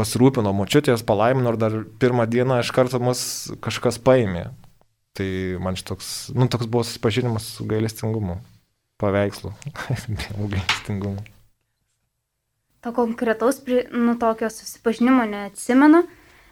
pasirūpino 0.00 0.50
močiutės, 0.58 1.06
palaimino 1.06 1.54
ir 1.54 1.60
dar 1.60 1.76
pirmą 2.02 2.26
dieną 2.26 2.58
iš 2.64 2.72
karto 2.74 2.98
mus 2.98 3.22
kažkas 3.62 4.00
paėmė. 4.02 4.48
Tai 5.18 5.28
man 5.62 5.76
šitoks, 5.76 6.30
nu, 6.38 6.46
toks 6.50 6.68
buvo 6.70 6.84
susipažinimas 6.86 7.48
su 7.56 7.66
gailestingumu, 7.66 8.38
paveikslu, 9.00 9.52
gailestingumu. 10.52 11.24
To 12.80 12.92
konkretaus, 12.96 13.60
nu, 13.92 14.14
tokio 14.18 14.50
susipažinimo 14.50 15.26
neatsimenu. 15.28 16.04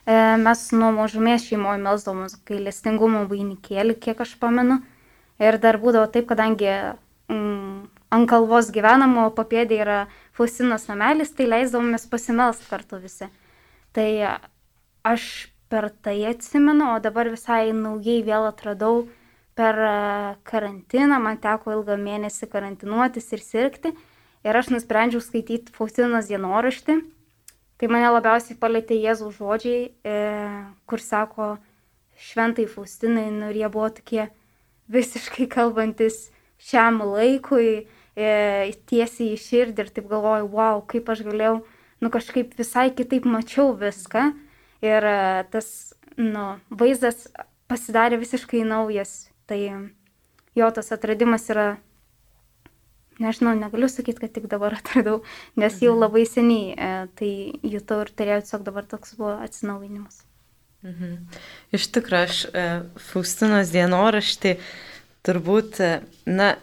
E, 0.09 0.17
mes 0.43 0.65
nuo 0.77 0.91
mažumės 0.97 1.47
šeimoje 1.49 1.81
melsdavom 1.85 2.27
gailestingumo 2.49 3.23
vainikėlį, 3.31 3.97
kiek 4.03 4.21
aš 4.25 4.35
pamenu. 4.43 4.81
Ir 5.41 5.61
dar 5.63 5.79
būdavo 5.81 6.11
taip, 6.13 6.27
kadangi 6.29 6.69
mm, 7.31 7.87
ant 8.11 8.29
kalvos 8.29 8.73
gyvenam, 8.75 9.15
o 9.23 9.29
papėdė 9.35 9.79
yra 9.85 9.99
Faustinos 10.37 10.89
namelis, 10.91 11.31
tai 11.35 11.47
leisdavomės 11.49 12.09
pasimelst 12.11 12.67
kartu 12.71 12.99
visi. 13.03 13.31
Tai 13.97 14.09
aš 15.07 15.49
per 15.69 15.91
tai 16.03 16.25
atsimenu, 16.29 16.95
o 16.95 16.99
dabar 17.05 17.29
visai 17.29 17.73
naujai 17.77 18.23
vėl 18.25 18.49
atradau 18.49 19.05
per 19.59 19.77
e, 19.77 19.93
karantiną, 20.49 21.19
man 21.21 21.41
teko 21.43 21.75
ilgą 21.77 21.99
mėnesį 22.01 22.49
karantinuotis 22.53 23.29
ir 23.35 23.45
sirgti. 23.45 23.93
Ir 24.47 24.57
aš 24.57 24.71
nusprendžiau 24.71 25.21
skaityti 25.21 25.75
Faustinos 25.75 26.31
dienoraštį. 26.31 27.01
Tai 27.79 27.89
mane 27.91 28.11
labiausiai 28.11 28.59
palėtė 28.59 28.97
Jėzaus 28.99 29.37
žodžiai, 29.39 29.91
e, 30.07 30.17
kur 30.89 31.03
sako 31.03 31.57
šventai 32.19 32.67
Faustinai, 32.71 33.29
nu, 33.35 33.51
ir 33.53 33.61
jie 33.61 33.71
buvo 33.71 33.91
tokie 33.95 34.29
visiškai 34.91 35.47
kalbantis 35.53 36.29
šiam 36.59 37.03
laikui, 37.05 37.87
e, 38.19 38.31
tiesiai 38.91 39.35
į 39.37 39.43
širdį 39.43 39.85
ir 39.85 39.93
taip 39.95 40.09
galvoju, 40.11 40.49
wow, 40.55 40.83
kaip 40.91 41.11
aš 41.13 41.23
galėjau, 41.27 41.61
nu 42.03 42.11
kažkaip 42.15 42.57
visai 42.59 42.89
kitaip 42.95 43.27
mačiau 43.29 43.75
viską 43.79 44.33
ir 44.85 45.09
e, 45.09 45.19
tas, 45.53 45.69
nu, 46.17 46.59
vaizdas 46.71 47.27
pasidarė 47.69 48.21
visiškai 48.21 48.65
naujas. 48.67 49.29
Tai 49.49 49.61
jo 50.59 50.71
tas 50.75 50.93
atradimas 50.93 51.47
yra, 51.53 51.69
nežinau, 53.23 53.55
negaliu 53.59 53.89
sakyti, 53.91 54.23
kad 54.25 54.35
tik 54.35 54.49
dabar 54.51 54.77
atradau, 54.79 55.23
nes 55.59 55.81
jau 55.83 55.95
mhm. 55.95 56.03
labai 56.05 56.25
seniai 56.29 56.73
e, 56.75 56.95
tai 57.19 57.33
jutau 57.75 58.03
ir 58.05 58.13
turėjau 58.15 58.43
tiesiog 58.45 58.67
dabar 58.67 58.89
toks 58.89 59.17
buvo 59.19 59.37
atsinaujinimas. 59.45 60.23
Mhm. 60.87 61.15
Iš 61.75 61.89
tikrųjų, 61.97 62.27
aš 62.29 62.41
e, 62.53 62.67
Faustinos 63.09 63.73
dienoraštį 63.75 64.59
turbūt, 65.27 65.81
e, 65.83 65.95
na, 66.31 66.57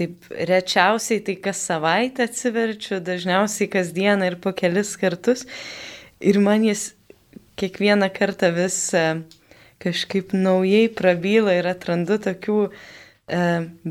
Taip, 0.00 0.22
rečiausiai 0.30 1.18
tai 1.20 1.34
kas 1.42 1.58
savaitę 1.66 2.24
atsiverčiu, 2.24 3.00
dažniausiai 3.04 3.66
kasdieną 3.68 4.28
ir 4.30 4.36
po 4.40 4.52
kelis 4.56 4.94
kartus. 4.96 5.42
Ir 6.22 6.38
man 6.40 6.62
jis 6.64 6.92
kiekvieną 7.60 8.08
kartą 8.14 8.50
vis 8.56 8.78
e, 8.96 9.04
kažkaip 9.82 10.34
naujai 10.36 10.88
prabyla 10.96 11.56
ir 11.58 11.68
atrandu 11.70 12.18
tokių 12.22 12.56
e, 12.66 12.70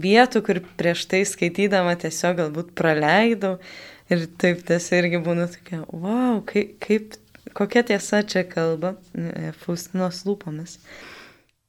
vietų, 0.05 0.43
kur 0.47 0.61
prieš 0.79 1.05
tai 1.11 1.23
skaitydama 1.27 1.95
tiesiog 2.01 2.41
galbūt 2.43 2.73
praleidau. 2.77 3.57
Ir 4.09 4.25
taip 4.41 4.63
tas 4.65 4.89
irgi 4.97 5.21
būna 5.21 5.45
tokia, 5.53 5.83
wow, 5.93 6.39
kaip, 6.49 6.79
kaip, 6.81 7.19
kokia 7.53 7.85
tiesa 7.91 8.23
čia 8.25 8.41
kalba 8.49 8.95
e, 9.13 9.53
Faustinos 9.61 10.23
lūpomis. 10.25 10.79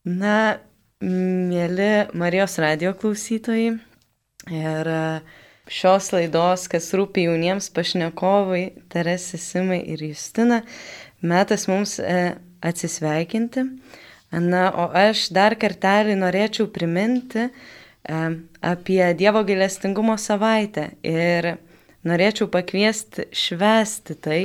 Na, 0.09 0.57
mėly 1.05 1.93
Marijos 2.17 2.57
radio 2.61 2.95
klausytojai, 2.97 3.77
Ir 4.49 4.89
e, 4.89 5.21
šios 5.71 6.11
laidos, 6.15 6.65
kas 6.73 6.89
rūpi 6.97 7.27
jauniems 7.27 7.69
pašnekovai, 7.77 8.65
Teresė 8.93 9.41
Simai 9.41 9.83
ir 9.93 10.01
Justina, 10.07 10.63
metas 11.23 11.67
mums 11.71 11.99
e, 11.99 12.37
atsisveikinti. 12.61 13.65
Na, 14.31 14.69
o 14.79 14.87
aš 14.95 15.29
dar 15.35 15.57
kartelį 15.59 16.15
norėčiau 16.21 16.69
priminti 16.71 17.49
e, 17.49 17.51
apie 18.63 19.03
Dievo 19.19 19.43
gailestingumo 19.47 20.15
savaitę 20.21 20.93
ir 21.03 21.57
norėčiau 22.07 22.47
pakviesti 22.53 23.27
švesti 23.35 24.17
tai, 24.23 24.41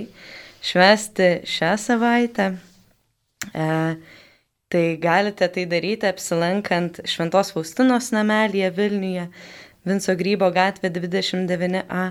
švesti 0.66 1.30
šią 1.46 1.76
savaitę. 1.82 2.50
E, 3.54 3.68
tai 4.74 4.86
galite 4.98 5.48
tai 5.54 5.68
daryti 5.70 6.10
apsilankant 6.10 7.04
Šventos 7.06 7.54
Faustinos 7.54 8.10
namelėje 8.16 8.74
Vilniuje 8.74 9.30
Vinco 9.86 10.16
Grybo 10.18 10.50
gatvė 10.50 10.90
29A. 10.90 12.06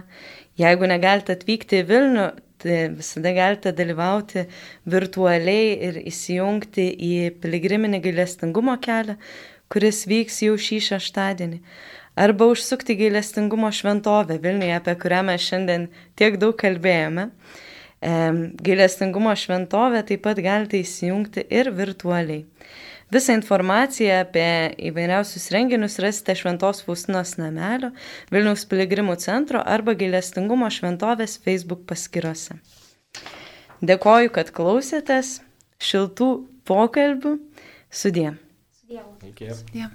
Jeigu 0.60 0.86
negalite 0.86 1.34
atvykti 1.34 1.80
į 1.82 1.86
Vilnių, 1.88 2.26
visada 2.64 3.32
galite 3.36 3.72
dalyvauti 3.76 4.46
virtualiai 4.90 5.74
ir 5.88 5.98
įsijungti 6.08 6.86
į 6.92 7.12
piligriminį 7.42 8.00
gailestingumo 8.04 8.76
kelią, 8.84 9.18
kuris 9.72 10.04
vyks 10.10 10.42
jau 10.46 10.56
šį 10.60 10.80
šeštadienį. 10.88 11.60
Arba 12.14 12.46
užsukti 12.46 12.94
gailestingumo 12.94 13.72
šventovę 13.74 14.38
Vilniuje, 14.42 14.74
apie 14.76 14.94
kurią 15.02 15.24
mes 15.26 15.42
šiandien 15.42 15.88
tiek 16.14 16.38
daug 16.38 16.54
kalbėjome. 16.60 17.30
Gailestingumo 18.04 19.32
šventovę 19.34 20.04
taip 20.06 20.22
pat 20.26 20.38
galite 20.44 20.78
įsijungti 20.78 21.46
ir 21.50 21.72
virtualiai. 21.74 22.44
Visą 23.14 23.36
informaciją 23.38 24.16
apie 24.24 24.46
įvairiausius 24.90 25.46
renginius 25.54 26.00
rasite 26.02 26.34
Šventos 26.34 26.82
Faustinos 26.82 27.36
namelio, 27.38 27.92
Vilniaus 28.34 28.66
piligrimų 28.66 29.14
centro 29.22 29.62
arba 29.62 29.94
Gailestingumo 29.98 30.70
šventovės 30.72 31.38
Facebook 31.44 31.84
paskyrose. 31.90 32.58
Dėkoju, 33.84 34.32
kad 34.34 34.50
klausėtės 34.56 35.36
šiltų 35.78 36.30
pokalbių. 36.66 37.36
Sudė. 37.94 38.32
Sudė. 38.80 39.04
Iki. 39.30 39.52
Sudė. 39.60 39.92